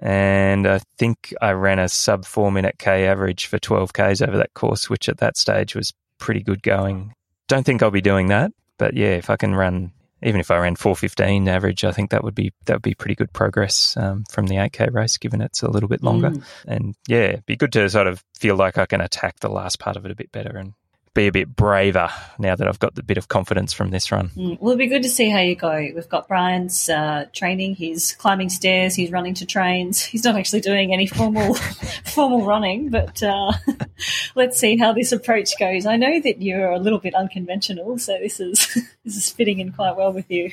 And 0.00 0.66
I 0.66 0.80
think 0.96 1.34
I 1.40 1.52
ran 1.52 1.78
a 1.78 1.88
sub 1.88 2.24
four 2.24 2.52
minute 2.52 2.76
K 2.78 3.06
average 3.06 3.46
for 3.46 3.58
12Ks 3.58 4.26
over 4.26 4.36
that 4.36 4.54
course, 4.54 4.88
which 4.88 5.08
at 5.08 5.18
that 5.18 5.36
stage 5.36 5.74
was 5.74 5.92
pretty 6.18 6.42
good 6.42 6.62
going. 6.62 7.14
Don't 7.48 7.64
think 7.64 7.82
I'll 7.82 7.90
be 7.90 8.00
doing 8.00 8.28
that, 8.28 8.52
but 8.78 8.94
yeah, 8.94 9.12
if 9.12 9.30
I 9.30 9.36
can 9.36 9.54
run, 9.54 9.92
even 10.22 10.40
if 10.40 10.50
I 10.50 10.58
ran 10.58 10.76
415 10.76 11.48
average, 11.48 11.84
I 11.84 11.92
think 11.92 12.10
that 12.10 12.22
would 12.22 12.34
be 12.34 12.52
that 12.66 12.74
would 12.74 12.82
be 12.82 12.94
pretty 12.94 13.14
good 13.14 13.32
progress 13.32 13.96
um, 13.96 14.24
from 14.30 14.46
the 14.46 14.56
8K 14.56 14.92
race, 14.92 15.16
given 15.16 15.40
it's 15.40 15.62
a 15.62 15.70
little 15.70 15.88
bit 15.88 16.02
longer. 16.02 16.30
Mm. 16.30 16.42
And 16.66 16.94
yeah, 17.08 17.24
it'd 17.24 17.46
be 17.46 17.56
good 17.56 17.72
to 17.72 17.88
sort 17.88 18.06
of 18.06 18.22
feel 18.38 18.56
like 18.56 18.78
I 18.78 18.86
can 18.86 19.00
attack 19.00 19.40
the 19.40 19.48
last 19.48 19.80
part 19.80 19.96
of 19.96 20.04
it 20.04 20.12
a 20.12 20.16
bit 20.16 20.30
better 20.30 20.56
and 20.56 20.74
be 21.14 21.26
a 21.26 21.32
bit 21.32 21.54
braver 21.54 22.08
now 22.38 22.54
that 22.56 22.66
I've 22.68 22.78
got 22.78 22.94
the 22.94 23.02
bit 23.02 23.18
of 23.18 23.28
confidence 23.28 23.72
from 23.72 23.90
this 23.90 24.10
run. 24.12 24.30
Mm, 24.36 24.60
Well, 24.60 24.72
it'll 24.72 24.78
be 24.78 24.86
good 24.86 25.02
to 25.02 25.08
see 25.08 25.28
how 25.30 25.40
you 25.40 25.54
go. 25.56 25.74
We've 25.94 26.08
got 26.08 26.28
Brian's 26.28 26.88
uh, 26.88 27.26
training. 27.32 27.74
He's 27.74 28.12
climbing 28.14 28.48
stairs. 28.48 28.94
He's 28.94 29.10
running 29.10 29.34
to 29.34 29.46
trains. 29.46 30.02
He's 30.04 30.24
not 30.24 30.36
actually 30.36 30.60
doing 30.60 30.92
any 30.92 31.06
formal 31.06 31.54
formal 32.04 32.44
running, 32.44 32.90
but 32.90 33.22
uh, 33.22 33.52
let's 34.34 34.58
see 34.58 34.76
how 34.76 34.92
this 34.92 35.12
approach 35.12 35.58
goes. 35.58 35.86
I 35.86 35.96
know 35.96 36.20
that 36.20 36.42
you're 36.42 36.70
a 36.70 36.78
little 36.78 36.98
bit 36.98 37.14
unconventional, 37.14 37.98
so 37.98 38.18
this 38.20 38.40
is 38.40 38.74
this 39.04 39.16
is 39.16 39.30
fitting 39.30 39.60
in 39.60 39.72
quite 39.72 39.96
well 39.96 40.12
with 40.12 40.30
you. 40.30 40.50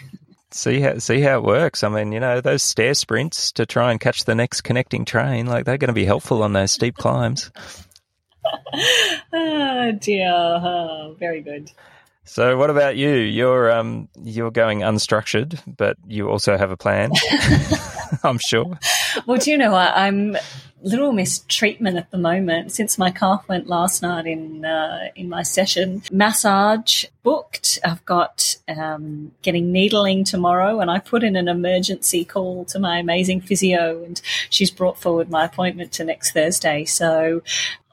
see 0.52 0.80
how 0.80 0.98
see 1.00 1.20
how 1.22 1.38
it 1.38 1.44
works. 1.44 1.84
I 1.84 1.90
mean, 1.90 2.12
you 2.12 2.20
know, 2.20 2.42
those 2.42 2.64
stair 2.64 2.94
sprints 2.94 3.52
to 3.54 3.66
try 3.66 3.92
and 3.92 4.00
catch 4.00 4.26
the 4.26 4.36
next 4.36 4.62
connecting 4.62 5.06
train, 5.06 5.46
like 5.48 5.66
they're 5.66 5.78
going 5.78 5.90
to 5.90 5.94
be 5.94 6.06
helpful 6.06 6.44
on 6.44 6.54
those 6.54 6.72
steep 6.72 6.96
climbs. 6.96 7.52
Oh 9.32 9.92
dear, 9.94 10.32
oh, 10.32 11.16
very 11.20 11.42
good. 11.42 11.72
So, 12.26 12.58
what 12.58 12.70
about 12.70 12.98
you? 12.98 13.10
You're 13.10 13.72
um 13.72 14.10
you're 14.24 14.52
going 14.52 14.80
unstructured, 14.80 15.60
but 15.78 15.98
you 16.08 16.28
also 16.30 16.58
have 16.58 16.72
a 16.72 16.78
plan. 16.78 17.12
I'm 18.24 18.40
sure. 18.40 18.80
Well, 19.26 19.38
do 19.38 19.52
you 19.52 19.58
know 19.58 19.72
what? 19.72 19.94
I'm 19.96 20.36
little 20.86 21.12
mistreatment 21.12 21.98
at 21.98 22.12
the 22.12 22.18
moment 22.18 22.72
since 22.72 22.98
my 22.98 23.10
calf 23.10 23.44
went 23.50 23.68
last 23.68 24.04
night 24.04 24.28
in 24.28 24.64
uh, 24.64 25.10
in 25.16 25.28
my 25.28 25.44
session. 25.44 26.04
Massage 26.12 27.06
booked. 27.24 27.80
I've 27.84 28.06
got 28.06 28.56
um, 28.68 29.32
getting 29.42 29.72
needling 29.72 30.24
tomorrow, 30.24 30.80
and 30.80 30.90
I 30.90 31.00
put 31.00 31.24
in 31.24 31.36
an 31.36 31.48
emergency 31.48 32.24
call 32.24 32.66
to 32.66 32.80
my 32.80 33.00
amazing 33.00 33.42
physio, 33.42 34.04
and 34.04 34.22
she's 34.50 34.72
brought 34.72 35.00
forward 35.00 35.30
my 35.30 35.46
appointment 35.46 35.92
to 35.94 36.04
next 36.04 36.32
Thursday. 36.32 36.86
So. 36.86 37.42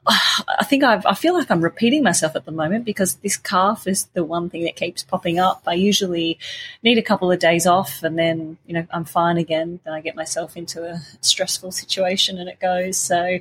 I 0.06 0.64
think 0.64 0.82
I've, 0.82 1.06
I 1.06 1.14
feel 1.14 1.34
like 1.34 1.50
I'm 1.50 1.60
repeating 1.62 2.02
myself 2.02 2.34
at 2.34 2.44
the 2.44 2.52
moment 2.52 2.84
because 2.84 3.14
this 3.16 3.36
calf 3.36 3.86
is 3.86 4.04
the 4.14 4.24
one 4.24 4.50
thing 4.50 4.64
that 4.64 4.76
keeps 4.76 5.02
popping 5.02 5.38
up. 5.38 5.62
I 5.66 5.74
usually 5.74 6.38
need 6.82 6.98
a 6.98 7.02
couple 7.02 7.30
of 7.30 7.38
days 7.38 7.66
off 7.66 8.02
and 8.02 8.18
then, 8.18 8.58
you 8.66 8.74
know, 8.74 8.86
I'm 8.90 9.04
fine 9.04 9.38
again. 9.38 9.80
Then 9.84 9.94
I 9.94 10.00
get 10.00 10.16
myself 10.16 10.56
into 10.56 10.84
a 10.84 11.00
stressful 11.20 11.72
situation 11.72 12.38
and 12.38 12.48
it 12.48 12.60
goes. 12.60 12.96
So 12.98 13.38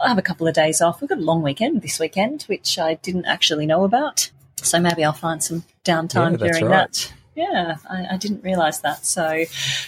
I'll 0.00 0.08
have 0.08 0.18
a 0.18 0.22
couple 0.22 0.46
of 0.46 0.54
days 0.54 0.80
off. 0.80 1.00
We've 1.00 1.10
got 1.10 1.18
a 1.18 1.22
long 1.22 1.42
weekend 1.42 1.82
this 1.82 1.98
weekend, 1.98 2.42
which 2.44 2.78
I 2.78 2.94
didn't 2.94 3.24
actually 3.24 3.66
know 3.66 3.84
about. 3.84 4.30
So 4.62 4.80
maybe 4.80 5.04
I'll 5.04 5.12
find 5.12 5.42
some 5.42 5.64
downtime 5.84 6.32
Yeah, 6.32 6.46
during 6.46 6.66
right. 6.66 6.92
that. 6.92 7.12
Yeah, 7.34 7.76
I, 7.88 8.14
I 8.14 8.16
didn't 8.16 8.42
realize 8.42 8.80
that. 8.80 9.06
So 9.06 9.44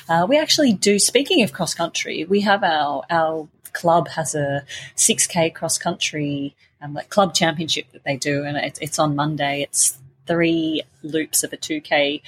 uh, 0.08 0.26
we 0.28 0.38
actually 0.38 0.72
do. 0.72 1.00
Speaking 1.00 1.42
of 1.42 1.52
cross 1.52 1.74
country, 1.74 2.24
we 2.24 2.42
have 2.42 2.62
our 2.62 3.02
our 3.10 3.48
club 3.72 4.08
has 4.08 4.34
a 4.34 4.64
6k 4.96 5.54
cross 5.54 5.78
country 5.78 6.54
um, 6.82 6.94
like 6.94 7.10
club 7.10 7.34
championship 7.34 7.86
that 7.92 8.04
they 8.04 8.16
do, 8.16 8.44
and 8.44 8.56
it's, 8.56 8.78
it's 8.80 8.98
on 8.98 9.16
Monday. 9.16 9.62
It's 9.62 9.98
three 10.26 10.82
loops 11.02 11.42
of 11.42 11.52
a 11.52 11.56
2k 11.56 12.22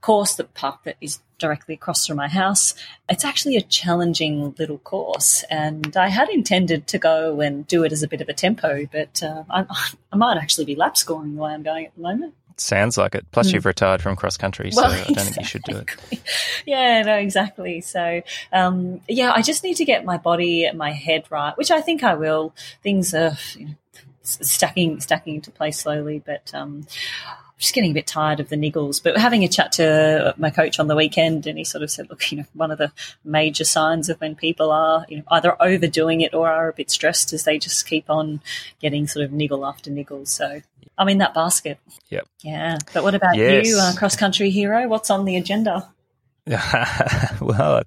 course 0.00 0.34
that 0.34 0.52
park 0.54 0.82
that 0.84 0.96
is 1.00 1.20
directly 1.38 1.74
across 1.74 2.06
from 2.06 2.16
my 2.16 2.28
house. 2.28 2.74
It's 3.08 3.24
actually 3.24 3.56
a 3.56 3.62
challenging 3.62 4.54
little 4.58 4.78
course, 4.78 5.44
and 5.50 5.96
I 5.96 6.08
had 6.08 6.28
intended 6.28 6.86
to 6.88 6.98
go 6.98 7.40
and 7.40 7.66
do 7.66 7.84
it 7.84 7.92
as 7.92 8.02
a 8.02 8.08
bit 8.08 8.20
of 8.20 8.28
a 8.28 8.34
tempo, 8.34 8.86
but 8.90 9.22
uh, 9.22 9.44
I, 9.50 9.66
I 10.12 10.16
might 10.16 10.36
actually 10.36 10.64
be 10.64 10.76
lap 10.76 10.96
scoring 10.96 11.34
the 11.34 11.42
way 11.42 11.52
I'm 11.52 11.62
going 11.62 11.86
at 11.86 11.94
the 11.94 12.02
moment. 12.02 12.34
Sounds 12.56 12.98
like 12.98 13.14
it. 13.14 13.26
Plus, 13.32 13.48
mm. 13.48 13.54
you've 13.54 13.66
retired 13.66 14.02
from 14.02 14.16
cross 14.16 14.36
country, 14.36 14.70
so 14.70 14.82
well, 14.82 14.90
I 14.90 14.96
don't 14.98 15.10
exactly. 15.10 15.24
think 15.24 15.36
you 15.38 15.44
should 15.44 15.62
do 15.62 15.76
it. 15.78 16.20
yeah, 16.66 17.02
no, 17.02 17.16
exactly. 17.16 17.80
So, 17.80 18.22
um, 18.52 19.00
yeah, 19.08 19.32
I 19.34 19.42
just 19.42 19.64
need 19.64 19.74
to 19.74 19.84
get 19.84 20.04
my 20.04 20.16
body, 20.16 20.70
my 20.72 20.92
head 20.92 21.24
right, 21.30 21.56
which 21.56 21.70
I 21.70 21.80
think 21.80 22.02
I 22.02 22.14
will. 22.14 22.54
Things 22.82 23.14
are 23.14 23.36
you 23.56 23.66
know, 23.66 23.74
stacking, 24.22 25.00
stacking 25.00 25.36
into 25.36 25.50
place 25.50 25.78
slowly, 25.78 26.22
but 26.24 26.50
um, 26.54 26.86
I'm 27.26 27.58
just 27.58 27.74
getting 27.74 27.90
a 27.90 27.94
bit 27.94 28.06
tired 28.06 28.40
of 28.40 28.48
the 28.48 28.56
niggles. 28.56 29.02
But 29.02 29.16
having 29.16 29.44
a 29.44 29.48
chat 29.48 29.72
to 29.72 30.34
my 30.36 30.50
coach 30.50 30.78
on 30.78 30.88
the 30.88 30.96
weekend, 30.96 31.46
and 31.46 31.58
he 31.58 31.64
sort 31.64 31.82
of 31.82 31.90
said, 31.90 32.10
"Look, 32.10 32.30
you 32.30 32.38
know, 32.38 32.44
one 32.54 32.70
of 32.70 32.78
the 32.78 32.92
major 33.24 33.64
signs 33.64 34.08
of 34.08 34.20
when 34.20 34.34
people 34.34 34.70
are 34.70 35.06
you 35.08 35.18
know, 35.18 35.24
either 35.30 35.60
overdoing 35.60 36.20
it 36.20 36.34
or 36.34 36.50
are 36.50 36.68
a 36.68 36.72
bit 36.72 36.90
stressed 36.90 37.32
is 37.32 37.44
they 37.44 37.58
just 37.58 37.86
keep 37.86 38.10
on 38.10 38.40
getting 38.80 39.06
sort 39.06 39.24
of 39.24 39.32
niggle 39.32 39.66
after 39.66 39.90
niggle." 39.90 40.26
So 40.26 40.62
I'm 40.98 41.08
in 41.08 41.18
that 41.18 41.34
basket. 41.34 41.78
Yep. 42.10 42.26
Yeah. 42.42 42.78
But 42.92 43.02
what 43.02 43.14
about 43.14 43.36
yes. 43.36 43.66
you, 43.66 43.78
uh, 43.78 43.94
cross 43.94 44.16
country 44.16 44.50
hero? 44.50 44.86
What's 44.88 45.10
on 45.10 45.24
the 45.24 45.36
agenda? 45.36 45.88
well, 46.46 47.82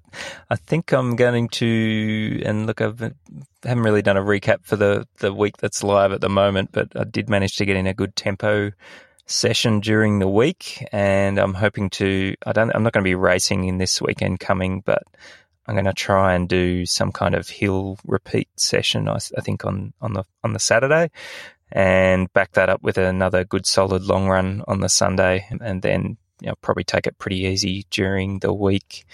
I 0.48 0.56
think 0.56 0.92
I'm 0.92 1.14
going 1.14 1.48
to, 1.50 2.42
and 2.44 2.66
look, 2.66 2.80
I 2.80 2.84
haven't 2.84 3.14
really 3.64 4.00
done 4.00 4.16
a 4.16 4.22
recap 4.22 4.64
for 4.64 4.76
the, 4.76 5.06
the 5.18 5.32
week 5.32 5.58
that's 5.58 5.82
live 5.82 6.12
at 6.12 6.22
the 6.22 6.30
moment, 6.30 6.70
but 6.72 6.88
I 6.96 7.04
did 7.04 7.28
manage 7.28 7.56
to 7.56 7.66
get 7.66 7.76
in 7.76 7.86
a 7.86 7.92
good 7.92 8.16
tempo 8.16 8.72
session 9.26 9.80
during 9.80 10.20
the 10.20 10.28
week, 10.28 10.84
and 10.92 11.38
I'm 11.38 11.54
hoping 11.54 11.90
to. 11.90 12.34
I 12.46 12.52
don't. 12.52 12.74
I'm 12.74 12.82
not 12.82 12.92
going 12.92 13.04
to 13.04 13.08
be 13.08 13.14
racing 13.14 13.64
in 13.64 13.78
this 13.78 14.00
weekend 14.00 14.40
coming, 14.40 14.80
but 14.80 15.02
I'm 15.66 15.74
going 15.74 15.84
to 15.84 15.92
try 15.92 16.34
and 16.34 16.48
do 16.48 16.86
some 16.86 17.12
kind 17.12 17.34
of 17.34 17.48
hill 17.48 17.98
repeat 18.06 18.48
session. 18.56 19.08
I, 19.08 19.18
I 19.36 19.40
think 19.40 19.64
on 19.64 19.92
on 20.00 20.14
the 20.14 20.24
on 20.42 20.52
the 20.52 20.58
Saturday, 20.60 21.10
and 21.72 22.32
back 22.32 22.52
that 22.52 22.68
up 22.68 22.82
with 22.82 22.98
another 22.98 23.44
good 23.44 23.66
solid 23.66 24.04
long 24.04 24.28
run 24.28 24.62
on 24.68 24.80
the 24.80 24.88
Sunday, 24.88 25.46
and 25.60 25.82
then 25.82 26.16
you 26.40 26.48
know, 26.48 26.54
probably 26.60 26.84
take 26.84 27.06
it 27.06 27.18
pretty 27.18 27.40
easy 27.40 27.86
during 27.90 28.40
the 28.40 28.52
week 28.52 29.04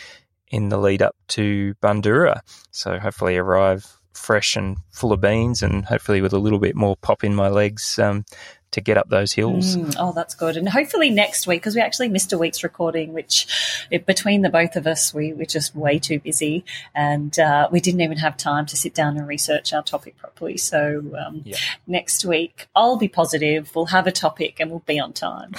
in 0.51 0.69
the 0.69 0.79
lead 0.79 1.03
up 1.03 1.17
to 1.29 1.75
Bundoora. 1.83 2.41
So 2.71 2.99
hopefully 2.99 3.37
arrive 3.37 3.87
fresh 4.13 4.57
and 4.57 4.77
full 4.91 5.13
of 5.13 5.21
beans, 5.21 5.63
and 5.63 5.85
hopefully 5.85 6.21
with 6.21 6.33
a 6.33 6.39
little 6.39 6.59
bit 6.59 6.77
more 6.77 6.97
pop 6.97 7.25
in 7.25 7.35
my 7.35 7.49
legs 7.49 7.99
um, 7.99 8.25
to 8.73 8.81
get 8.81 8.97
up 8.97 9.09
those 9.09 9.33
hills. 9.33 9.77
Mm, 9.77 9.95
oh, 9.99 10.13
that's 10.13 10.35
good. 10.35 10.57
And 10.57 10.69
hopefully 10.69 11.11
next 11.11 11.47
week, 11.47 11.61
because 11.61 11.75
we 11.75 11.81
actually 11.81 12.09
missed 12.09 12.33
a 12.33 12.39
week's 12.39 12.65
recording, 12.65 13.13
which 13.13 13.87
it, 13.91 14.07
between 14.07 14.43
the 14.43 14.51
both 14.51 14.77
of 14.77 14.87
us, 14.87 15.15
we 15.15 15.33
were 15.33 15.45
just 15.45 15.75
way 15.77 15.99
too 15.99 16.19
busy 16.19 16.65
and 16.95 17.39
uh, 17.39 17.69
we 17.71 17.81
didn't 17.81 18.01
even 18.01 18.19
have 18.19 18.37
time 18.37 18.67
to 18.67 18.77
sit 18.77 18.95
down 18.95 19.17
and 19.17 19.27
research 19.29 19.73
our 19.73 19.83
topic 19.83 20.17
properly. 20.19 20.57
So 20.57 21.03
um, 21.25 21.43
yeah. 21.45 21.57
next 21.87 22.25
week, 22.25 22.67
I'll 22.75 22.97
be 22.97 23.09
positive. 23.09 23.75
We'll 23.75 23.87
have 23.87 24.07
a 24.07 24.13
topic 24.13 24.59
and 24.59 24.71
we'll 24.71 24.81
be 24.81 24.99
on 24.99 25.13
time. 25.13 25.53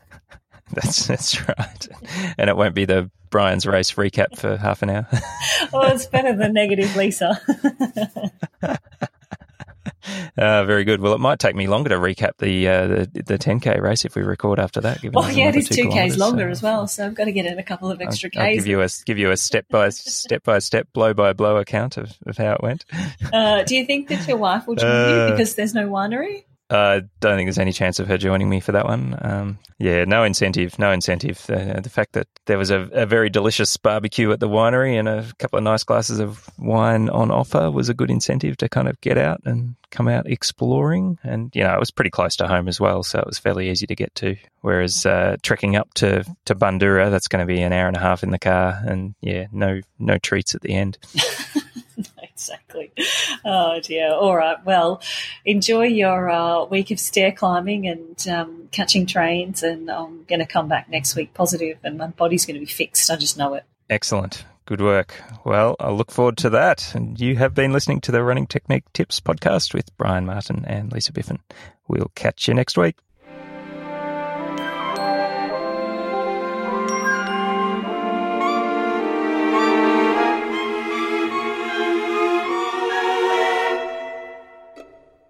that's 0.72 1.06
that's 1.06 1.48
right. 1.48 1.88
And 2.38 2.48
it 2.48 2.56
won't 2.56 2.74
be 2.74 2.84
the 2.84 3.10
Brian's 3.30 3.66
race 3.66 3.92
recap 3.92 4.38
for 4.38 4.56
half 4.56 4.82
an 4.82 4.90
hour. 4.90 5.06
oh, 5.72 5.88
it's 5.88 6.06
better 6.06 6.34
than 6.34 6.52
negative 6.52 6.94
Lisa. 6.96 7.40
Uh, 10.38 10.64
very 10.66 10.84
good. 10.84 11.00
Well, 11.00 11.14
it 11.14 11.18
might 11.18 11.38
take 11.38 11.56
me 11.56 11.66
longer 11.66 11.88
to 11.88 11.96
recap 11.96 12.32
the 12.38 12.68
uh, 12.68 12.86
the, 12.86 13.22
the 13.24 13.38
10k 13.38 13.80
race 13.80 14.04
if 14.04 14.14
we 14.14 14.22
record 14.22 14.60
after 14.60 14.82
that. 14.82 15.00
Given 15.00 15.18
well, 15.18 15.30
yeah, 15.32 15.48
it 15.48 15.56
is 15.56 15.66
two 15.66 15.88
k's 15.88 16.18
longer 16.18 16.44
so. 16.48 16.50
as 16.50 16.62
well, 16.62 16.86
so 16.86 17.06
I've 17.06 17.14
got 17.14 17.24
to 17.24 17.32
get 17.32 17.46
in 17.46 17.58
a 17.58 17.62
couple 17.62 17.90
of 17.90 18.02
extra 18.02 18.28
I'll, 18.36 18.42
I'll 18.42 18.48
k's. 18.48 18.56
give 18.58 18.66
you 18.66 18.82
a 18.82 18.88
give 19.06 19.18
you 19.18 19.30
a 19.30 19.36
step 19.38 19.66
by 19.70 19.88
step 19.90 20.42
by 20.42 20.58
step, 20.58 20.88
blow 20.92 21.14
by 21.14 21.32
blow 21.32 21.56
account 21.56 21.96
of, 21.96 22.12
of 22.26 22.36
how 22.36 22.52
it 22.52 22.62
went. 22.62 22.84
Uh, 23.32 23.62
do 23.62 23.76
you 23.76 23.86
think 23.86 24.08
that 24.08 24.28
your 24.28 24.36
wife 24.36 24.66
will 24.66 24.74
join 24.74 24.90
you 24.90 25.16
uh, 25.16 25.30
because 25.30 25.54
there's 25.54 25.74
no 25.74 25.88
winery? 25.88 26.44
I 26.68 26.74
uh, 26.74 27.00
don't 27.20 27.36
think 27.36 27.46
there's 27.46 27.60
any 27.60 27.72
chance 27.72 28.00
of 28.00 28.08
her 28.08 28.18
joining 28.18 28.48
me 28.48 28.58
for 28.58 28.72
that 28.72 28.86
one. 28.86 29.16
Um, 29.20 29.58
yeah, 29.78 30.04
no 30.04 30.24
incentive, 30.24 30.78
no 30.80 30.90
incentive. 30.90 31.48
Uh, 31.48 31.80
the 31.80 31.90
fact 31.90 32.14
that 32.14 32.26
there 32.46 32.58
was 32.58 32.70
a, 32.70 32.88
a, 32.92 33.06
very 33.06 33.30
delicious 33.30 33.76
barbecue 33.76 34.32
at 34.32 34.40
the 34.40 34.48
winery 34.48 34.98
and 34.98 35.08
a 35.08 35.30
couple 35.38 35.58
of 35.58 35.62
nice 35.62 35.84
glasses 35.84 36.18
of 36.18 36.50
wine 36.58 37.08
on 37.08 37.30
offer 37.30 37.70
was 37.70 37.88
a 37.88 37.94
good 37.94 38.10
incentive 38.10 38.56
to 38.56 38.68
kind 38.68 38.88
of 38.88 39.00
get 39.00 39.16
out 39.16 39.40
and 39.44 39.76
come 39.90 40.08
out 40.08 40.28
exploring. 40.28 41.20
And, 41.22 41.54
you 41.54 41.62
know, 41.62 41.72
it 41.72 41.78
was 41.78 41.92
pretty 41.92 42.10
close 42.10 42.34
to 42.36 42.48
home 42.48 42.66
as 42.66 42.80
well, 42.80 43.04
so 43.04 43.20
it 43.20 43.26
was 43.26 43.38
fairly 43.38 43.70
easy 43.70 43.86
to 43.86 43.94
get 43.94 44.12
to. 44.16 44.34
Whereas 44.62 45.06
uh, 45.06 45.36
trekking 45.42 45.76
up 45.76 45.94
to, 45.94 46.24
to 46.46 46.54
Bundoora, 46.56 47.12
that's 47.12 47.28
going 47.28 47.46
to 47.46 47.52
be 47.52 47.62
an 47.62 47.72
hour 47.72 47.86
and 47.86 47.96
a 47.96 48.00
half 48.00 48.24
in 48.24 48.30
the 48.30 48.40
car 48.40 48.80
and, 48.84 49.14
yeah, 49.20 49.46
no, 49.52 49.82
no 50.00 50.18
treats 50.18 50.56
at 50.56 50.62
the 50.62 50.74
end. 50.74 50.98
exactly. 52.48 52.92
Oh 53.44 53.80
dear. 53.80 54.12
All 54.12 54.36
right. 54.36 54.64
Well, 54.64 55.00
enjoy 55.44 55.84
your 55.84 56.30
uh, 56.30 56.64
week 56.64 56.90
of 56.90 56.98
stair 56.98 57.32
climbing 57.32 57.86
and 57.86 58.28
um, 58.28 58.68
catching 58.72 59.06
trains, 59.06 59.62
and 59.62 59.90
I'm 59.90 60.24
going 60.24 60.40
to 60.40 60.46
come 60.46 60.68
back 60.68 60.88
next 60.88 61.14
week 61.16 61.34
positive, 61.34 61.78
and 61.84 61.98
my 61.98 62.08
body's 62.08 62.46
going 62.46 62.54
to 62.54 62.60
be 62.60 62.70
fixed. 62.70 63.10
I 63.10 63.16
just 63.16 63.38
know 63.38 63.54
it. 63.54 63.64
Excellent. 63.88 64.44
Good 64.66 64.80
work. 64.80 65.22
Well, 65.44 65.76
I 65.78 65.90
look 65.90 66.10
forward 66.10 66.38
to 66.38 66.50
that. 66.50 66.92
And 66.92 67.20
you 67.20 67.36
have 67.36 67.54
been 67.54 67.72
listening 67.72 68.00
to 68.00 68.10
the 68.10 68.24
Running 68.24 68.48
Technique 68.48 68.92
Tips 68.92 69.20
podcast 69.20 69.74
with 69.74 69.96
Brian 69.96 70.26
Martin 70.26 70.64
and 70.66 70.92
Lisa 70.92 71.12
Biffin. 71.12 71.38
We'll 71.86 72.10
catch 72.16 72.48
you 72.48 72.54
next 72.54 72.76
week. 72.76 72.96